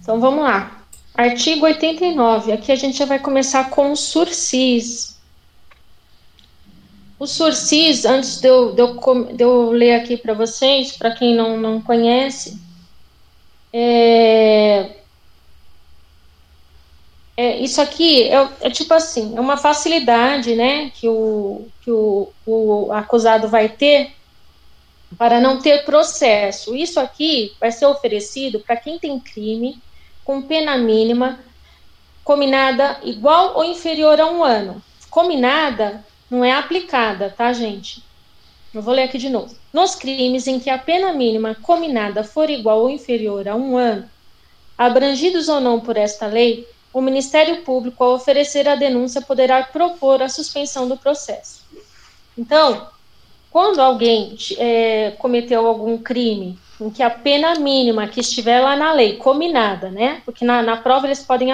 Então 0.02 0.20
vamos 0.20 0.44
lá. 0.44 0.82
Artigo 1.14 1.66
89. 1.66 2.52
Aqui 2.54 2.72
a 2.72 2.76
gente 2.76 2.98
já 2.98 3.06
vai 3.06 3.20
começar 3.20 3.70
com 3.70 3.92
o 3.92 3.96
sursis. 3.96 5.18
O 7.20 7.26
sursis, 7.26 8.06
antes 8.06 8.40
de 8.40 8.48
eu, 8.48 8.74
de 8.74 8.82
eu, 8.82 9.24
de 9.34 9.44
eu 9.44 9.72
ler 9.72 9.96
aqui 9.96 10.16
para 10.16 10.36
vocês, 10.36 10.96
para 10.96 11.12
quem 11.12 11.36
não, 11.36 11.58
não 11.58 11.82
conhece, 11.82 12.62
é, 13.74 14.97
é, 17.38 17.56
isso 17.58 17.80
aqui 17.80 18.24
é, 18.24 18.50
é 18.62 18.70
tipo 18.72 18.92
assim, 18.96 19.38
é 19.38 19.40
uma 19.40 19.58
facilidade, 19.58 20.56
né, 20.56 20.92
que 20.96 21.08
o, 21.08 21.68
que 21.82 21.92
o, 21.92 22.30
o 22.46 22.92
acusado 22.92 23.48
vai 23.48 23.70
ter 23.70 24.12
para 25.16 25.40
não 25.40 25.62
ter 25.62 25.86
processo. 25.86 26.76
Isso 26.76 27.00
aqui 27.00 27.54
vai 27.60 27.72
ser 27.72 27.86
oferecido 27.86 28.60
para 28.60 28.76
quem 28.76 28.98
tem 28.98 29.20
crime 29.20 29.80
com 30.26 30.42
pena 30.42 30.76
mínima 30.78 31.40
combinada 32.24 33.00
igual 33.04 33.56
ou 33.56 33.64
inferior 33.64 34.20
a 34.20 34.26
um 34.26 34.44
ano. 34.44 34.82
Combinada 35.10 36.04
não 36.30 36.44
é 36.44 36.52
aplicada, 36.52 37.30
tá, 37.30 37.54
gente? 37.54 38.04
Eu 38.74 38.82
vou 38.82 38.94
ler 38.94 39.04
aqui 39.04 39.18
de 39.18 39.30
novo. 39.30 39.56
Nos 39.72 39.96
crimes 39.96 40.48
em 40.48 40.60
que 40.60 40.70
a 40.70 40.78
pena 40.78 41.14
mínima 41.14 41.56
combinada 41.62 42.24
for 42.24 42.50
igual 42.50 42.82
ou 42.82 42.90
inferior 42.90 43.48
a 43.48 43.56
um 43.56 43.78
ano, 43.78 44.10
abrangidos 44.78 45.48
ou 45.48 45.62
não 45.62 45.80
por 45.80 45.96
esta 45.96 46.28
lei, 46.28 46.68
o 46.98 47.02
Ministério 47.02 47.62
Público, 47.62 48.04
ao 48.04 48.16
oferecer 48.16 48.68
a 48.68 48.74
denúncia, 48.74 49.22
poderá 49.22 49.62
propor 49.62 50.24
a 50.24 50.28
suspensão 50.28 50.88
do 50.88 50.98
processo. 50.98 51.64
Então, 52.36 52.88
quando 53.52 53.80
alguém 53.80 54.36
é, 54.58 55.12
cometeu 55.20 55.68
algum 55.68 56.00
crime 56.00 56.58
em 56.82 56.90
que 56.90 57.04
a 57.04 57.10
pena 57.12 57.54
mínima 57.54 58.08
que 58.08 58.20
estiver 58.20 58.62
lá 58.62 58.76
na 58.76 58.94
lei, 58.94 59.16
combinada, 59.18 59.92
né? 59.92 60.24
Porque 60.26 60.44
na, 60.44 60.64
na 60.64 60.78
prova 60.78 61.06
eles 61.06 61.22
podem, 61.22 61.50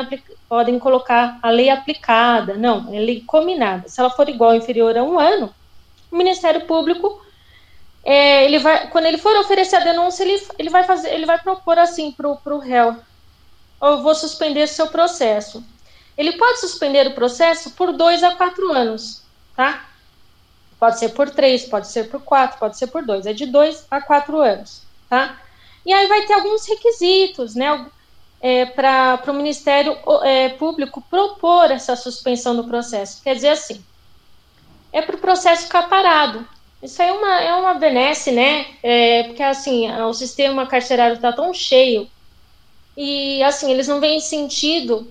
podem 0.47 0.79
colocar 0.79 1.37
a 1.43 1.49
lei 1.49 1.69
aplicada. 1.69 2.53
Não, 2.53 2.87
é 2.93 2.99
lei 3.01 3.21
combinada. 3.27 3.89
Se 3.89 3.99
ela 3.99 4.09
for 4.09 4.29
igual 4.29 4.51
ou 4.51 4.55
inferior 4.55 4.97
a 4.97 5.03
um 5.03 5.19
ano, 5.19 5.53
o 6.09 6.15
Ministério 6.15 6.61
Público, 6.61 7.21
é, 8.01 8.45
ele 8.45 8.59
vai, 8.59 8.87
quando 8.87 9.07
ele 9.07 9.17
for 9.17 9.35
oferecer 9.35 9.75
a 9.75 9.83
denúncia, 9.83 10.23
ele, 10.23 10.41
ele 10.57 10.69
vai 10.69 10.85
fazer, 10.85 11.13
ele 11.13 11.25
vai 11.25 11.37
propor 11.37 11.77
assim 11.77 12.13
para 12.13 12.29
o 12.29 12.59
réu, 12.59 12.95
eu 13.83 14.01
vou 14.01 14.15
suspender 14.15 14.67
seu 14.67 14.87
processo. 14.87 15.63
Ele 16.17 16.33
pode 16.33 16.59
suspender 16.59 17.07
o 17.07 17.13
processo 17.13 17.71
por 17.71 17.91
dois 17.91 18.23
a 18.23 18.35
quatro 18.35 18.71
anos, 18.71 19.21
tá? 19.55 19.89
Pode 20.79 20.99
ser 20.99 21.09
por 21.09 21.29
três, 21.29 21.65
pode 21.65 21.87
ser 21.87 22.09
por 22.09 22.21
quatro, 22.21 22.59
pode 22.59 22.77
ser 22.77 22.87
por 22.87 23.05
dois. 23.05 23.25
É 23.25 23.33
de 23.33 23.45
dois 23.45 23.85
a 23.89 24.01
quatro 24.01 24.39
anos, 24.39 24.83
tá? 25.09 25.39
E 25.85 25.91
aí 25.91 26.07
vai 26.07 26.25
ter 26.25 26.33
alguns 26.33 26.67
requisitos, 26.67 27.55
né? 27.55 27.85
É, 28.41 28.65
para 28.65 29.21
o 29.27 29.33
Ministério 29.33 29.97
é, 30.23 30.49
Público 30.49 31.01
propor 31.09 31.71
essa 31.71 31.95
suspensão 31.95 32.55
do 32.55 32.65
processo. 32.65 33.21
Quer 33.23 33.35
dizer 33.35 33.49
assim, 33.49 33.83
é 34.91 35.01
para 35.01 35.15
o 35.15 35.19
processo 35.19 35.63
ficar 35.63 35.83
parado. 35.83 36.45
Isso 36.81 37.01
aí 37.01 37.07
é 37.07 37.13
uma, 37.13 37.41
é 37.41 37.55
uma 37.55 37.73
benesse, 37.73 38.31
né? 38.31 38.67
É, 38.83 39.23
porque 39.23 39.41
assim, 39.41 39.89
o 40.01 40.13
sistema 40.13 40.67
carcerário 40.67 41.15
está 41.15 41.31
tão 41.31 41.53
cheio 41.53 42.09
e 42.95 43.41
assim, 43.43 43.71
eles 43.71 43.87
não 43.87 43.99
veem 43.99 44.19
sentido 44.19 45.07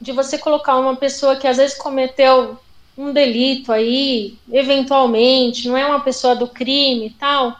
de 0.00 0.12
você 0.12 0.38
colocar 0.38 0.76
uma 0.76 0.96
pessoa 0.96 1.36
que 1.36 1.46
às 1.46 1.56
vezes 1.56 1.76
cometeu 1.76 2.58
um 2.96 3.12
delito 3.12 3.72
aí, 3.72 4.36
eventualmente, 4.50 5.68
não 5.68 5.76
é 5.76 5.86
uma 5.86 6.00
pessoa 6.00 6.34
do 6.34 6.48
crime 6.48 7.06
e 7.06 7.10
tal, 7.10 7.56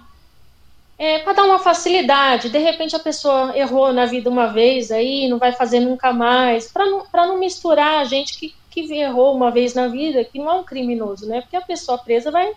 é, 0.98 1.20
para 1.20 1.32
dar 1.34 1.44
uma 1.44 1.58
facilidade. 1.60 2.48
De 2.48 2.58
repente 2.58 2.96
a 2.96 3.00
pessoa 3.00 3.56
errou 3.56 3.92
na 3.92 4.04
vida 4.06 4.28
uma 4.28 4.48
vez 4.48 4.90
aí, 4.90 5.28
não 5.28 5.38
vai 5.38 5.52
fazer 5.52 5.80
nunca 5.80 6.12
mais, 6.12 6.70
para 6.70 6.86
não, 6.86 7.06
não 7.14 7.38
misturar 7.38 8.00
a 8.00 8.04
gente 8.04 8.36
que, 8.36 8.54
que 8.70 8.92
errou 8.94 9.34
uma 9.34 9.50
vez 9.50 9.74
na 9.74 9.86
vida, 9.86 10.24
que 10.24 10.38
não 10.38 10.50
é 10.50 10.54
um 10.54 10.64
criminoso, 10.64 11.26
né? 11.28 11.40
Porque 11.40 11.56
a 11.56 11.60
pessoa 11.60 11.98
presa 11.98 12.30
vai, 12.32 12.52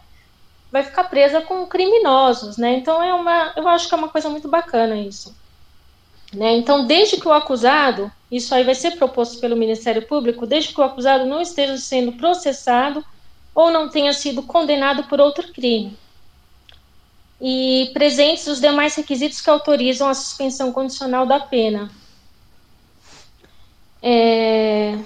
vai 0.72 0.84
ficar 0.84 1.04
presa 1.04 1.42
com 1.42 1.68
criminosos, 1.68 2.58
né? 2.58 2.78
Então 2.78 3.02
é 3.02 3.14
uma, 3.14 3.54
eu 3.56 3.68
acho 3.68 3.88
que 3.88 3.94
é 3.94 3.98
uma 3.98 4.10
coisa 4.10 4.28
muito 4.30 4.48
bacana 4.48 4.98
isso. 4.98 5.36
Né? 6.34 6.58
Então, 6.58 6.86
desde 6.86 7.18
que 7.18 7.28
o 7.28 7.34
acusado, 7.34 8.12
isso 8.32 8.56
aí 8.56 8.64
vai 8.64 8.76
ser 8.76 8.92
proposto 8.92 9.40
pelo 9.40 9.58
Ministério 9.58 10.08
Público, 10.08 10.48
desde 10.48 10.74
que 10.74 10.80
o 10.80 10.84
acusado 10.84 11.26
não 11.26 11.42
esteja 11.42 11.78
sendo 11.78 12.14
processado 12.14 13.04
ou 13.54 13.70
não 13.70 13.90
tenha 13.90 14.14
sido 14.14 14.44
condenado 14.44 15.04
por 15.06 15.20
outro 15.20 15.52
crime. 15.52 15.98
E 17.42 17.90
presentes 17.94 18.48
os 18.48 18.62
demais 18.62 18.96
requisitos 18.96 19.42
que 19.42 19.50
autorizam 19.50 20.08
a 20.08 20.14
suspensão 20.14 20.72
condicional 20.72 21.26
da 21.26 21.40
pena. 21.40 21.92
É... 24.02 24.96
O 24.96 25.04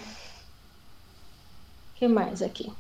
que 1.98 2.08
mais 2.08 2.42
aqui? 2.42 2.72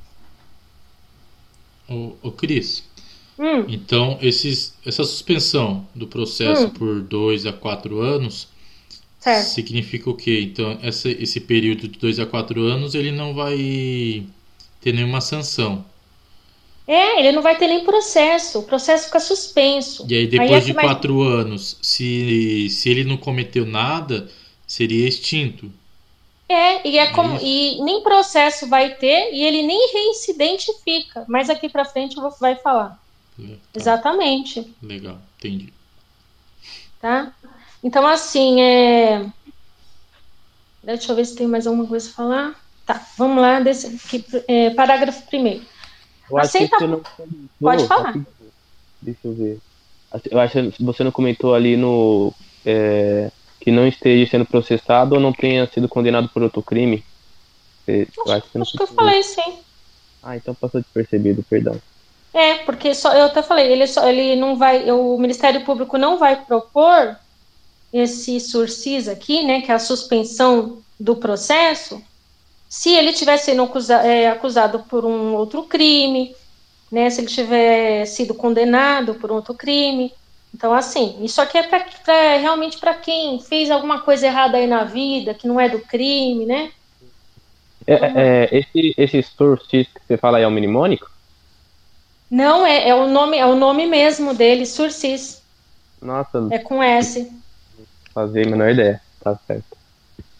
O, 1.89 2.15
o 2.21 2.31
Cris, 2.31 2.83
Hum, 3.37 3.65
então 3.67 4.17
esses, 4.21 4.77
essa 4.85 5.03
suspensão 5.03 5.87
do 5.95 6.07
processo 6.07 6.67
Hum. 6.67 6.69
por 6.69 7.01
dois 7.01 7.45
a 7.45 7.53
quatro 7.53 7.99
anos 8.01 8.47
certo. 9.19 9.65
significa 9.69 10.09
o 10.09 10.15
quê? 10.15 10.41
Então 10.41 10.79
essa, 10.81 11.09
esse 11.09 11.39
período 11.41 11.87
de 11.87 11.99
dois 11.99 12.19
a 12.19 12.25
quatro 12.25 12.61
anos 12.63 12.95
ele 12.95 13.11
não 13.11 13.33
vai 13.33 14.25
ter 14.81 14.93
nenhuma 14.93 15.21
sanção. 15.21 15.85
É, 16.87 17.19
ele 17.19 17.31
não 17.31 17.41
vai 17.41 17.57
ter 17.57 17.67
nem 17.67 17.83
processo, 17.83 18.59
o 18.59 18.63
processo 18.63 19.05
fica 19.05 19.19
suspenso. 19.19 20.05
E 20.07 20.13
aí 20.15 20.27
Aí 20.37 20.47
depois 20.47 20.63
é 20.63 20.65
de 20.65 20.73
quatro 20.73 21.21
anos, 21.21 21.77
se, 21.81 22.69
se 22.69 22.89
ele 22.89 23.03
não 23.03 23.17
cometeu 23.17 23.65
nada, 23.65 24.29
seria 24.67 25.07
extinto. 25.07 25.71
É, 26.47 26.87
e 26.87 26.97
é 26.99 27.07
como 27.11 27.39
e 27.41 27.81
nem 27.83 28.03
processo 28.03 28.67
vai 28.67 28.95
ter 28.95 29.33
e 29.33 29.43
ele 29.43 29.63
nem 29.63 29.91
reincidente 29.93 30.71
fica. 30.83 31.25
Mas 31.27 31.49
aqui 31.49 31.69
pra 31.69 31.85
frente 31.85 32.15
eu 32.15 32.21
vou 32.21 32.31
vai 32.39 32.55
falar. 32.55 33.03
Tá, 33.37 33.79
Exatamente, 33.79 34.75
Legal, 34.81 35.19
entendi. 35.37 35.73
tá? 37.01 37.33
Então 37.83 38.05
assim, 38.07 38.61
é 38.61 39.25
Deixa 40.83 41.11
eu 41.11 41.15
ver 41.15 41.25
se 41.25 41.35
tem 41.35 41.47
mais 41.47 41.65
alguma 41.65 41.87
coisa 41.87 42.09
a 42.09 42.13
falar. 42.13 42.55
Tá, 42.85 43.03
vamos 43.17 43.41
lá, 43.41 43.59
desse 43.59 43.87
aqui, 43.87 44.23
é, 44.47 44.69
parágrafo 44.69 45.25
primeiro. 45.27 45.65
Eu 46.29 46.37
acho 46.37 46.47
Aceita- 46.49 46.77
que 46.77 46.83
você 46.83 46.87
não 46.87 47.01
comentou, 47.03 47.47
Pode 47.59 47.87
falar. 47.87 48.03
rapidinho. 48.03 48.53
Deixa 49.01 49.19
eu 49.23 49.33
ver. 49.33 49.59
Eu 50.29 50.39
acho 50.39 50.71
que 50.71 50.83
você 50.83 51.03
não 51.03 51.11
comentou 51.11 51.55
ali 51.55 51.75
no. 51.75 52.31
é, 52.63 53.31
que 53.59 53.71
não 53.71 53.87
esteja 53.87 54.29
sendo 54.29 54.45
processado 54.45 55.15
ou 55.15 55.21
não 55.21 55.33
tenha 55.33 55.65
sido 55.71 55.89
condenado 55.89 56.29
por 56.29 56.43
outro 56.43 56.61
crime. 56.61 57.03
É, 57.87 58.03
Eu 58.25 58.31
acho 58.31 58.49
que 58.51 58.57
Acho 58.59 58.77
que 58.77 58.83
eu 58.83 58.87
falei 58.87 59.23
sim. 59.23 59.59
Ah, 60.21 60.37
então 60.37 60.53
passou 60.53 60.81
despercebido, 60.81 61.43
perdão. 61.49 61.79
É, 62.35 62.55
porque 62.65 62.93
só, 62.93 63.13
eu 63.13 63.25
até 63.27 63.41
falei, 63.41 63.71
ele, 63.71 63.87
só, 63.87 64.05
ele 64.09 64.35
não 64.35 64.57
vai, 64.57 64.91
o 64.91 65.17
Ministério 65.17 65.63
Público 65.63 65.97
não 65.97 66.17
vai 66.19 66.45
propor 66.45 67.17
esse 67.93 68.41
sursis 68.41 69.07
aqui, 69.07 69.41
né, 69.43 69.61
que 69.61 69.71
é 69.71 69.75
a 69.75 69.79
suspensão 69.79 70.83
do 70.99 71.15
processo, 71.15 72.01
se 72.67 72.89
ele 72.93 73.13
tiver 73.13 73.37
sendo 73.37 73.71
é, 74.03 74.27
acusado 74.27 74.83
por 74.89 75.05
um 75.05 75.33
outro 75.33 75.63
crime, 75.63 76.35
né, 76.91 77.09
se 77.09 77.21
ele 77.21 77.29
tiver 77.29 78.05
sido 78.05 78.35
condenado 78.35 79.15
por 79.15 79.31
outro 79.31 79.53
crime. 79.55 80.11
Então, 80.53 80.73
assim, 80.73 81.23
isso 81.23 81.41
aqui 81.41 81.57
é 81.57 81.63
pra, 81.63 81.85
pra- 82.03 82.37
realmente 82.37 82.77
para 82.79 82.95
quem 82.95 83.39
fez 83.39 83.71
alguma 83.71 84.01
coisa 84.01 84.27
errada 84.27 84.57
aí 84.57 84.67
na 84.67 84.83
vida, 84.83 85.33
que 85.33 85.47
não 85.47 85.57
é 85.57 85.69
do 85.69 85.79
crime, 85.79 86.45
né? 86.45 86.69
É, 87.87 87.93
é, 87.93 88.57
esse, 88.57 88.93
esse 88.97 89.23
sursis 89.23 89.87
que 89.87 90.01
você 90.05 90.17
fala 90.17 90.37
aí 90.37 90.43
é 90.43 90.47
o 90.47 90.51
mnemônico? 90.51 91.14
Não, 92.29 92.65
é, 92.65 92.89
é 92.89 92.95
o 92.95 93.07
nome, 93.07 93.37
é 93.37 93.45
o 93.45 93.55
nome 93.55 93.85
mesmo 93.85 94.33
dele, 94.33 94.65
sursis, 94.65 95.41
Nossa, 96.01 96.47
é 96.51 96.57
com 96.57 96.81
S. 96.81 97.31
fazia 98.13 98.43
a 98.43 98.49
menor 98.49 98.69
ideia. 98.69 99.01
Tá 99.23 99.37
certo. 99.47 99.75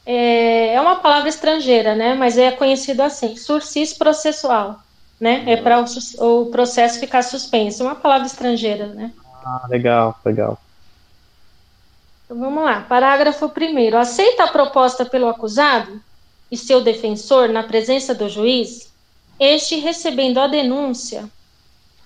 É, 0.05 0.73
é 0.73 0.81
uma 0.81 0.97
palavra 0.97 1.29
estrangeira, 1.29 1.95
né? 1.95 2.13
Mas 2.13 2.37
é 2.37 2.51
conhecido 2.51 3.01
assim, 3.01 3.35
sursis 3.35 3.93
processual, 3.93 4.79
né? 5.19 5.43
É 5.47 5.57
para 5.57 5.83
o, 5.83 6.41
o 6.41 6.45
processo 6.47 6.99
ficar 6.99 7.23
suspenso. 7.23 7.83
Uma 7.83 7.95
palavra 7.95 8.27
estrangeira, 8.27 8.87
né? 8.87 9.11
Ah, 9.43 9.65
legal, 9.67 10.19
legal. 10.23 10.59
Então 12.25 12.37
vamos 12.39 12.63
lá. 12.63 12.81
Parágrafo 12.81 13.45
1 13.45 13.97
Aceita 13.97 14.43
a 14.43 14.51
proposta 14.51 15.05
pelo 15.05 15.27
acusado 15.27 16.01
e 16.51 16.57
seu 16.57 16.81
defensor 16.81 17.49
na 17.49 17.63
presença 17.63 18.13
do 18.13 18.29
juiz, 18.29 18.91
este 19.39 19.77
recebendo 19.77 20.39
a 20.39 20.47
denúncia 20.47 21.29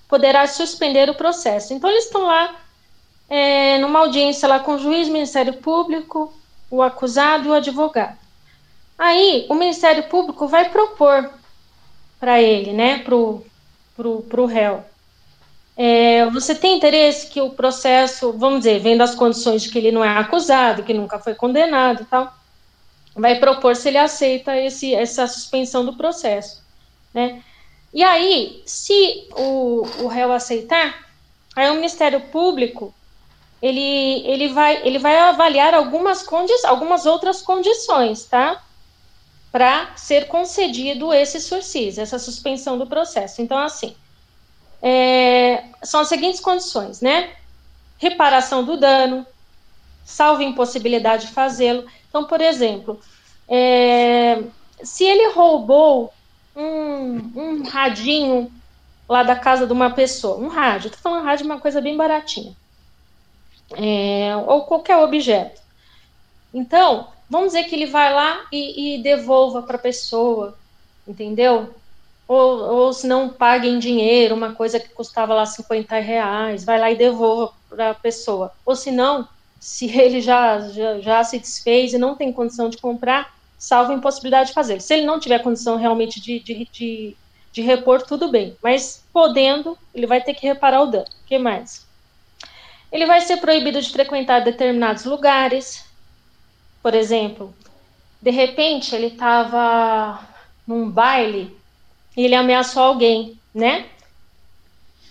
poderá 0.09 0.47
suspender 0.47 1.09
o 1.09 1.13
processo. 1.13 1.73
Então, 1.73 1.89
eles 1.89 2.05
estão 2.05 2.23
lá 2.23 2.55
é, 3.29 3.77
numa 3.77 3.99
audiência 3.99 4.49
lá 4.49 4.59
com 4.59 4.73
o 4.73 4.79
juiz, 4.79 5.07
Ministério 5.07 5.53
Público, 5.53 6.33
o 6.69 6.81
acusado 6.81 7.47
e 7.47 7.51
o 7.51 7.53
advogado. 7.53 8.17
Aí, 8.97 9.45
o 9.47 9.53
Ministério 9.53 10.03
Público 10.09 10.47
vai 10.47 10.69
propor 10.69 11.29
para 12.19 12.41
ele, 12.41 12.73
né, 12.73 12.99
para 12.99 13.15
o 13.15 13.45
pro, 13.95 14.21
pro 14.23 14.45
réu. 14.45 14.83
É, 15.77 16.25
você 16.31 16.55
tem 16.55 16.75
interesse 16.75 17.27
que 17.27 17.39
o 17.39 17.51
processo, 17.51 18.33
vamos 18.33 18.59
dizer, 18.59 18.79
vendo 18.79 19.01
as 19.01 19.15
condições 19.15 19.61
de 19.61 19.69
que 19.69 19.77
ele 19.77 19.91
não 19.91 20.03
é 20.03 20.17
acusado, 20.17 20.83
que 20.83 20.93
nunca 20.93 21.19
foi 21.19 21.33
condenado 21.33 22.01
e 22.01 22.05
tal, 22.05 22.33
vai 23.15 23.39
propor 23.39 23.75
se 23.75 23.87
ele 23.87 23.97
aceita 23.97 24.57
esse, 24.57 24.93
essa 24.93 25.27
suspensão 25.27 25.85
do 25.85 25.95
processo, 25.95 26.61
né? 27.13 27.41
E 27.93 28.03
aí, 28.03 28.61
se 28.65 29.27
o, 29.35 29.81
o 30.03 30.07
réu 30.07 30.31
aceitar, 30.31 31.07
aí 31.55 31.69
o 31.69 31.75
Ministério 31.75 32.21
Público 32.21 32.93
ele, 33.61 34.25
ele, 34.25 34.49
vai, 34.49 34.85
ele 34.87 34.99
vai 34.99 35.17
avaliar 35.17 35.73
algumas, 35.73 36.23
condi 36.23 36.53
algumas 36.65 37.05
outras 37.05 37.41
condições, 37.41 38.25
tá? 38.25 38.63
Para 39.51 39.95
ser 39.97 40.27
concedido 40.27 41.13
esse 41.13 41.41
sursis, 41.41 41.97
essa 41.97 42.19
suspensão 42.19 42.77
do 42.77 42.87
processo. 42.87 43.41
Então, 43.41 43.57
assim, 43.57 43.95
é, 44.81 45.65
são 45.83 46.01
as 46.01 46.07
seguintes 46.07 46.39
condições, 46.39 47.01
né? 47.01 47.33
Reparação 47.97 48.63
do 48.63 48.77
dano, 48.77 49.25
salvo 50.05 50.41
impossibilidade 50.41 51.27
de 51.27 51.33
fazê-lo. 51.33 51.85
Então, 52.07 52.23
por 52.25 52.39
exemplo, 52.39 52.99
é, 53.47 54.41
se 54.81 55.03
ele 55.03 55.33
roubou 55.33 56.13
um, 56.55 57.31
um 57.35 57.63
radinho 57.63 58.51
lá 59.07 59.23
da 59.23 59.35
casa 59.35 59.65
de 59.65 59.73
uma 59.73 59.89
pessoa, 59.89 60.37
um 60.37 60.47
rádio, 60.47 60.91
tô 60.91 60.97
falando 60.97 61.25
rádio 61.25 61.43
é 61.43 61.45
uma 61.45 61.59
coisa 61.59 61.81
bem 61.81 61.97
baratinha, 61.97 62.55
é, 63.73 64.35
ou 64.47 64.65
qualquer 64.65 64.97
objeto. 64.97 65.59
Então, 66.53 67.07
vamos 67.29 67.47
dizer 67.47 67.63
que 67.63 67.75
ele 67.75 67.85
vai 67.85 68.13
lá 68.13 68.45
e, 68.51 68.97
e 68.97 69.03
devolva 69.03 69.63
para 69.63 69.77
a 69.77 69.81
pessoa, 69.81 70.57
entendeu? 71.07 71.73
Ou, 72.27 72.59
ou 72.59 72.93
se 72.93 73.07
não 73.07 73.29
pague 73.29 73.67
em 73.67 73.79
dinheiro, 73.79 74.35
uma 74.35 74.53
coisa 74.53 74.79
que 74.79 74.89
custava 74.89 75.33
lá 75.33 75.45
50 75.45 75.97
reais, 75.99 76.63
vai 76.63 76.79
lá 76.79 76.91
e 76.91 76.95
devolva 76.95 77.53
para 77.67 77.89
a 77.91 77.95
pessoa. 77.95 78.51
Ou 78.63 78.75
se 78.75 78.91
não, 78.91 79.27
se 79.59 79.85
ele 79.99 80.21
já, 80.21 80.59
já, 80.69 80.99
já 80.99 81.23
se 81.23 81.39
desfez 81.39 81.93
e 81.93 81.97
não 81.97 82.15
tem 82.15 82.31
condição 82.31 82.69
de 82.69 82.77
comprar, 82.77 83.33
salvo 83.59 83.91
impossibilidade 83.91 84.47
de 84.47 84.55
fazer. 84.55 84.81
Se 84.81 84.93
ele 84.93 85.05
não 85.05 85.19
tiver 85.19 85.43
condição 85.43 85.75
realmente 85.75 86.21
de, 86.21 86.39
de, 86.39 86.67
de, 86.71 87.17
de 87.51 87.61
repor, 87.61 88.01
tudo 88.01 88.29
bem. 88.29 88.55
Mas 88.63 89.03
podendo, 89.11 89.77
ele 89.93 90.07
vai 90.07 90.21
ter 90.21 90.33
que 90.33 90.47
reparar 90.47 90.81
o 90.81 90.87
dano. 90.87 91.05
O 91.05 91.27
que 91.27 91.37
mais? 91.37 91.85
Ele 92.89 93.05
vai 93.05 93.19
ser 93.19 93.37
proibido 93.37 93.81
de 93.81 93.91
frequentar 93.91 94.39
determinados 94.39 95.03
lugares. 95.03 95.85
Por 96.81 96.95
exemplo, 96.95 97.53
de 98.21 98.31
repente 98.31 98.95
ele 98.95 99.07
estava 99.07 100.25
num 100.65 100.89
baile 100.89 101.55
e 102.15 102.23
ele 102.23 102.35
ameaçou 102.35 102.83
alguém, 102.83 103.37
né? 103.53 103.85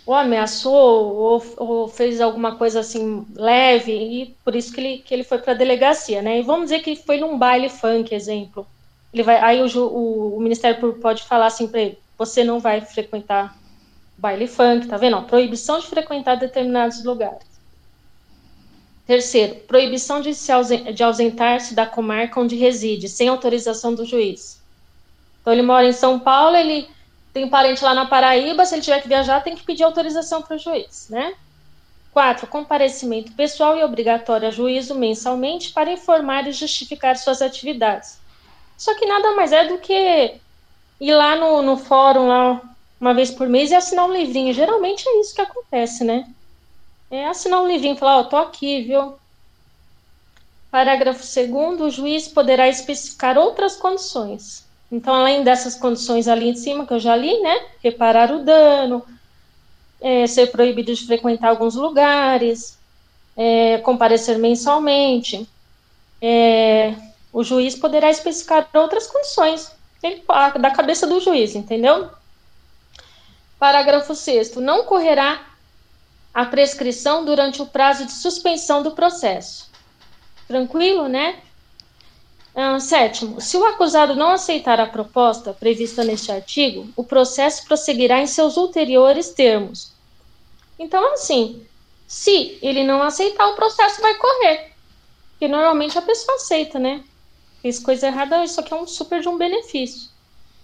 Ou 0.09 0.15
ameaçou, 0.15 1.15
ou, 1.15 1.45
ou, 1.59 1.87
fez 1.87 2.19
alguma 2.19 2.57
coisa 2.57 2.81
assim 2.81 3.27
leve, 3.35 3.93
e 3.93 4.35
por 4.43 4.57
isso 4.57 4.73
que 4.73 4.81
ele, 4.81 4.99
que 5.03 5.13
ele 5.13 5.23
foi 5.23 5.37
para 5.37 5.53
a 5.53 5.57
delegacia, 5.57 6.23
né? 6.23 6.39
E 6.39 6.43
vamos 6.43 6.71
dizer 6.71 6.81
que 6.81 6.97
foi 6.97 7.21
num 7.21 7.37
baile 7.37 7.69
funk, 7.69 8.15
exemplo. 8.15 8.67
Ele 9.13 9.23
vai, 9.23 9.39
aí 9.39 9.61
o, 9.61 9.67
o, 9.79 10.37
o 10.39 10.41
Ministério 10.41 10.81
Público 10.81 11.03
pode 11.03 11.25
falar 11.25 11.45
assim 11.49 11.69
para 11.69 11.83
ele: 11.83 11.99
você 12.17 12.43
não 12.43 12.59
vai 12.59 12.81
frequentar 12.81 13.55
baile 14.17 14.47
funk, 14.47 14.87
tá 14.89 14.97
vendo? 14.97 15.21
proibição 15.25 15.79
de 15.79 15.87
frequentar 15.89 16.37
determinados 16.37 17.05
lugares. 17.05 17.47
Terceiro, 19.07 19.57
proibição 19.67 20.23
de, 20.23 20.35
se 20.35 20.51
ausen 20.51 20.91
de 20.95 21.03
ausentar-se 21.03 21.75
da 21.75 21.85
comarca 21.85 22.41
onde 22.41 22.57
reside, 22.57 23.11
sem 23.11 23.29
autorização 23.29 23.95
do 23.95 24.07
juiz. 24.07 24.59
Então, 25.43 25.53
ele 25.53 25.61
mora 25.61 25.87
em 25.87 25.93
São 25.93 26.19
Paulo, 26.19 26.57
ele 26.57 26.89
tem 27.39 27.49
parente 27.49 27.85
lá 27.85 27.95
na 27.95 28.05
Paraíba, 28.05 28.67
se 28.67 28.75
ele 28.75 28.83
tiver 28.83 29.01
que 29.01 29.07
viajar, 29.07 29.41
tem 29.45 29.55
que 29.55 29.63
pedir 29.63 29.85
autorização 29.85 30.43
para 30.43 30.57
o 30.57 30.59
juiz, 30.59 31.07
né? 31.09 31.35
Quatro, 32.13 32.49
comparecimento 32.49 33.31
pessoal 33.33 33.79
e 33.79 33.85
obrigatório 33.85 34.49
a 34.49 34.51
juízo 34.51 34.97
mensalmente 34.97 35.73
para 35.73 35.93
informar 35.93 36.49
e 36.49 36.53
justificar 36.53 37.17
suas 37.17 37.41
atividades. 37.41 38.19
Só 38.77 38.93
que 38.97 39.07
nada 39.07 39.37
mais 39.37 39.53
é 39.53 39.69
do 39.69 39.79
que 39.79 40.35
ir 41.01 41.15
lá 41.15 41.37
no, 41.37 41.63
no 41.63 41.77
fórum 41.77 42.27
lá 42.27 42.61
uma 43.01 43.15
vez 43.15 43.31
por 43.31 43.49
mês 43.49 43.71
e 43.71 43.77
assinar 43.77 44.07
um 44.07 44.13
livrinho. 44.13 44.53
Geralmente 44.53 45.09
é 45.09 45.21
isso 45.21 45.33
que 45.33 45.41
acontece, 45.41 46.03
né? 46.03 46.27
é 47.09 47.27
assinar 47.27 47.63
um 47.63 47.69
livrinho 47.69 47.95
e 47.95 47.99
falar, 47.99 48.19
ó, 48.19 48.21
oh, 48.21 48.25
tô 48.25 48.37
aqui, 48.37 48.83
viu? 48.83 49.15
Parágrafo 50.73 51.21
2 51.23 51.81
o 51.81 51.89
juiz 51.89 52.27
poderá 52.27 52.69
especificar 52.69 53.39
outras 53.39 53.77
condições. 53.77 54.68
Então, 54.91 55.15
além 55.15 55.45
dessas 55.45 55.75
condições 55.75 56.29
ali 56.29 56.49
em 56.49 56.57
cima, 56.57 56.87
que 56.87 56.95
eu 56.95 56.99
já 56.99 57.15
li, 57.15 57.39
né? 57.41 57.67
Reparar 57.83 58.33
o 58.33 58.43
dano, 58.43 59.05
é, 60.01 60.27
ser 60.27 60.47
proibido 60.47 60.95
de 60.95 61.07
frequentar 61.07 61.51
alguns 61.51 61.75
lugares, 61.75 62.79
é, 63.37 63.79
comparecer 63.79 64.39
mensalmente. 64.39 65.49
É, 66.21 66.95
o 67.33 67.45
juiz 67.45 67.75
poderá 67.75 68.11
especificar 68.11 68.69
outras 68.75 69.07
condições 69.07 69.71
ele, 70.03 70.23
da 70.61 70.71
cabeça 70.71 71.07
do 71.07 71.21
juiz, 71.21 71.55
entendeu? 71.55 72.11
Parágrafo 73.59 74.15
6 74.15 74.55
não 74.57 74.85
correrá 74.85 75.45
a 76.33 76.45
prescrição 76.45 77.25
durante 77.25 77.61
o 77.61 77.67
prazo 77.67 78.05
de 78.05 78.13
suspensão 78.13 78.83
do 78.83 78.93
processo. 78.93 79.69
Tranquilo, 80.47 81.09
né? 81.09 81.37
Uh, 82.59 82.81
sétimo, 82.81 83.41
se 83.41 83.57
o 83.57 83.65
acusado 83.65 84.17
não 84.17 84.31
aceitar 84.31 84.81
a 84.81 84.87
proposta 84.87 85.53
prevista 85.53 86.03
neste 86.03 86.33
artigo, 86.33 86.89
o 86.97 87.05
processo 87.05 87.65
prosseguirá 87.65 88.21
em 88.21 88.27
seus 88.27 88.57
ulteriores 88.57 89.29
termos. 89.29 89.93
Então, 90.77 91.13
assim, 91.13 91.65
se 92.05 92.59
ele 92.61 92.83
não 92.83 93.01
aceitar, 93.01 93.47
o 93.47 93.55
processo 93.55 94.03
vai 94.03 94.13
correr. 94.15 94.73
Porque 95.31 95.47
normalmente 95.47 95.97
a 95.97 96.03
pessoa 96.03 96.35
aceita, 96.35 96.81
né? 96.81 97.05
Fez 97.63 97.79
coisa 97.79 98.09
errada, 98.09 98.45
isso 98.45 98.59
aqui 98.59 98.75
é 98.75 98.77
um 98.77 98.89
super 98.89 99.21
de 99.21 99.29
um 99.29 99.39
benefício. 99.39 100.09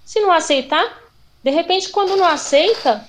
Se 0.04 0.18
não 0.18 0.32
aceitar, 0.32 1.00
de 1.44 1.50
repente, 1.52 1.90
quando 1.90 2.16
não 2.16 2.26
aceita, 2.26 3.08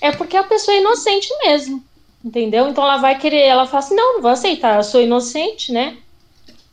é 0.00 0.10
porque 0.10 0.38
a 0.38 0.44
pessoa 0.44 0.74
é 0.74 0.80
inocente 0.80 1.28
mesmo. 1.44 1.84
Entendeu? 2.24 2.66
Então 2.66 2.82
ela 2.82 2.96
vai 2.96 3.18
querer, 3.18 3.42
ela 3.42 3.66
fala 3.66 3.80
assim: 3.80 3.94
não, 3.94 4.14
não 4.14 4.22
vou 4.22 4.30
aceitar, 4.30 4.76
eu 4.76 4.84
sou 4.84 5.02
inocente, 5.02 5.70
né? 5.70 5.98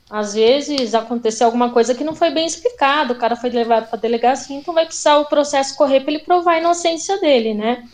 Às 0.10 0.34
vezes 0.34 0.95
aconteceu 0.95 1.45
alguma 1.45 1.72
coisa 1.72 1.93
que 1.93 2.03
não 2.03 2.16
foi 2.16 2.32
bem 2.32 2.45
explicado, 2.45 3.14
o 3.14 3.18
cara 3.18 3.36
foi 3.36 3.51
levado 3.51 3.89
para 3.89 3.99
delegacia, 3.99 4.55
então 4.55 4.74
vai 4.74 4.86
precisar 4.86 5.18
o 5.18 5.26
processo 5.26 5.76
correr 5.76 5.99
para 6.01 6.12
ele 6.12 6.24
provar 6.24 6.53
a 6.53 6.60
inocência 6.60 7.20
dele, 7.20 7.53
né? 7.53 7.88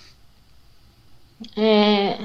É... 1.58 2.18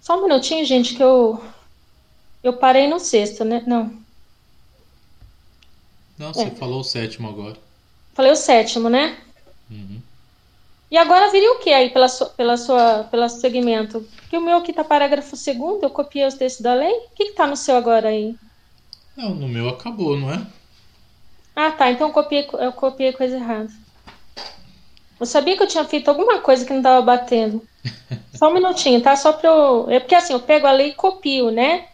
Só 0.00 0.18
um 0.18 0.22
minutinho, 0.22 0.64
gente, 0.64 0.96
que 0.96 1.02
eu 1.02 1.40
eu 2.42 2.52
parei 2.54 2.88
no 2.88 2.98
sexto, 2.98 3.44
né? 3.44 3.62
Não. 3.66 3.92
Não, 6.16 6.34
você 6.34 6.44
é. 6.44 6.50
falou 6.50 6.80
o 6.80 6.84
sétimo 6.84 7.28
agora. 7.28 7.56
Falei 8.14 8.32
o 8.32 8.36
sétimo, 8.36 8.88
né? 8.88 9.16
Uhum. 9.70 10.00
E 10.90 10.96
agora 10.96 11.30
viria 11.30 11.52
o 11.52 11.58
que 11.58 11.70
aí 11.70 11.90
pela 11.90 12.08
sua, 12.08 12.28
pela 12.30 12.56
sua, 12.56 13.04
pelo 13.10 13.28
segmento? 13.28 14.06
Que 14.30 14.38
o 14.38 14.40
meu 14.40 14.56
aqui 14.56 14.72
tá 14.72 14.82
parágrafo 14.82 15.36
segundo, 15.36 15.82
eu 15.82 15.90
copiei 15.90 16.26
os 16.26 16.34
textos 16.34 16.62
da 16.62 16.74
lei. 16.74 16.92
O 16.92 17.14
que, 17.14 17.26
que 17.26 17.32
tá 17.32 17.46
no 17.46 17.56
seu 17.56 17.76
agora 17.76 18.08
aí? 18.08 18.34
Não, 19.16 19.34
no 19.34 19.48
meu 19.48 19.68
acabou, 19.68 20.16
não 20.16 20.32
é? 20.32 20.46
Ah, 21.54 21.72
tá. 21.72 21.90
Então 21.90 22.08
eu 22.08 22.14
copiei, 22.14 22.48
eu 22.52 22.72
copiei 22.72 23.12
coisa 23.12 23.36
errada. 23.36 23.70
Eu 25.20 25.26
sabia 25.26 25.56
que 25.56 25.62
eu 25.62 25.66
tinha 25.66 25.84
feito 25.84 26.08
alguma 26.08 26.38
coisa 26.38 26.64
que 26.64 26.72
não 26.72 26.80
tava 26.80 27.02
batendo. 27.02 27.62
Só 28.34 28.48
um 28.48 28.54
minutinho, 28.54 29.02
tá? 29.02 29.16
Só 29.16 29.32
pra 29.32 29.50
eu. 29.50 29.90
É 29.90 29.98
porque 29.98 30.14
assim, 30.14 30.32
eu 30.32 30.40
pego 30.40 30.66
a 30.66 30.72
lei 30.72 30.90
e 30.90 30.94
copio, 30.94 31.50
né? 31.50 31.86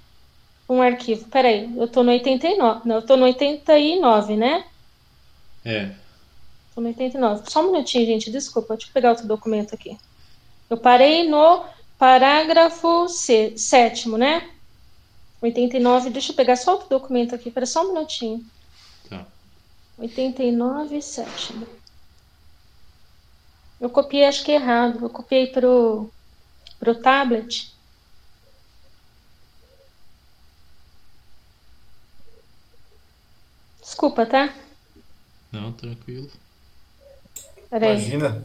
Um 0.68 0.82
arquivo. 0.82 1.26
Peraí, 1.28 1.72
eu 1.76 1.88
tô 1.88 2.02
no 2.02 2.12
89. 2.12 2.80
Não, 2.84 2.96
eu 2.96 3.02
tô 3.02 3.16
no 3.16 3.24
89, 3.24 4.36
né? 4.36 4.64
É. 5.64 5.90
Tô 6.74 6.80
no 6.80 6.88
89. 6.88 7.50
Só 7.50 7.60
um 7.62 7.72
minutinho, 7.72 8.06
gente, 8.06 8.30
desculpa, 8.30 8.74
deixa 8.74 8.90
eu 8.90 8.92
pegar 8.92 9.10
outro 9.10 9.26
documento 9.26 9.74
aqui. 9.74 9.96
Eu 10.68 10.76
parei 10.76 11.28
no 11.28 11.64
parágrafo 11.98 13.08
C, 13.08 13.56
sétimo, 13.56 14.18
né? 14.18 14.50
89, 15.40 16.10
deixa 16.10 16.32
eu 16.32 16.36
pegar 16.36 16.56
só 16.56 16.72
outro 16.72 16.88
documento 16.88 17.34
aqui, 17.34 17.50
para 17.50 17.66
só 17.66 17.84
um 17.84 17.94
minutinho. 17.94 18.44
Tá. 19.08 19.26
89, 19.98 21.00
sétimo. 21.00 21.66
Eu 23.80 23.90
copiei, 23.90 24.24
acho 24.24 24.42
que 24.42 24.52
errado. 24.52 25.04
Eu 25.04 25.10
copiei 25.10 25.46
pro, 25.48 26.10
pro 26.80 26.94
tablet. 26.94 27.72
Desculpa, 33.80 34.24
tá? 34.24 34.54
Não, 35.52 35.72
tranquilo. 35.72 36.30
Peraí. 37.78 37.92
Imagina. 37.96 38.44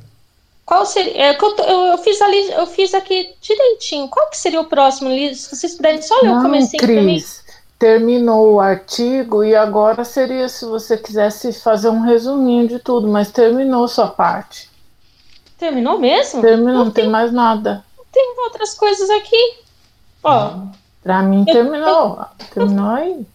Qual 0.66 0.86
seria. 0.86 1.16
é, 1.18 1.30
eu, 1.36 1.56
tô- 1.56 1.64
eu, 1.64 1.80
eu 1.88 1.98
fiz 2.00 2.22
ali, 2.22 2.52
eu 2.52 2.66
fiz 2.68 2.94
aqui 2.94 3.34
direitinho. 3.42 4.08
Qual 4.08 4.30
que 4.30 4.38
seria 4.38 4.60
o 4.62 4.66
próximo? 4.66 5.10
Se 5.36 5.56
vocês 5.56 5.76
puderem 5.76 6.02
só 6.02 6.16
ler 6.22 6.30
o 6.30 6.36
Não, 6.36 6.42
comecinho 6.44 6.82
pra 6.84 6.88
mim. 6.94 7.04
Cris, 7.14 7.44
terminou 7.78 8.54
o 8.56 8.60
artigo 8.60 9.44
e 9.44 9.56
agora 9.56 10.04
seria 10.04 10.50
se 10.50 10.66
você 10.66 10.98
quisesse 10.98 11.54
fazer 11.54 11.90
um 11.90 12.02
resuminho 12.02 12.68
de 12.68 12.80
tudo, 12.80 13.08
mas 13.08 13.32
terminou 13.32 13.88
sua 13.88 14.08
parte. 14.08 14.70
Terminou 15.58 16.00
mesmo? 16.00 16.42
Terminou, 16.42 16.86
não 16.86 16.92
tem 16.92 17.08
mais 17.10 17.32
nada. 17.32 17.84
Tem 18.12 18.36
outras 18.40 18.74
coisas 18.74 19.10
aqui. 19.12 19.58
Ó. 20.24 20.54
Pra 21.04 21.22
mim 21.22 21.46
terminou. 21.46 22.20
Terminou 22.54 22.90
aí. 22.92 23.26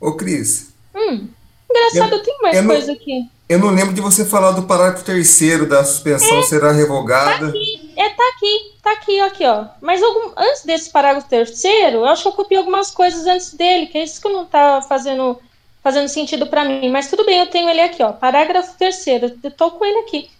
Ô, 0.00 0.12
Cris, 0.16 0.72
Hum. 0.94 1.26
Engraçado, 1.70 2.14
eu, 2.16 2.22
tenho 2.22 2.42
mais 2.42 2.56
eu 2.56 2.62
não- 2.64 2.74
coisa 2.74 2.92
aqui. 2.92 3.28
Eu 3.52 3.58
não 3.58 3.70
lembro 3.70 3.92
de 3.94 4.00
você 4.00 4.24
falar 4.24 4.52
do 4.52 4.62
parágrafo 4.64 5.04
terceiro 5.04 5.66
da 5.68 5.84
suspensão 5.84 6.42
será 6.42 6.72
revogada. 6.72 7.52
É, 7.96 8.08
tá 8.10 8.22
aqui, 8.36 8.72
tá 8.82 8.92
aqui, 8.92 9.20
aqui, 9.20 9.46
ó. 9.46 9.66
Mas 9.80 10.02
algum- 10.02 10.32
antes 10.36 10.64
desse 10.64 10.90
parágrafo 10.90 11.28
terceiro, 11.28 11.98
eu 11.98 12.04
acho 12.06 12.22
que 12.22 12.28
eu 12.28 12.32
copiei 12.32 12.58
algumas 12.58 12.90
coisas 12.90 13.26
antes 13.26 13.54
dele, 13.54 13.86
que 13.86 13.98
é 13.98 14.04
isso 14.04 14.20
que 14.20 14.28
não 14.28 14.44
tá 14.44 14.82
fazendo, 14.88 15.38
fazendo 15.82 16.08
sentido 16.08 16.46
para 16.46 16.64
mim. 16.64 16.88
Mas 16.90 17.08
tudo 17.08 17.24
bem, 17.24 17.38
eu 17.38 17.46
tenho 17.46 17.68
ele 17.68 17.80
aqui, 17.80 18.02
ó. 18.02 18.12
Parágrafo 18.12 18.76
terceiro, 18.78 19.32
eu 19.42 19.50
tô 19.50 19.70
com 19.72 19.84
ele 19.84 19.98
aqui. 20.00 20.30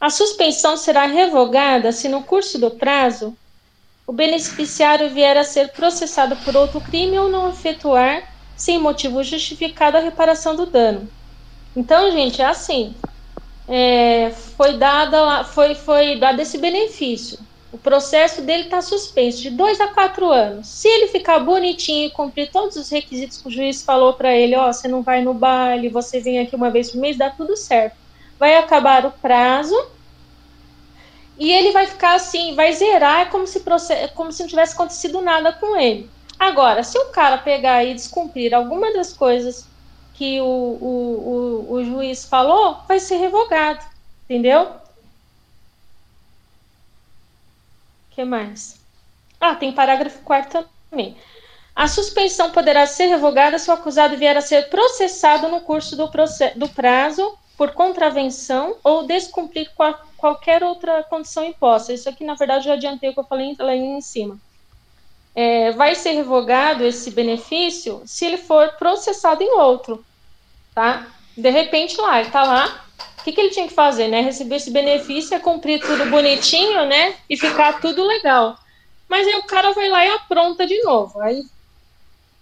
A 0.00 0.08
suspensão 0.10 0.76
será 0.76 1.06
revogada 1.06 1.92
se 1.92 2.08
no 2.08 2.22
curso 2.22 2.58
do 2.58 2.70
prazo 2.70 3.36
o 4.06 4.12
beneficiário 4.12 5.10
vier 5.10 5.36
a 5.36 5.44
ser 5.44 5.68
processado 5.72 6.34
por 6.36 6.56
outro 6.56 6.80
crime 6.80 7.18
ou 7.18 7.28
não 7.28 7.50
efetuar, 7.50 8.22
sem 8.56 8.78
motivo 8.78 9.22
justificado, 9.22 9.96
a 9.96 10.00
reparação 10.00 10.56
do 10.56 10.66
dano. 10.66 11.08
Então, 11.74 12.10
gente, 12.12 12.40
é 12.42 12.46
assim 12.46 13.02
é, 13.68 14.30
foi 14.32 14.78
dada 14.78 15.44
foi, 15.44 15.74
foi 15.74 16.18
dado 16.18 16.40
esse 16.40 16.58
benefício. 16.58 17.38
O 17.72 17.78
processo 17.78 18.42
dele 18.42 18.64
está 18.64 18.82
suspenso 18.82 19.40
de 19.42 19.50
dois 19.50 19.80
a 19.80 19.88
quatro 19.94 20.30
anos. 20.30 20.68
Se 20.80 20.88
ele 20.88 21.08
ficar 21.08 21.38
bonitinho 21.40 22.08
e 22.08 22.12
cumprir 22.12 22.50
todos 22.52 22.76
os 22.76 22.90
requisitos 22.90 23.38
que 23.40 23.48
o 23.48 23.50
juiz 23.52 23.84
falou 23.84 24.14
para 24.16 24.34
ele, 24.36 24.56
ó, 24.56 24.72
você 24.72 24.88
não 24.88 25.02
vai 25.04 25.22
no 25.22 25.34
baile, 25.34 25.88
você 25.90 26.20
vem 26.20 26.40
aqui 26.40 26.56
uma 26.56 26.70
vez 26.70 26.90
por 26.92 27.00
mês, 27.00 27.18
dá 27.18 27.30
tudo 27.30 27.56
certo. 27.56 27.96
Vai 28.38 28.56
acabar 28.56 29.06
o 29.06 29.12
prazo 29.20 29.74
e 31.36 31.50
ele 31.50 31.72
vai 31.72 31.86
ficar 31.86 32.14
assim, 32.14 32.54
vai 32.54 32.72
zerar, 32.72 33.20
é 33.22 33.24
como 33.26 33.46
se, 33.46 33.60
proce- 33.64 34.08
como 34.14 34.30
se 34.32 34.42
não 34.42 34.48
tivesse 34.48 34.74
acontecido 34.74 35.22
nada 35.22 35.52
com 35.52 35.76
ele. 35.76 36.14
Agora, 36.38 36.82
se 36.82 36.98
o 36.98 37.10
cara 37.12 37.38
pegar 37.38 37.84
e 37.84 37.94
descumprir 37.94 38.54
alguma 38.54 38.92
das 38.92 39.12
coisas 39.12 39.69
que 40.20 40.38
o, 40.40 40.44
o, 40.46 41.70
o, 41.70 41.72
o 41.76 41.84
juiz 41.84 42.26
falou, 42.26 42.84
vai 42.86 43.00
ser 43.00 43.16
revogado, 43.16 43.82
entendeu? 44.28 44.64
O 44.64 44.80
que 48.10 48.24
mais? 48.24 48.84
Ah, 49.40 49.56
tem 49.56 49.74
parágrafo 49.74 50.22
4 50.24 50.66
também. 50.90 51.18
A 51.74 51.88
suspensão 51.88 52.52
poderá 52.52 52.86
ser 52.86 53.06
revogada 53.06 53.58
se 53.58 53.70
o 53.70 53.74
acusado 53.74 54.16
vier 54.18 54.36
a 54.36 54.42
ser 54.42 54.70
processado 54.70 55.48
no 55.48 55.62
curso 55.62 55.96
do, 55.96 56.10
do 56.56 56.68
prazo 56.70 57.38
por 57.56 57.72
contravenção 57.74 58.78
ou 58.84 59.06
descumprir 59.06 59.70
qua- 59.76 59.98
qualquer 60.16 60.64
outra 60.64 61.04
condição 61.04 61.44
imposta. 61.44 61.92
Isso 61.92 62.08
aqui, 62.08 62.24
na 62.24 62.34
verdade, 62.34 62.68
eu 62.68 62.74
adiantei 62.74 63.10
o 63.10 63.14
que 63.14 63.20
eu 63.20 63.26
falei 63.28 63.54
lá 63.60 63.74
em 63.76 64.00
cima. 64.02 64.40
É, 65.34 65.72
vai 65.72 65.94
ser 65.94 66.10
revogado 66.12 66.84
esse 66.84 67.10
benefício 67.12 68.02
se 68.04 68.26
ele 68.26 68.36
for 68.36 68.76
processado 68.76 69.42
em 69.42 69.52
outro 69.58 70.04
tá? 70.74 71.06
De 71.36 71.50
repente 71.50 72.00
lá, 72.00 72.20
ele 72.20 72.30
tá 72.30 72.42
lá, 72.42 72.84
o 73.18 73.22
que, 73.22 73.32
que 73.32 73.40
ele 73.40 73.50
tinha 73.50 73.68
que 73.68 73.74
fazer, 73.74 74.08
né? 74.08 74.20
Receber 74.20 74.56
esse 74.56 74.70
benefício, 74.70 75.34
é 75.34 75.38
cumprir 75.38 75.80
tudo 75.80 76.06
bonitinho, 76.10 76.86
né? 76.86 77.14
E 77.28 77.36
ficar 77.36 77.80
tudo 77.80 78.04
legal. 78.04 78.58
Mas 79.08 79.26
aí 79.26 79.34
o 79.36 79.44
cara 79.44 79.72
vai 79.72 79.88
lá 79.88 80.06
e 80.06 80.10
apronta 80.10 80.66
de 80.66 80.82
novo. 80.82 81.20
Aí 81.20 81.44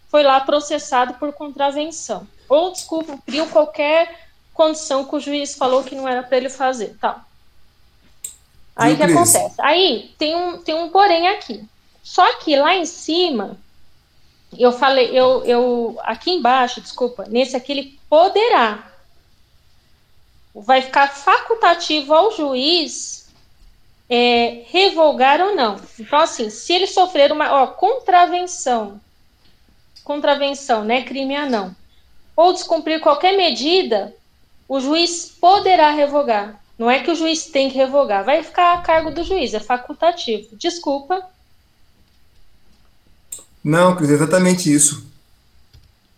foi 0.09 0.23
lá 0.23 0.41
processado 0.41 1.15
por 1.15 1.33
contravenção. 1.33 2.27
Ou 2.49 2.73
descumpriu 2.73 3.47
qualquer 3.47 4.29
condição 4.55 5.05
que 5.05 5.17
o 5.17 5.21
juiz 5.21 5.55
falou 5.55 5.85
que 5.85 5.95
não 5.95 6.09
era 6.09 6.23
para 6.23 6.37
ele 6.37 6.51
fazer, 6.51 6.97
tal. 7.01 7.21
Aí 8.75 8.95
o 8.95 8.97
que 8.97 9.03
acontece? 9.03 9.55
Aí 9.59 10.15
tem 10.17 10.37
um, 10.37 10.59
tem 10.59 10.75
um 10.75 10.89
porém 10.89 11.29
aqui. 11.29 11.65
Só 12.03 12.35
que 12.39 12.57
lá 12.57 12.75
em 12.75 12.87
cima, 12.87 13.57
eu 14.57 14.73
falei, 14.73 15.11
eu, 15.11 15.45
eu 15.45 15.99
aqui 16.03 16.31
embaixo, 16.31 16.81
desculpa, 16.81 17.25
nesse 17.29 17.57
aqui 17.57 17.73
ele 17.73 17.99
poderá. 18.09 18.91
Vai 20.55 20.83
ficar 20.83 21.09
facultativo 21.09 22.15
ao 22.15 22.33
juiz 22.33 23.29
é, 24.09 24.63
revogar 24.69 25.41
ou 25.41 25.55
não. 25.55 25.81
Então, 25.99 26.19
assim, 26.19 26.49
se 26.51 26.73
ele 26.73 26.87
sofrer 26.87 27.31
uma 27.31 27.63
ó, 27.63 27.67
contravenção, 27.67 29.01
contravenção, 30.03 30.83
né, 30.85 31.03
crime 31.03 31.37
a 31.37 31.47
não, 31.47 31.77
ou 32.35 32.53
descumprir 32.53 33.01
qualquer 33.01 33.37
medida, 33.37 34.15
o 34.67 34.81
juiz 34.81 35.37
poderá 35.41 35.91
revogar. 35.91 36.61
Não 36.79 36.91
é 36.91 37.01
que 37.01 37.11
o 37.11 37.15
juiz 37.15 37.47
tem 37.47 37.69
que 37.69 37.77
revogar, 37.77 38.25
vai 38.25 38.43
ficar 38.43 38.75
a 38.75 38.83
cargo 38.83 39.11
do 39.11 39.25
juiz, 39.25 39.53
é 39.53 39.61
facultativo. 39.61 40.57
Desculpa, 40.57 41.29
Não, 43.63 43.97
Cris, 43.97 44.11
é 44.11 44.15
exatamente 44.15 44.73
isso. 44.73 45.07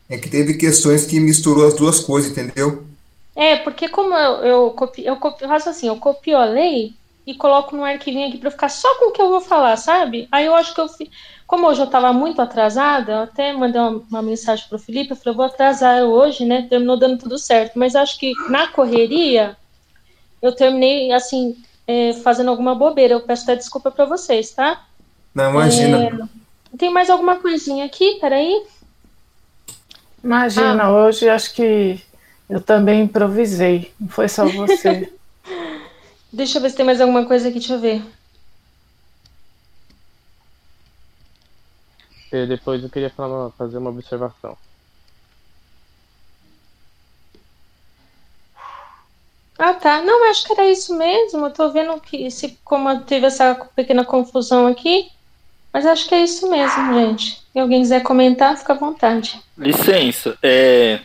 É 0.09 0.19
que 0.19 0.29
teve 0.29 0.55
questões 0.55 1.07
que 1.07 1.21
misturou 1.21 1.67
as 1.67 1.75
duas 1.75 2.01
coisas, 2.01 2.31
entendeu? 2.31 2.85
É, 3.35 3.57
porque 3.57 3.89
como 3.89 4.15
eu, 4.15 4.45
eu, 4.45 4.71
copi, 4.71 5.05
eu, 5.05 5.17
copi, 5.17 5.45
eu 5.45 5.49
faço 5.49 5.69
assim, 5.69 5.87
eu 5.87 5.97
copio 5.97 6.37
a 6.37 6.45
lei 6.45 6.95
e 7.27 7.35
coloco 7.35 7.77
no 7.77 7.85
arquivinho 7.85 8.29
aqui 8.29 8.39
para 8.39 8.51
ficar 8.51 8.69
só 8.69 8.93
com 8.99 9.11
o 9.11 9.13
que 9.13 9.23
eu 9.23 9.29
vou 9.29 9.41
falar, 9.41 9.77
sabe? 9.77 10.29
Aí 10.33 10.47
eu 10.47 10.55
acho 10.55 10.75
que 10.75 10.81
eu 10.81 10.89
fiz. 10.89 11.09
Como 11.47 11.67
hoje 11.67 11.81
eu 11.81 11.87
estava 11.87 12.13
muito 12.13 12.41
atrasada, 12.41 13.13
eu 13.13 13.19
até 13.21 13.53
mandei 13.53 13.81
uma, 13.81 14.03
uma 14.11 14.23
mensagem 14.23 14.67
pro 14.69 14.79
Felipe, 14.79 15.11
eu 15.11 15.17
falei, 15.17 15.33
eu 15.33 15.37
vou 15.37 15.47
atrasar 15.47 16.03
hoje, 16.03 16.45
né? 16.45 16.67
Terminou 16.69 16.99
dando 16.99 17.19
tudo 17.19 17.39
certo. 17.39 17.79
Mas 17.79 17.95
acho 17.95 18.19
que 18.19 18.33
na 18.49 18.69
correria 18.69 19.57
eu 20.43 20.55
terminei, 20.55 21.13
assim, 21.13 21.57
é, 21.87 22.13
fazendo 22.15 22.51
alguma 22.51 22.75
bobeira. 22.75 23.15
Eu 23.15 23.21
peço 23.21 23.45
até 23.45 23.57
desculpa 23.57 23.91
para 23.91 24.05
vocês, 24.05 24.51
tá? 24.51 24.85
Não, 25.35 25.51
imagina. 25.51 26.29
Tem 26.79 26.91
mais 26.91 27.11
alguma 27.11 27.37
coisinha 27.37 27.85
aqui? 27.85 28.19
Peraí. 28.21 28.67
Imagina, 30.23 30.85
Ah. 30.85 30.93
hoje 30.93 31.29
acho 31.29 31.53
que 31.55 32.01
eu 32.49 32.61
também 32.61 33.03
improvisei. 33.03 33.93
Não 33.99 34.09
foi 34.09 34.29
só 34.29 34.47
você. 34.47 35.13
Deixa 36.33 36.59
eu 36.59 36.63
ver 36.63 36.71
se 36.71 36.77
tem 36.77 36.87
mais 36.87 37.01
alguma 37.01 37.27
coisa 37.27 37.49
aqui, 37.49 37.59
deixa 37.59 37.75
eu 37.75 37.81
ver. 37.81 38.03
E 42.33 42.47
depois 42.47 42.81
eu 42.83 42.89
queria 42.89 43.11
falar, 43.11 43.51
fazer 43.53 43.79
uma 43.79 43.91
observação. 43.91 44.57
Ah, 49.59 49.75
tá. 49.75 50.01
Não, 50.03 50.31
acho 50.31 50.47
que 50.47 50.53
era 50.53 50.71
isso 50.71 50.97
mesmo. 50.97 51.47
Eu 51.47 51.53
tô 51.53 51.71
vendo 51.71 52.01
que 52.01 52.31
se 52.31 52.59
como 52.65 53.01
teve 53.03 53.27
essa 53.27 53.55
pequena 53.75 54.05
confusão 54.05 54.67
aqui, 54.67 55.11
mas 55.73 55.87
acho 55.87 56.09
que 56.09 56.15
é 56.15 56.25
isso 56.25 56.51
mesmo, 56.51 56.95
gente. 56.95 57.43
Se 57.53 57.59
alguém 57.59 57.81
quiser 57.81 58.03
comentar, 58.03 58.57
fica 58.57 58.73
à 58.73 58.77
vontade. 58.77 59.41
Licença, 59.57 60.37
é, 60.43 61.01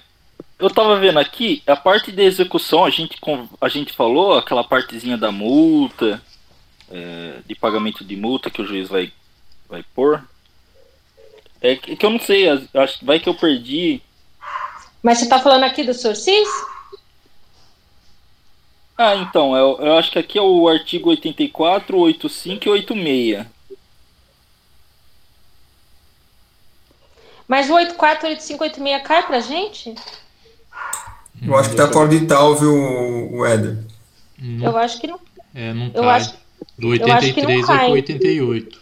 eu 0.57 0.69
tava 0.69 0.99
vendo 0.99 1.19
aqui, 1.19 1.61
a 1.67 1.75
parte 1.75 2.11
de 2.11 2.21
execução, 2.23 2.85
a 2.85 2.89
gente, 2.89 3.17
a 3.59 3.69
gente 3.69 3.93
falou, 3.93 4.37
aquela 4.37 4.63
partezinha 4.63 5.17
da 5.17 5.31
multa, 5.31 6.21
é, 6.91 7.39
de 7.45 7.55
pagamento 7.55 8.03
de 8.03 8.15
multa 8.15 8.49
que 8.49 8.61
o 8.61 8.65
juiz 8.65 8.87
vai, 8.87 9.11
vai 9.69 9.83
pôr. 9.93 10.23
É 11.61 11.75
que 11.75 11.95
que 11.95 12.05
eu 12.05 12.09
não 12.09 12.19
sei, 12.19 12.47
acho 12.73 12.99
que 12.99 13.05
vai 13.05 13.19
que 13.19 13.27
eu 13.27 13.33
perdi. 13.33 14.01
Mas 15.01 15.19
você 15.19 15.27
tá 15.27 15.39
falando 15.39 15.63
aqui 15.63 15.83
do 15.83 15.93
Sursis? 15.93 16.47
Ah, 18.97 19.15
então, 19.15 19.55
eu, 19.55 19.77
eu 19.79 19.97
acho 19.97 20.09
que 20.09 20.19
aqui 20.19 20.37
é 20.37 20.41
o 20.41 20.69
artigo 20.69 21.09
84, 21.09 21.97
85 21.97 22.65
e 22.65 22.69
86. 22.69 23.54
Mas 27.47 27.69
o 27.69 27.73
848586 27.75 29.03
cai 29.07 29.25
pra 29.27 29.39
gente? 29.39 29.93
Eu 31.45 31.55
acho 31.57 31.69
que 31.69 31.75
tá 31.75 31.91
fora 31.91 32.07
de 32.09 32.25
tal, 32.25 32.55
viu, 32.55 32.73
o 32.73 33.45
Éder? 33.45 33.77
Não, 34.39 34.65
Eu 34.71 34.77
acho 34.77 34.99
que 34.99 35.07
não. 35.07 35.19
é, 35.53 35.73
não 35.73 35.87
Eu 35.93 36.03
cai. 36.03 36.09
acho, 36.17 36.33
Do 36.77 36.95
eu 36.95 37.13
acho 37.13 37.33
que 37.33 37.41
não 37.41 37.49
83 37.49 37.63
é 37.63 37.67
cai. 37.67 37.85
pro 37.85 37.93
88. 37.93 38.81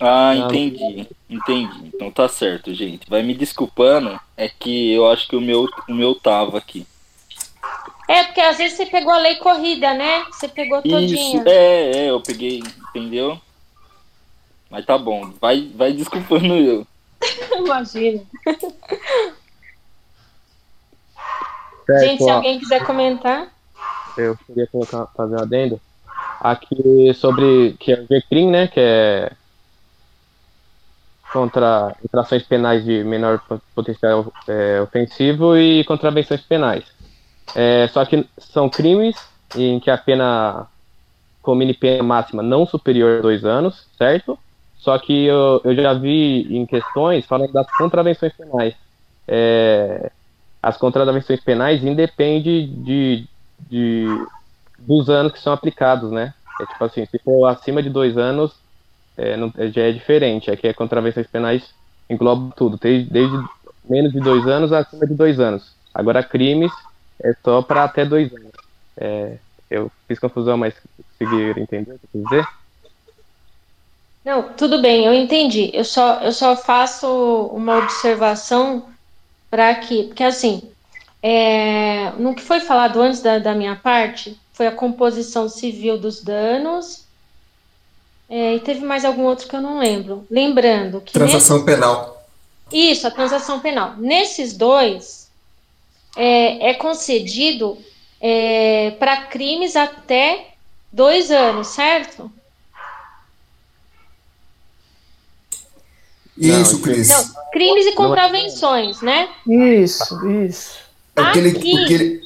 Ah, 0.00 0.30
Ah. 0.30 0.36
entendi, 0.36 1.08
entendi. 1.28 1.90
Então 1.94 2.10
tá 2.10 2.28
certo, 2.28 2.72
gente. 2.74 3.08
Vai 3.08 3.22
me 3.22 3.34
desculpando, 3.34 4.18
é 4.36 4.48
que 4.48 4.92
eu 4.92 5.10
acho 5.10 5.26
que 5.26 5.34
o 5.36 5.40
meu, 5.40 5.66
o 5.88 5.92
meu 5.94 6.14
tava 6.14 6.58
aqui. 6.58 6.86
É, 8.08 8.24
porque 8.24 8.40
às 8.40 8.56
vezes 8.58 8.76
você 8.76 8.86
pegou 8.86 9.12
a 9.12 9.18
lei 9.18 9.36
corrida, 9.36 9.92
né? 9.94 10.24
Você 10.30 10.48
pegou 10.48 10.80
todinha. 10.82 11.38
Isso, 11.40 11.48
é, 11.48 11.90
é, 12.06 12.10
eu 12.10 12.20
peguei, 12.20 12.62
entendeu? 12.90 13.38
Mas 14.70 14.84
tá 14.86 14.96
bom, 14.96 15.32
vai, 15.40 15.68
vai 15.74 15.92
desculpando 15.92 16.54
eu. 16.56 16.86
Imagina. 17.58 18.22
Certo, 21.86 22.00
Gente, 22.00 22.22
se 22.22 22.30
ó. 22.30 22.34
alguém 22.34 22.58
quiser 22.58 22.84
comentar. 22.84 23.48
eu 24.16 24.36
queria 24.46 24.66
colocar, 24.66 25.06
fazer 25.16 25.36
um 25.36 25.40
adendo 25.40 25.80
aqui 26.40 27.12
sobre 27.14 27.76
que 27.80 27.92
é 27.92 28.00
o 28.00 28.06
GCRIM, 28.06 28.50
né, 28.50 28.68
que 28.68 28.80
é 28.80 29.32
contra 31.32 31.94
infrações 32.04 32.42
penais 32.42 32.84
de 32.84 33.04
menor 33.04 33.40
potencial 33.74 34.32
é, 34.46 34.80
ofensivo 34.80 35.56
e 35.56 35.84
contravenções 35.84 36.40
penais. 36.40 36.84
É, 37.54 37.88
só 37.88 38.04
que 38.04 38.26
são 38.38 38.68
crimes 38.68 39.16
em 39.56 39.80
que 39.80 39.90
a 39.90 39.98
pena 39.98 40.66
combine 41.42 41.74
pena 41.74 42.02
máxima 42.02 42.42
não 42.42 42.66
superior 42.66 43.18
a 43.18 43.22
dois 43.22 43.44
anos, 43.44 43.86
certo? 43.96 44.38
Só 44.78 44.98
que 44.98 45.26
eu, 45.26 45.60
eu 45.64 45.74
já 45.74 45.92
vi 45.94 46.56
em 46.56 46.64
questões 46.64 47.26
falando 47.26 47.52
das 47.52 47.66
contravenções 47.76 48.32
penais. 48.32 48.74
É, 49.26 50.10
as 50.62 50.76
contravenções 50.76 51.40
penais 51.40 51.84
independem 51.84 52.82
de, 52.82 53.28
de, 53.68 54.26
dos 54.78 55.10
anos 55.10 55.32
que 55.32 55.40
são 55.40 55.52
aplicados, 55.52 56.10
né? 56.10 56.32
É 56.60 56.66
tipo 56.66 56.84
assim, 56.84 57.04
se 57.06 57.18
for 57.18 57.46
acima 57.46 57.82
de 57.82 57.90
dois 57.90 58.16
anos, 58.16 58.54
é, 59.16 59.36
não, 59.36 59.52
já 59.72 59.82
é 59.82 59.92
diferente. 59.92 60.50
Aqui 60.50 60.66
é 60.68 60.72
contravenções 60.72 61.26
penais 61.26 61.74
engloba 62.08 62.54
tudo, 62.56 62.78
desde, 62.78 63.10
desde 63.10 63.36
menos 63.84 64.12
de 64.12 64.20
dois 64.20 64.46
anos 64.46 64.72
acima 64.72 65.06
de 65.06 65.14
dois 65.14 65.38
anos. 65.38 65.74
Agora 65.92 66.22
crimes 66.22 66.72
é 67.22 67.32
só 67.44 67.62
para 67.62 67.84
até 67.84 68.04
dois 68.04 68.32
anos. 68.32 68.52
É, 68.96 69.38
eu 69.70 69.90
fiz 70.06 70.18
confusão, 70.18 70.56
mas 70.56 70.74
conseguiram 71.18 71.62
entender 71.62 71.92
o 71.92 71.98
que 71.98 72.04
eu 72.04 72.10
quis 72.12 72.22
dizer? 72.22 72.48
Não, 74.28 74.42
tudo 74.42 74.82
bem, 74.82 75.06
eu 75.06 75.14
entendi. 75.14 75.70
Eu 75.72 75.86
só, 75.86 76.20
eu 76.20 76.32
só 76.32 76.54
faço 76.54 77.46
uma 77.50 77.78
observação 77.78 78.84
para 79.50 79.70
aqui, 79.70 80.02
porque 80.02 80.22
assim, 80.22 80.70
é, 81.22 82.10
no 82.18 82.34
que 82.34 82.42
foi 82.42 82.60
falado 82.60 83.00
antes 83.00 83.22
da, 83.22 83.38
da 83.38 83.54
minha 83.54 83.74
parte, 83.74 84.38
foi 84.52 84.66
a 84.66 84.70
composição 84.70 85.48
civil 85.48 85.96
dos 85.96 86.22
danos 86.22 87.04
é, 88.28 88.56
e 88.56 88.60
teve 88.60 88.84
mais 88.84 89.02
algum 89.06 89.22
outro 89.22 89.48
que 89.48 89.56
eu 89.56 89.62
não 89.62 89.78
lembro. 89.78 90.26
Lembrando 90.30 91.00
que. 91.00 91.14
Transação 91.14 91.64
penal. 91.64 92.22
Isso, 92.70 93.06
a 93.06 93.10
transação 93.10 93.60
penal. 93.60 93.94
Nesses 93.96 94.54
dois, 94.54 95.30
é, 96.14 96.68
é 96.68 96.74
concedido 96.74 97.78
é, 98.20 98.90
para 98.98 99.22
crimes 99.22 99.74
até 99.74 100.48
dois 100.92 101.30
anos, 101.30 101.68
certo? 101.68 102.30
Isso, 106.38 106.78
Cris. 106.80 107.08
Não, 107.08 107.24
crimes 107.52 107.86
e 107.86 107.92
contravenções, 107.92 109.00
né? 109.02 109.28
Isso, 109.46 110.28
isso. 110.30 110.78
É 111.16 111.20
aquele, 111.20 111.50
Aqui... 111.50 111.84
aquele... 111.84 112.20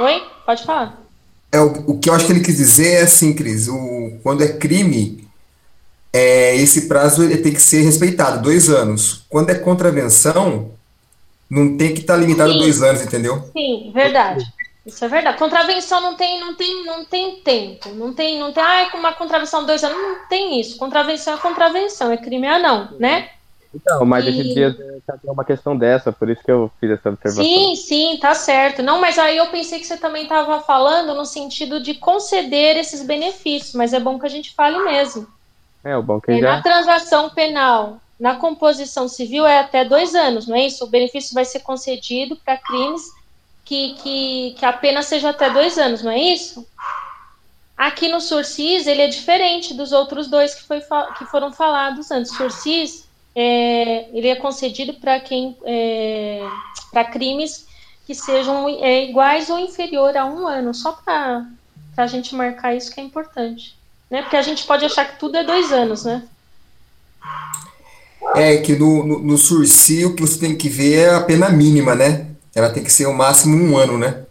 Oi? 0.00 0.22
Pode 0.44 0.64
falar. 0.64 1.00
É, 1.52 1.60
o, 1.60 1.92
o 1.92 1.98
que 1.98 2.10
eu 2.10 2.14
acho 2.14 2.26
que 2.26 2.32
ele 2.32 2.40
quis 2.40 2.56
dizer 2.56 2.94
é 2.94 3.02
assim, 3.02 3.32
Cris, 3.32 3.68
o, 3.68 4.18
quando 4.22 4.42
é 4.42 4.48
crime, 4.48 5.28
é, 6.12 6.56
esse 6.56 6.82
prazo 6.82 7.22
ele 7.22 7.38
tem 7.38 7.52
que 7.52 7.62
ser 7.62 7.82
respeitado, 7.82 8.42
dois 8.42 8.68
anos. 8.68 9.24
Quando 9.28 9.50
é 9.50 9.54
contravenção, 9.54 10.72
não 11.48 11.76
tem 11.76 11.94
que 11.94 12.00
estar 12.00 12.14
tá 12.14 12.20
limitado 12.20 12.52
a 12.52 12.56
dois 12.56 12.82
anos, 12.82 13.02
entendeu? 13.02 13.48
Sim, 13.52 13.90
verdade. 13.92 14.44
Isso 14.84 15.04
é 15.04 15.08
verdade. 15.08 15.38
Contravenção 15.38 16.00
não 16.00 16.14
tem, 16.14 16.40
não 16.40 16.54
tem, 16.54 16.84
não 16.84 17.04
tem 17.04 17.36
tempo. 17.40 17.90
Não 17.90 18.14
tem, 18.14 18.38
não 18.38 18.52
tem, 18.52 18.62
ah, 18.62 18.80
é 18.82 18.96
uma 18.96 19.12
contravenção 19.12 19.66
dois 19.66 19.84
anos. 19.84 19.96
Não 19.96 20.28
tem 20.28 20.58
isso. 20.60 20.78
Contravenção 20.78 21.34
é 21.34 21.38
contravenção, 21.38 22.10
é 22.10 22.16
crime 22.16 22.46
é 22.46 22.58
não, 22.58 22.90
né? 22.98 23.30
Então, 23.74 24.04
mas 24.04 24.24
e... 24.24 24.30
esses 24.30 24.54
dias 24.54 24.76
tem 24.76 25.30
uma 25.30 25.44
questão 25.44 25.76
dessa, 25.76 26.10
por 26.10 26.28
isso 26.28 26.42
que 26.42 26.50
eu 26.50 26.70
fiz 26.80 26.90
essa 26.90 27.10
observação. 27.10 27.44
Sim, 27.44 27.76
sim, 27.76 28.18
tá 28.20 28.34
certo. 28.34 28.82
Não, 28.82 29.00
mas 29.00 29.18
aí 29.18 29.36
eu 29.36 29.46
pensei 29.46 29.78
que 29.78 29.86
você 29.86 29.96
também 29.96 30.24
estava 30.24 30.60
falando 30.60 31.14
no 31.14 31.24
sentido 31.24 31.80
de 31.80 31.94
conceder 31.94 32.76
esses 32.76 33.04
benefícios, 33.04 33.74
mas 33.74 33.92
é 33.92 34.00
bom 34.00 34.18
que 34.18 34.26
a 34.26 34.30
gente 34.30 34.54
fale 34.54 34.78
mesmo. 34.82 35.26
É, 35.84 35.96
o 35.96 36.02
bom 36.02 36.20
que 36.20 36.32
é, 36.32 36.40
já... 36.40 36.56
Na 36.56 36.62
transação 36.62 37.30
penal, 37.30 38.00
na 38.18 38.34
composição 38.34 39.08
civil 39.08 39.46
é 39.46 39.60
até 39.60 39.84
dois 39.84 40.14
anos, 40.14 40.48
não 40.48 40.56
é 40.56 40.66
isso? 40.66 40.84
O 40.84 40.88
benefício 40.88 41.32
vai 41.32 41.44
ser 41.44 41.60
concedido 41.60 42.36
para 42.36 42.56
crimes 42.56 43.19
que, 43.64 43.94
que, 43.94 44.54
que 44.58 44.64
a 44.64 44.72
pena 44.72 45.02
seja 45.02 45.30
até 45.30 45.50
dois 45.50 45.78
anos, 45.78 46.02
não 46.02 46.10
é 46.10 46.18
isso? 46.18 46.66
Aqui 47.76 48.08
no 48.08 48.20
Sursis, 48.20 48.86
ele 48.86 49.00
é 49.00 49.08
diferente 49.08 49.72
dos 49.72 49.90
outros 49.90 50.28
dois 50.28 50.54
que, 50.54 50.64
foi, 50.64 50.82
que 51.16 51.24
foram 51.26 51.50
falados 51.52 52.10
antes. 52.10 52.36
Sursis 52.36 53.08
é, 53.34 54.06
ele 54.12 54.28
é 54.28 54.36
concedido 54.36 54.94
para 54.94 55.18
quem 55.20 55.56
é, 55.64 56.42
para 56.92 57.04
crimes 57.04 57.66
que 58.06 58.14
sejam 58.14 58.68
é, 58.68 59.04
iguais 59.04 59.48
ou 59.48 59.58
inferior 59.58 60.16
a 60.16 60.26
um 60.26 60.46
ano, 60.46 60.74
só 60.74 60.92
para 60.92 61.46
a 61.96 62.06
gente 62.06 62.34
marcar 62.34 62.74
isso 62.74 62.92
que 62.92 63.00
é 63.00 63.04
importante, 63.04 63.76
né? 64.10 64.22
Porque 64.22 64.36
a 64.36 64.42
gente 64.42 64.66
pode 64.66 64.84
achar 64.84 65.04
que 65.04 65.18
tudo 65.18 65.36
é 65.36 65.44
dois 65.44 65.72
anos, 65.72 66.04
né? 66.04 66.22
É 68.34 68.58
que 68.58 68.74
no, 68.76 69.06
no, 69.06 69.18
no 69.20 69.38
sursi 69.38 70.04
o 70.04 70.14
que 70.14 70.22
você 70.22 70.38
tem 70.38 70.56
que 70.56 70.68
ver 70.68 71.06
é 71.06 71.14
a 71.14 71.20
pena 71.20 71.48
mínima, 71.48 71.94
né? 71.94 72.29
Ela 72.54 72.70
tem 72.70 72.82
que 72.82 72.92
ser 72.92 73.06
o 73.06 73.14
máximo 73.14 73.56
um 73.56 73.76
ano, 73.76 73.98
né? 73.98 74.24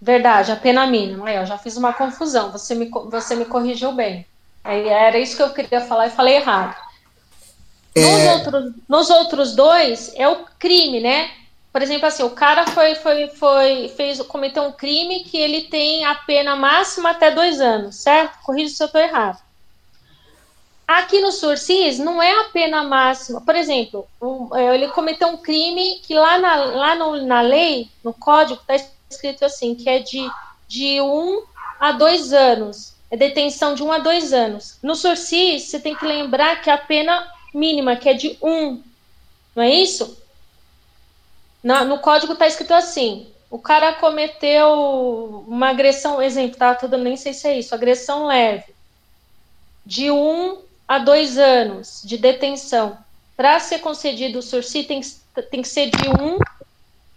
Verdade, 0.00 0.52
a 0.52 0.56
pena 0.56 0.86
mínima. 0.86 1.28
Aí, 1.28 1.36
eu 1.36 1.46
já 1.46 1.56
fiz 1.56 1.76
uma 1.76 1.92
confusão. 1.92 2.52
Você 2.52 2.74
me, 2.74 2.90
você 3.10 3.34
me 3.34 3.46
corrigiu 3.46 3.92
bem. 3.92 4.26
Aí 4.62 4.88
era 4.88 5.18
isso 5.18 5.36
que 5.36 5.42
eu 5.42 5.50
queria 5.50 5.80
falar 5.80 6.08
e 6.08 6.10
falei 6.10 6.36
errado. 6.36 6.76
É... 7.94 8.00
Nos, 8.00 8.36
outros, 8.36 8.72
nos 8.88 9.10
outros 9.10 9.54
dois 9.54 10.12
é 10.16 10.28
o 10.28 10.44
crime, 10.58 11.00
né? 11.00 11.30
Por 11.72 11.82
exemplo, 11.82 12.06
assim, 12.06 12.22
o 12.22 12.30
cara 12.30 12.66
foi, 12.68 12.94
foi, 12.94 13.28
foi, 13.28 13.92
fez, 13.96 14.20
cometeu 14.22 14.62
um 14.62 14.72
crime 14.72 15.24
que 15.24 15.36
ele 15.36 15.62
tem 15.62 16.04
a 16.04 16.14
pena 16.14 16.54
máxima 16.54 17.10
até 17.10 17.30
dois 17.30 17.60
anos, 17.60 17.96
certo? 17.96 18.38
Corrija 18.44 18.74
se 18.74 18.82
eu 18.82 18.86
estou 18.86 19.00
errado. 19.00 19.43
Aqui 20.86 21.20
no 21.20 21.32
Sursis 21.32 21.98
não 21.98 22.22
é 22.22 22.40
a 22.40 22.44
pena 22.44 22.82
máxima. 22.82 23.40
Por 23.40 23.54
exemplo, 23.54 24.06
um, 24.20 24.54
é, 24.54 24.74
ele 24.74 24.88
cometeu 24.88 25.28
um 25.28 25.36
crime 25.36 26.00
que 26.02 26.14
lá 26.14 26.38
na, 26.38 26.56
lá 26.56 26.94
no, 26.94 27.22
na 27.24 27.40
lei, 27.40 27.88
no 28.02 28.12
código, 28.12 28.60
está 28.60 28.76
escrito 29.08 29.44
assim, 29.44 29.74
que 29.74 29.88
é 29.88 29.98
de, 29.98 30.28
de 30.68 31.00
um 31.00 31.42
a 31.80 31.92
dois 31.92 32.32
anos 32.32 32.94
é 33.14 33.16
detenção 33.16 33.76
de 33.76 33.82
um 33.82 33.92
a 33.92 33.98
dois 33.98 34.32
anos. 34.32 34.76
No 34.82 34.96
Sursis, 34.96 35.62
você 35.62 35.78
tem 35.78 35.94
que 35.94 36.04
lembrar 36.04 36.60
que 36.60 36.68
a 36.68 36.76
pena 36.76 37.24
mínima, 37.54 37.94
que 37.94 38.08
é 38.08 38.12
de 38.12 38.36
um, 38.42 38.82
não 39.54 39.62
é 39.62 39.70
isso? 39.70 40.20
Na, 41.62 41.84
no 41.84 42.00
código 42.00 42.32
está 42.32 42.46
escrito 42.48 42.74
assim: 42.74 43.28
o 43.48 43.56
cara 43.56 43.92
cometeu 43.92 45.44
uma 45.46 45.70
agressão, 45.70 46.20
exemplo, 46.20 46.58
tá? 46.58 46.74
Tudo 46.74 46.98
nem 46.98 47.16
sei 47.16 47.32
se 47.32 47.46
é 47.46 47.56
isso, 47.56 47.72
agressão 47.72 48.26
leve, 48.26 48.74
de 49.86 50.10
um 50.10 50.63
a 50.86 50.98
dois 50.98 51.38
anos 51.38 52.02
de 52.04 52.16
detenção. 52.16 52.96
Para 53.36 53.58
ser 53.58 53.78
concedido 53.78 54.38
o 54.38 54.42
sursi, 54.42 54.84
tem, 54.84 55.00
tem 55.50 55.62
que 55.62 55.68
ser 55.68 55.90
de 55.90 56.08
um 56.08 56.38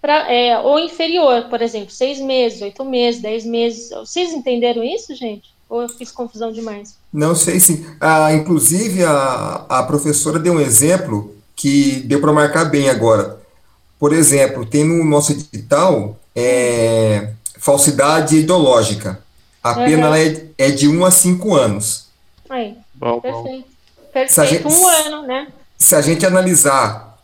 pra, 0.02 0.32
é, 0.32 0.58
ou 0.60 0.80
inferior, 0.80 1.44
por 1.50 1.62
exemplo, 1.62 1.92
seis 1.92 2.20
meses, 2.20 2.62
oito 2.62 2.84
meses, 2.84 3.22
dez 3.22 3.46
meses. 3.46 3.90
Vocês 3.90 4.32
entenderam 4.32 4.84
isso, 4.84 5.16
gente? 5.16 5.56
Ou 5.70 5.82
eu 5.82 5.90
fiz 5.90 6.12
confusão 6.12 6.52
demais? 6.52 6.96
Não 7.12 7.36
sei 7.36 7.60
sim. 7.60 7.86
Ah, 8.00 8.34
inclusive, 8.34 9.04
a, 9.04 9.66
a 9.68 9.84
professora 9.84 10.40
deu 10.40 10.54
um 10.54 10.62
exemplo 10.62 11.36
que 11.56 12.02
deu 12.06 12.22
para 12.22 12.32
marcar 12.32 12.66
bem 12.66 12.90
agora. 12.90 13.42
Por 14.00 14.14
exemplo, 14.14 14.66
tem 14.66 14.84
no 14.84 15.04
nosso 15.04 15.34
edital 15.34 16.18
é, 16.36 17.32
falsidade 17.60 18.38
ideológica. 18.38 19.20
A 19.62 19.72
uhum. 19.72 19.86
pena 19.86 20.20
é, 20.20 20.46
é 20.58 20.72
de 20.72 20.88
1 20.88 20.98
um 20.98 21.04
a 21.04 21.12
5 21.12 21.56
anos. 21.56 22.08
Aí, 22.50 22.78
bom, 22.98 23.22
perfeito. 23.22 23.68
Bom. 23.68 23.78
Perfeito, 24.14 24.50
gente, 24.50 24.68
um 24.68 24.88
ano, 24.88 25.28
né? 25.28 25.48
Se 25.78 25.96
a 25.96 26.02
gente 26.02 26.26
analisar 26.26 27.18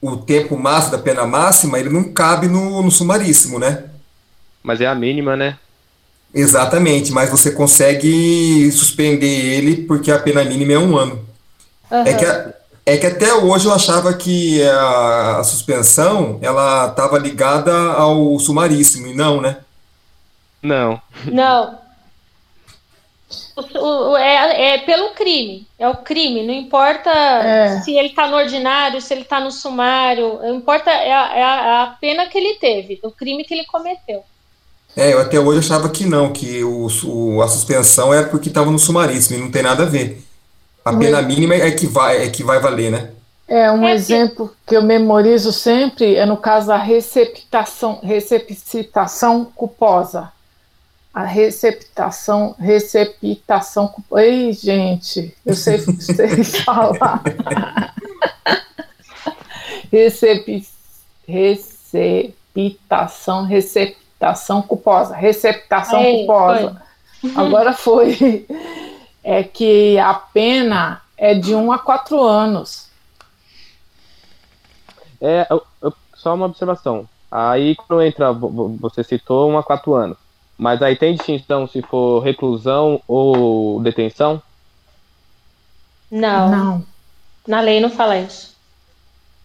o 0.00 0.16
tempo 0.16 0.56
máximo 0.56 0.92
da 0.92 0.98
pena 0.98 1.26
máxima, 1.26 1.78
ele 1.78 1.90
não 1.90 2.04
cabe 2.04 2.48
no, 2.48 2.82
no 2.82 2.90
sumaríssimo, 2.90 3.58
né? 3.58 3.84
Mas 4.62 4.80
é 4.80 4.86
a 4.86 4.94
mínima, 4.94 5.36
né? 5.36 5.58
Exatamente, 6.32 7.10
mas 7.10 7.30
você 7.30 7.50
consegue 7.50 8.70
suspender 8.70 9.26
ele 9.26 9.84
porque 9.84 10.10
a 10.10 10.18
pena 10.18 10.44
mínima 10.44 10.72
é 10.74 10.78
um 10.78 10.96
ano. 10.96 11.26
Uhum. 11.90 12.02
É, 12.02 12.14
que, 12.14 12.54
é 12.86 12.96
que 12.96 13.06
até 13.06 13.32
hoje 13.34 13.66
eu 13.66 13.72
achava 13.72 14.12
que 14.12 14.62
a, 14.62 15.38
a 15.38 15.44
suspensão 15.44 16.38
ela 16.42 16.88
estava 16.88 17.18
ligada 17.18 17.72
ao 17.92 18.38
sumaríssimo, 18.38 19.06
e 19.06 19.14
não, 19.14 19.40
né? 19.40 19.58
Não. 20.62 21.00
Não. 21.24 21.78
O, 23.56 24.10
o, 24.12 24.16
é, 24.16 24.74
é, 24.74 24.78
pelo 24.78 25.10
crime, 25.10 25.66
é 25.78 25.86
o 25.86 25.96
crime, 25.96 26.46
não 26.46 26.54
importa 26.54 27.10
é. 27.10 27.80
se 27.82 27.94
ele 27.94 28.08
está 28.08 28.26
no 28.26 28.36
ordinário, 28.36 29.02
se 29.02 29.12
ele 29.12 29.22
está 29.22 29.38
no 29.38 29.50
sumário, 29.50 30.38
não 30.40 30.56
importa 30.56 30.90
é 30.90 31.12
a, 31.12 31.36
é 31.36 31.42
a 31.42 31.96
pena 32.00 32.26
que 32.26 32.38
ele 32.38 32.54
teve, 32.54 32.98
o 33.02 33.10
crime 33.10 33.44
que 33.44 33.52
ele 33.52 33.66
cometeu. 33.66 34.22
É, 34.96 35.12
eu 35.12 35.20
até 35.20 35.38
hoje 35.38 35.58
achava 35.58 35.90
que 35.90 36.06
não, 36.06 36.32
que 36.32 36.64
o, 36.64 36.88
o 37.04 37.42
a 37.42 37.48
suspensão 37.48 38.14
era 38.14 38.28
porque 38.28 38.48
estava 38.48 38.70
no 38.70 38.78
sumaríssimo 38.78 39.38
e 39.38 39.42
não 39.42 39.50
tem 39.50 39.62
nada 39.62 39.82
a 39.82 39.86
ver. 39.86 40.22
A 40.84 40.96
pena 40.96 41.20
mínima 41.20 41.54
é 41.54 41.70
que 41.70 41.86
vai, 41.86 42.24
é 42.24 42.30
que 42.30 42.42
vai 42.42 42.58
valer, 42.60 42.90
né? 42.90 43.10
É, 43.46 43.70
um 43.70 43.86
é 43.86 43.94
exemplo 43.94 44.48
que... 44.48 44.70
que 44.70 44.76
eu 44.76 44.82
memorizo 44.82 45.52
sempre 45.52 46.16
é 46.16 46.24
no 46.24 46.36
caso 46.36 46.68
da 46.68 46.76
receptação, 46.76 48.00
receptação 48.02 49.44
culposa. 49.54 50.32
A 51.12 51.24
receptação, 51.24 52.54
receptação 52.58 53.88
culposa. 53.88 54.22
Ei, 54.22 54.52
gente, 54.52 55.36
eu 55.44 55.54
sei, 55.54 55.78
sei 55.78 56.44
falar. 56.64 57.22
Recep, 59.90 60.64
receptação, 61.26 63.44
receptação 63.44 64.62
culposa. 64.62 65.16
Receptação 65.16 66.00
Aí, 66.00 66.18
culposa. 66.18 66.80
Foi. 67.20 67.32
Agora 67.34 67.72
foi. 67.72 68.46
É 69.24 69.42
que 69.42 69.98
a 69.98 70.14
pena 70.14 71.02
é 71.16 71.34
de 71.34 71.54
1 71.54 71.72
a 71.72 71.78
4 71.78 72.22
anos. 72.22 72.88
É, 75.20 75.46
eu, 75.50 75.62
eu, 75.82 75.92
só 76.14 76.34
uma 76.34 76.46
observação. 76.46 77.08
Aí 77.30 77.76
quando 77.76 78.02
entra, 78.02 78.32
você 78.32 79.02
citou 79.02 79.50
1 79.50 79.58
a 79.58 79.62
4 79.62 79.94
anos. 79.94 80.16
Mas 80.58 80.82
aí 80.82 80.96
tem 80.96 81.14
distinção 81.14 81.68
se 81.68 81.80
for 81.80 82.18
reclusão 82.18 83.00
ou 83.06 83.80
detenção? 83.80 84.42
Não. 86.10 86.50
Não. 86.50 86.86
Na 87.46 87.60
lei 87.60 87.80
não 87.80 87.88
fala 87.88 88.18
isso. 88.18 88.56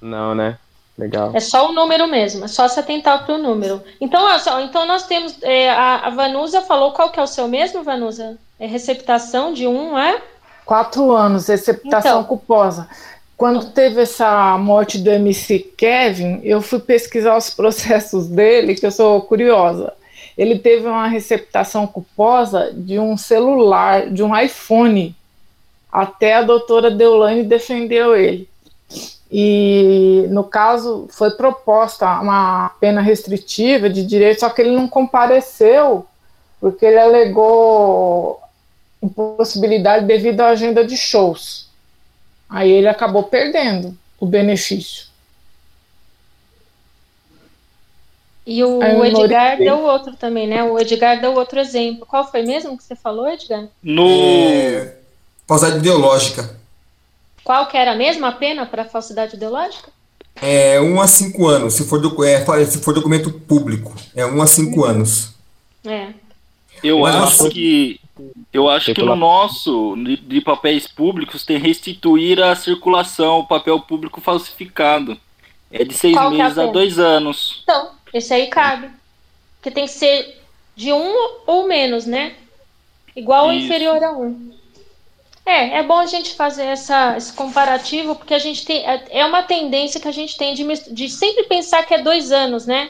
Não, 0.02 0.34
né? 0.34 0.58
Legal. 0.98 1.32
É 1.34 1.40
só 1.40 1.70
o 1.70 1.74
número 1.74 2.08
mesmo, 2.08 2.46
é 2.46 2.48
só 2.48 2.68
se 2.68 2.80
atentar 2.80 3.26
para 3.26 3.36
o 3.36 3.38
número. 3.38 3.82
Então, 4.00 4.40
só, 4.40 4.60
então 4.60 4.86
nós 4.86 5.08
temos. 5.08 5.36
É, 5.42 5.72
a, 5.72 6.08
a, 6.08 6.10
Vanusa 6.12 6.62
falou 6.62 6.92
qual 6.92 7.10
que 7.10 7.20
é 7.20 7.24
o 7.24 7.28
seu 7.28 7.48
mesmo, 7.48 7.84
Vanusa? 7.84 8.38
É 8.60 8.68
receptação 8.68 9.54
de 9.54 9.66
um, 9.66 9.98
é? 9.98 10.22
Quatro 10.66 11.12
anos, 11.12 11.48
receptação 11.48 12.20
então, 12.20 12.24
culposa. 12.24 12.88
Quando 13.36 13.72
teve 13.72 14.02
essa 14.02 14.56
morte 14.60 15.00
do 15.00 15.10
MC 15.10 15.60
Kevin, 15.76 16.40
eu 16.44 16.62
fui 16.62 16.80
pesquisar 16.80 17.38
os 17.38 17.50
processos 17.56 18.28
dele, 18.28 18.76
que 18.76 18.86
eu 18.86 18.92
sou 18.92 19.22
curiosa. 19.22 19.94
Ele 20.38 20.58
teve 20.58 20.88
uma 20.88 21.08
receptação 21.08 21.86
culposa 21.86 22.72
de 22.74 23.00
um 23.00 23.16
celular, 23.16 24.10
de 24.10 24.24
um 24.24 24.38
iPhone. 24.38 25.16
Até 25.92 26.36
a 26.36 26.42
doutora 26.42 26.90
Deulane 26.90 27.44
defendeu 27.44 28.16
ele. 28.16 28.50
E, 29.32 30.28
no 30.30 30.44
caso, 30.44 31.08
foi 31.10 31.32
proposta 31.32 32.08
uma 32.20 32.70
pena 32.80 33.02
restritiva 33.02 33.90
de 33.90 34.06
direito, 34.06 34.42
só 34.42 34.50
que 34.50 34.62
ele 34.62 34.76
não 34.76 34.88
compareceu, 34.88 36.06
porque 36.60 36.86
ele 36.86 37.00
alegou 37.00 38.40
impossibilidade 39.02 40.06
devido 40.06 40.42
à 40.42 40.50
agenda 40.50 40.86
de 40.86 40.96
shows. 40.96 41.68
Aí 42.50 42.72
ele 42.72 42.88
acabou 42.88 43.24
perdendo 43.24 43.98
o 44.20 44.26
benefício. 44.26 45.08
E 48.46 48.64
o 48.64 49.06
Edgar 49.06 49.58
deu 49.58 49.80
outro 49.84 50.16
também, 50.16 50.48
né? 50.48 50.64
O 50.64 50.78
Edgar 50.78 51.22
deu 51.22 51.34
outro 51.34 51.60
exemplo. 51.60 52.06
Qual 52.06 52.30
foi 52.30 52.42
mesmo 52.44 52.78
que 52.78 52.84
você 52.84 52.96
falou, 52.96 53.30
Edgar? 53.30 53.68
No. 53.82 54.06
É, 54.06 54.98
falsidade 55.48 55.78
ideológica. 55.78 56.58
Qual 57.44 57.68
que 57.68 57.78
era 57.78 57.94
a 57.94 57.96
mesma 57.96 58.34
pena 58.34 58.66
para 58.66 58.86
falsidade 58.86 59.36
ideológica? 59.36 59.90
É 60.42 60.80
1 60.80 60.84
um 60.84 61.00
a 61.00 61.08
5 61.08 61.48
anos, 61.48 61.74
se 61.74 61.86
for, 61.86 62.02
do, 62.02 62.24
é, 62.24 62.44
se 62.66 62.80
for 62.80 62.94
documento 62.94 63.32
público. 63.32 63.94
É 64.16 64.26
1 64.26 64.36
um 64.36 64.42
a 64.42 64.48
5 64.48 64.80
uhum. 64.80 64.86
anos. 64.86 65.34
É. 65.86 66.08
Eu 66.84 67.00
Mas 67.00 67.16
acho 67.16 67.50
que 67.50 68.00
eu 68.52 68.70
acho 68.70 68.94
que 68.94 69.02
no 69.02 69.16
nosso, 69.16 69.96
de 70.28 70.40
papéis 70.42 70.86
públicos, 70.86 71.44
tem 71.44 71.58
restituir 71.58 72.42
a 72.42 72.56
circulação, 72.56 73.40
o 73.40 73.48
papel 73.48 73.80
público 73.80 74.22
falsificado. 74.22 75.18
É 75.72 75.84
de 75.84 75.94
seis 75.96 76.16
Qual 76.16 76.30
meses 76.30 76.58
é 76.58 76.62
a, 76.62 76.66
a, 76.66 76.72
dois 76.72 77.00
anos. 77.00 77.62
Então, 77.64 77.92
esse 78.14 78.34
aí 78.34 78.48
cabe. 78.48 78.90
Que 79.62 79.72
tem 79.72 79.86
que 79.86 79.92
ser 79.92 80.42
de 80.76 80.92
um 80.92 81.14
ou 81.48 81.68
menos, 81.68 82.06
né? 82.06 82.34
Igual 83.16 83.52
Isso. 83.52 83.60
ou 83.60 83.66
inferior 83.66 84.04
a 84.04 84.12
um. 84.12 84.54
É, 85.46 85.80
é 85.80 85.84
bom 85.84 86.00
a 86.00 86.06
gente 86.06 86.36
fazer 86.36 86.64
essa, 86.64 87.18
esse 87.18 87.34
comparativo, 87.34 88.16
porque 88.16 88.34
a 88.34 88.40
gente 88.40 88.66
tem. 88.66 88.86
É, 88.86 89.04
é 89.10 89.26
uma 89.26 89.44
tendência 89.44 90.00
que 90.00 90.08
a 90.08 90.12
gente 90.12 90.38
tem 90.38 90.54
de, 90.54 90.64
de 90.92 91.10
sempre 91.10 91.44
pensar 91.44 91.84
que 91.84 91.94
é 91.94 92.02
dois 92.02 92.32
anos, 92.32 92.66
né? 92.66 92.90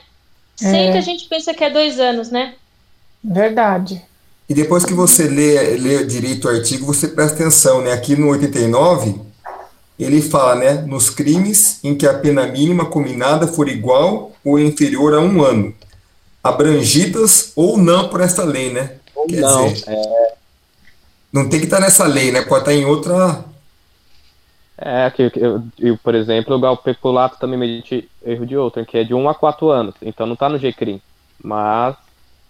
Sempre 0.56 0.96
é. 0.96 0.98
a 0.98 1.02
gente 1.02 1.28
pensa 1.28 1.54
que 1.54 1.64
é 1.64 1.70
dois 1.70 2.00
anos, 2.00 2.30
né? 2.30 2.54
Verdade. 3.24 4.04
E 4.48 4.54
depois 4.54 4.86
que 4.86 4.94
você 4.94 5.28
lê, 5.28 5.78
lê 5.78 6.06
direito 6.06 6.46
o 6.46 6.52
artigo, 6.52 6.86
você 6.86 7.08
presta 7.08 7.36
atenção, 7.36 7.82
né? 7.82 7.92
Aqui 7.92 8.16
no 8.16 8.28
89, 8.30 9.20
ele 9.98 10.22
fala, 10.22 10.56
né? 10.56 10.74
Nos 10.82 11.10
crimes 11.10 11.80
em 11.84 11.96
que 11.96 12.08
a 12.08 12.18
pena 12.18 12.48
mínima 12.48 12.86
combinada 12.86 13.48
for 13.48 13.68
igual 13.68 14.32
ou 14.44 14.60
inferior 14.60 15.14
a 15.14 15.20
um 15.20 15.42
ano, 15.44 15.74
abrangidas 16.44 17.54
ou 17.56 17.78
não 17.78 18.10
por 18.10 18.22
esta 18.22 18.44
lei, 18.44 18.72
né? 18.72 18.98
Ou 19.16 19.28
Quer 19.28 19.42
não, 19.42 19.72
dizer, 19.72 19.90
é... 19.90 20.34
não 21.32 21.50
tem 21.50 21.60
que 21.60 21.66
estar 21.66 21.80
nessa 21.80 22.06
lei, 22.06 22.32
né? 22.32 22.42
Pode 22.42 22.62
estar 22.62 22.74
em 22.74 22.86
outra. 22.86 23.46
É, 24.78 25.10
que 25.12 25.32
eu, 25.36 25.64
eu, 25.80 25.98
por 25.98 26.16
exemplo, 26.16 26.56
o 26.56 26.78
peculato 26.78 27.38
também 27.40 27.58
medite 27.58 28.10
erro 28.26 28.46
de 28.46 28.58
outro, 28.58 28.86
que 28.86 28.98
é 28.98 29.04
de 29.04 29.14
1 29.14 29.30
a 29.30 29.36
4 29.36 29.70
anos, 29.70 29.96
então 30.02 30.26
não 30.26 30.34
está 30.34 30.50
no 30.50 30.58
GCRIM, 30.58 31.00
mas 31.42 31.96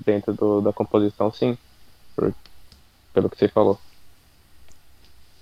dentro 0.03 0.33
do, 0.33 0.61
da 0.61 0.71
composição, 0.71 1.31
sim 1.31 1.57
por, 2.15 2.33
pelo 3.13 3.29
que 3.29 3.37
você 3.37 3.47
falou. 3.47 3.79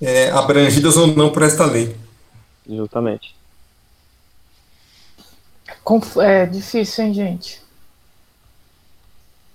É, 0.02 0.32
abrangidas 0.32 0.98
ou 0.98 1.08
não 1.08 1.32
por 1.32 1.44
esta 1.44 1.66
lei. 1.66 1.96
Justamente. 2.68 3.36
É 6.24 6.46
difícil, 6.46 7.06
hein, 7.06 7.14
gente? 7.14 7.62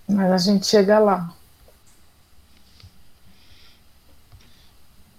Mas 0.09 0.31
a 0.31 0.39
gente 0.39 0.67
chega 0.67 0.99
lá. 0.99 1.35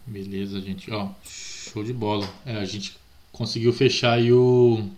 Beleza, 0.06 0.62
gente. 0.62 0.90
Ó, 0.92 1.10
show 1.24 1.84
de 1.84 1.92
bola. 1.92 2.28
É, 2.46 2.58
a 2.58 2.66
gente 2.66 2.98
conseguiu 3.34 3.74
fechar 3.74 4.14
aí 4.14 4.32
o, 4.32 4.90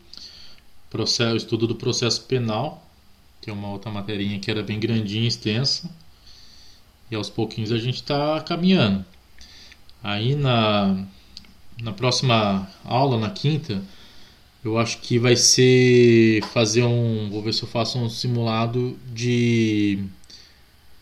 processo, 0.90 1.34
o 1.34 1.38
estudo 1.38 1.68
do 1.68 1.76
processo 1.76 2.24
penal, 2.24 2.84
que 3.42 3.50
é 3.50 3.54
uma 3.54 3.70
outra 3.70 3.92
materinha 3.92 4.40
que 4.40 4.50
era 4.52 4.62
bem 4.62 4.80
grandinha 4.80 5.24
e 5.24 5.28
extensa. 5.28 5.90
E 7.10 7.16
aos 7.16 7.30
pouquinhos 7.30 7.72
a 7.72 7.78
gente 7.78 7.96
está 7.96 8.40
caminhando. 8.42 9.04
Aí 10.04 10.36
na, 10.36 11.06
na 11.82 11.92
próxima 11.94 12.70
aula, 12.86 13.18
na 13.18 13.30
quinta, 13.30 13.82
eu 14.64 14.78
acho 14.78 15.00
que 15.00 15.18
vai 15.20 15.36
ser 15.36 16.44
fazer 16.54 16.84
um. 16.84 17.30
Vou 17.30 17.42
ver 17.42 17.54
se 17.54 17.64
eu 17.64 17.68
faço 17.68 17.98
um 17.98 18.10
simulado 18.10 18.98
de. 19.14 20.04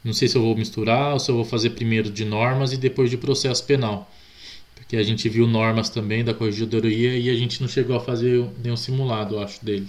Não 0.03 0.13
sei 0.13 0.27
se 0.27 0.37
eu 0.37 0.41
vou 0.41 0.55
misturar 0.55 1.13
ou 1.13 1.19
se 1.19 1.29
eu 1.29 1.35
vou 1.35 1.45
fazer 1.45 1.71
primeiro 1.71 2.09
de 2.09 2.23
normas 2.23 2.71
e 2.71 2.77
depois 2.77 3.09
de 3.09 3.17
processo 3.17 3.63
penal. 3.65 4.09
Porque 4.75 4.95
a 4.95 5.03
gente 5.03 5.27
viu 5.27 5.47
normas 5.47 5.89
também 5.89 6.23
da 6.23 6.33
corregedoria 6.33 7.17
e 7.17 7.29
a 7.29 7.35
gente 7.35 7.61
não 7.61 7.67
chegou 7.67 7.95
a 7.97 7.99
fazer 7.99 8.47
nenhum 8.63 8.77
simulado, 8.77 9.35
eu 9.35 9.41
acho, 9.41 9.63
dele. 9.65 9.87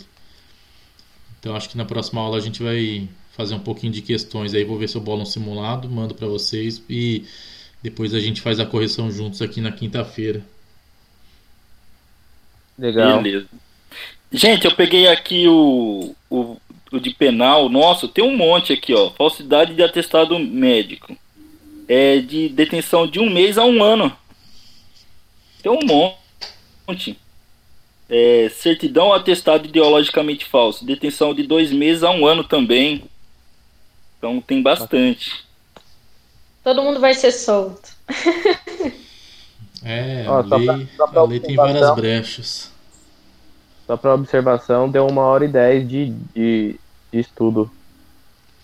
Então 1.38 1.54
acho 1.54 1.68
que 1.68 1.76
na 1.76 1.84
próxima 1.84 2.20
aula 2.20 2.36
a 2.36 2.40
gente 2.40 2.62
vai 2.62 3.08
fazer 3.36 3.54
um 3.54 3.60
pouquinho 3.60 3.92
de 3.92 4.02
questões 4.02 4.54
aí, 4.54 4.64
vou 4.64 4.76
ver 4.76 4.88
se 4.88 4.96
eu 4.96 5.00
bolo 5.00 5.22
um 5.22 5.26
simulado, 5.26 5.88
mando 5.88 6.14
para 6.14 6.26
vocês 6.26 6.82
e 6.90 7.24
depois 7.82 8.12
a 8.14 8.20
gente 8.20 8.40
faz 8.40 8.58
a 8.58 8.66
correção 8.66 9.10
juntos 9.10 9.40
aqui 9.40 9.60
na 9.60 9.70
quinta-feira. 9.70 10.44
Legal. 12.78 13.22
Beleza. 13.22 13.48
Gente, 14.30 14.66
eu 14.66 14.74
peguei 14.74 15.08
aqui 15.08 15.48
o, 15.48 16.14
o, 16.28 16.56
o, 16.92 17.00
de 17.00 17.10
penal. 17.10 17.68
Nossa, 17.68 18.06
tem 18.06 18.22
um 18.22 18.36
monte 18.36 18.72
aqui, 18.72 18.92
ó. 18.94 19.10
Falsidade 19.10 19.74
de 19.74 19.82
atestado 19.82 20.38
médico. 20.38 21.16
É 21.88 22.18
de 22.18 22.48
detenção 22.48 23.06
de 23.06 23.18
um 23.18 23.30
mês 23.30 23.56
a 23.56 23.64
um 23.64 23.82
ano. 23.82 24.14
Tem 25.62 25.72
um 25.72 25.80
monte. 25.84 27.18
É, 28.08 28.48
certidão 28.50 29.12
atestado 29.12 29.66
ideologicamente 29.66 30.44
falso. 30.44 30.84
Detenção 30.84 31.34
de 31.34 31.42
dois 31.42 31.72
meses 31.72 32.02
a 32.02 32.10
um 32.10 32.26
ano 32.26 32.44
também. 32.44 33.04
Então 34.18 34.40
tem 34.40 34.62
bastante. 34.62 35.47
Todo 36.68 36.82
mundo 36.82 37.00
vai 37.00 37.14
ser 37.14 37.32
solto. 37.32 37.88
É, 39.82 40.26
a, 40.26 40.32
Ó, 40.32 40.40
lei, 40.40 40.86
pra, 40.96 41.08
a 41.14 41.22
lei 41.24 41.40
tem 41.40 41.56
várias 41.56 41.94
brechas. 41.94 42.70
Só 43.86 43.96
para 43.96 44.12
observação, 44.12 44.90
deu 44.90 45.06
uma 45.06 45.22
hora 45.22 45.46
e 45.46 45.48
dez 45.48 45.88
de, 45.88 46.10
de, 46.34 46.78
de 47.10 47.20
estudo. 47.20 47.70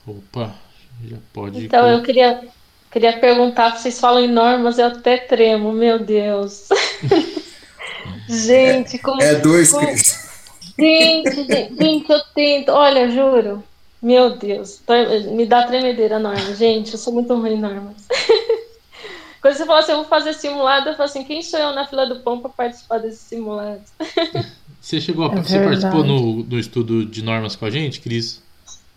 Opa, 0.06 0.54
já 1.02 1.16
pode. 1.32 1.64
Então 1.64 1.88
eu 1.88 2.02
queria, 2.02 2.46
queria 2.92 3.18
perguntar, 3.18 3.78
vocês 3.78 3.98
falam 3.98 4.22
em 4.22 4.28
normas, 4.28 4.78
eu 4.78 4.88
até 4.88 5.16
tremo, 5.16 5.72
meu 5.72 5.98
Deus. 5.98 6.68
gente, 8.28 8.98
como. 8.98 9.22
É 9.22 9.36
dois, 9.36 9.70
como... 9.70 9.86
Cris. 9.86 10.28
Gente, 10.78 11.36
gente, 11.46 11.74
gente, 11.74 12.12
eu 12.12 12.20
tento. 12.34 12.68
Olha, 12.70 13.10
juro. 13.10 13.64
Meu 14.04 14.36
Deus, 14.36 14.82
me 15.32 15.46
dá 15.46 15.66
tremedeira 15.66 16.18
norma. 16.18 16.54
Gente, 16.54 16.92
eu 16.92 16.98
sou 16.98 17.10
muito 17.10 17.34
ruim 17.34 17.54
em 17.54 17.58
normas. 17.58 18.06
Quando 19.40 19.54
você 19.54 19.64
falou 19.64 19.80
assim, 19.80 19.92
eu 19.92 19.98
vou 19.98 20.06
fazer 20.06 20.34
simulado, 20.34 20.90
eu 20.90 20.92
falo 20.94 21.08
assim, 21.08 21.24
quem 21.24 21.40
sou 21.40 21.58
eu 21.58 21.72
na 21.72 21.86
fila 21.86 22.06
do 22.06 22.20
pão 22.20 22.38
para 22.38 22.50
participar 22.50 22.98
desse 22.98 23.24
simulado? 23.24 23.80
Você 24.78 25.00
chegou, 25.00 25.30
a, 25.30 25.34
é 25.34 25.42
você 25.42 25.58
participou 25.58 26.04
no, 26.04 26.44
no 26.44 26.58
estudo 26.58 27.06
de 27.06 27.24
normas 27.24 27.56
com 27.56 27.64
a 27.64 27.70
gente, 27.70 28.02
Cris? 28.02 28.42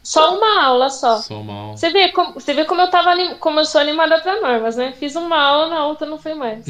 Só 0.04 0.38
uma 0.38 0.62
aula 0.66 0.90
só. 0.90 1.20
Só 1.20 1.40
uma 1.40 1.54
aula. 1.54 1.78
Você 1.78 1.90
vê 1.92 2.10
como, 2.12 2.34
você 2.34 2.54
vê 2.54 2.66
como 2.66 2.82
eu 2.82 2.90
tava 2.90 3.16
como 3.40 3.62
eu 3.62 3.66
sou 3.66 3.80
animada 3.80 4.20
para 4.20 4.42
normas, 4.42 4.76
né? 4.76 4.92
Fiz 5.00 5.16
uma 5.16 5.40
aula, 5.40 5.70
na 5.70 5.86
outra 5.86 6.06
não 6.06 6.18
foi 6.18 6.34
mais. 6.34 6.66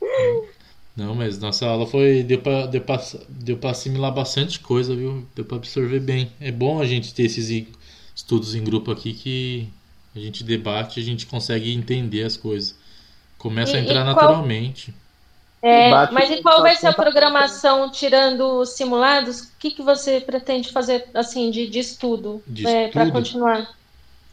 não, 0.96 1.14
mas 1.14 1.38
nossa 1.38 1.66
aula 1.66 1.86
foi 1.86 2.22
deu 2.22 2.40
para 2.40 2.66
deu 2.66 2.80
pra, 2.80 3.00
deu 3.28 3.56
pra 3.56 3.70
assimilar 3.70 4.12
bastante 4.12 4.60
coisa, 4.60 4.94
viu? 4.94 5.26
Deu 5.34 5.44
para 5.44 5.56
absorver 5.56 6.00
bem. 6.00 6.30
É 6.40 6.52
bom 6.52 6.80
a 6.80 6.86
gente 6.86 7.14
ter 7.14 7.24
esses 7.24 7.66
estudos 8.14 8.54
em 8.54 8.62
grupo 8.62 8.90
aqui 8.90 9.14
que 9.14 9.68
a 10.14 10.18
gente 10.18 10.44
debate, 10.44 11.00
a 11.00 11.02
gente 11.02 11.26
consegue 11.26 11.72
entender 11.72 12.22
as 12.24 12.36
coisas. 12.36 12.76
Começa 13.38 13.72
e, 13.72 13.76
a 13.76 13.80
entrar 13.80 14.04
naturalmente. 14.04 14.94
É, 15.62 15.90
mas 16.10 16.28
e 16.30 16.42
qual 16.42 16.60
vai 16.60 16.74
ser 16.74 16.88
a 16.88 16.92
programação 16.92 17.90
tirando 17.90 18.60
os 18.60 18.70
simulados? 18.70 19.42
O 19.42 19.48
que, 19.58 19.70
que 19.70 19.82
você 19.82 20.20
pretende 20.20 20.70
fazer 20.70 21.06
assim 21.14 21.50
de, 21.50 21.68
de 21.68 21.78
estudo, 21.78 22.42
é, 22.66 22.88
para 22.88 23.10
continuar? 23.10 23.70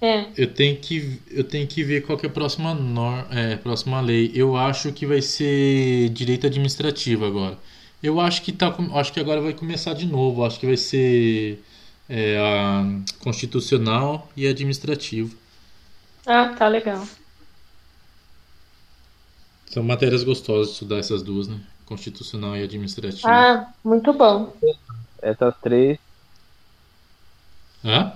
É. 0.02 0.28
Eu 0.38 0.54
tenho 0.54 0.78
que 0.78 1.22
eu 1.30 1.44
tenho 1.44 1.68
que 1.68 1.84
ver 1.84 2.06
qual 2.06 2.18
que 2.18 2.26
é 2.26 2.30
a 2.30 2.32
próxima 2.32 2.74
nor, 2.74 3.26
é, 3.32 3.58
próxima 3.58 4.00
lei. 4.00 4.32
Eu 4.34 4.56
acho 4.56 4.94
que 4.94 5.06
vai 5.06 5.22
ser 5.22 6.10
direito 6.10 6.48
administrativo 6.48 7.26
agora. 7.26 7.58
Eu 8.02 8.20
acho 8.20 8.42
que 8.42 8.54
tá 8.54 8.74
acho 8.94 9.12
que 9.12 9.20
agora 9.20 9.42
vai 9.42 9.54
começar 9.54 9.94
de 9.94 10.06
novo. 10.06 10.46
Acho 10.46 10.60
que 10.60 10.66
vai 10.66 10.78
ser 10.78 11.62
é, 12.08 12.38
a 12.40 12.86
constitucional 13.22 14.30
e 14.38 14.48
administrativo. 14.48 15.36
Ah, 16.26 16.56
tá 16.58 16.68
legal. 16.68 17.06
São 19.70 19.84
matérias 19.84 20.24
gostosas 20.24 20.68
de 20.68 20.74
estudar 20.74 20.98
essas 20.98 21.22
duas, 21.22 21.48
né? 21.48 21.60
Constitucional 21.86 22.56
e 22.56 22.64
administrativo. 22.64 23.28
Ah, 23.28 23.68
muito 23.84 24.14
bom. 24.14 24.54
Essas 25.22 25.56
três. 25.62 26.00
Hã? 27.84 28.14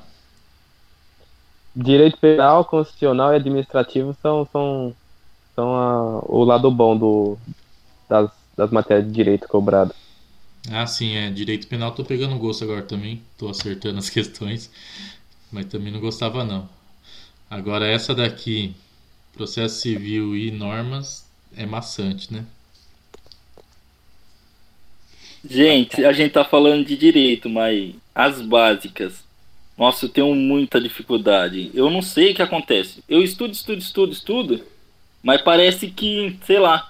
Direito 1.76 2.18
penal, 2.18 2.66
constitucional 2.66 3.34
e 3.34 3.38
administrativo 3.38 4.16
são, 4.22 4.48
são, 4.52 4.95
são 5.56 5.76
a, 5.76 6.20
o 6.26 6.44
lado 6.44 6.70
bom 6.70 6.95
do, 6.95 7.38
das, 8.08 8.30
das 8.56 8.72
matérias 8.72 9.08
de 9.08 9.12
direito 9.12 9.48
cobrado. 9.48 9.94
Ah, 10.72 10.86
sim, 10.88 11.16
é. 11.16 11.30
Direito 11.30 11.68
penal 11.68 11.91
tô 11.91 12.06
pegando 12.06 12.38
gosto 12.38 12.64
agora 12.64 12.84
também. 12.84 13.22
Tô 13.38 13.50
acertando 13.50 14.00
as 14.00 14.10
questões. 14.12 14.70
Mas 15.52 15.66
também 15.66 15.91
não 15.91 16.00
gostava 16.00 16.44
não. 16.44 16.70
Agora 17.50 17.88
essa 17.88 18.16
daqui, 18.16 18.74
processo 19.34 19.82
civil 19.82 20.36
e 20.36 20.52
normas, 20.52 21.26
é 21.56 21.66
maçante, 21.66 22.34
né? 22.34 22.45
Gente, 25.45 26.04
a 26.06 26.14
gente 26.14 26.32
tá 26.32 26.45
falando 26.45 26.86
de 26.86 26.95
direito, 26.95 27.50
mas 27.50 27.94
as 28.16 28.41
básicas. 28.41 29.24
Nossa, 29.78 30.06
eu 30.06 30.10
tenho 30.10 30.34
muita 30.36 30.80
dificuldade. 30.80 31.72
Eu 31.74 31.90
não 31.90 32.02
sei 32.02 32.32
o 32.32 32.36
que 32.36 32.41
acontece. 32.41 33.04
Eu 33.08 33.22
estudo, 33.24 33.54
estudo, 33.54 33.80
estudo, 33.80 34.14
estudo, 34.14 34.64
mas 35.22 35.41
parece 35.41 35.88
que, 35.90 36.38
sei 36.45 36.60
lá, 36.60 36.82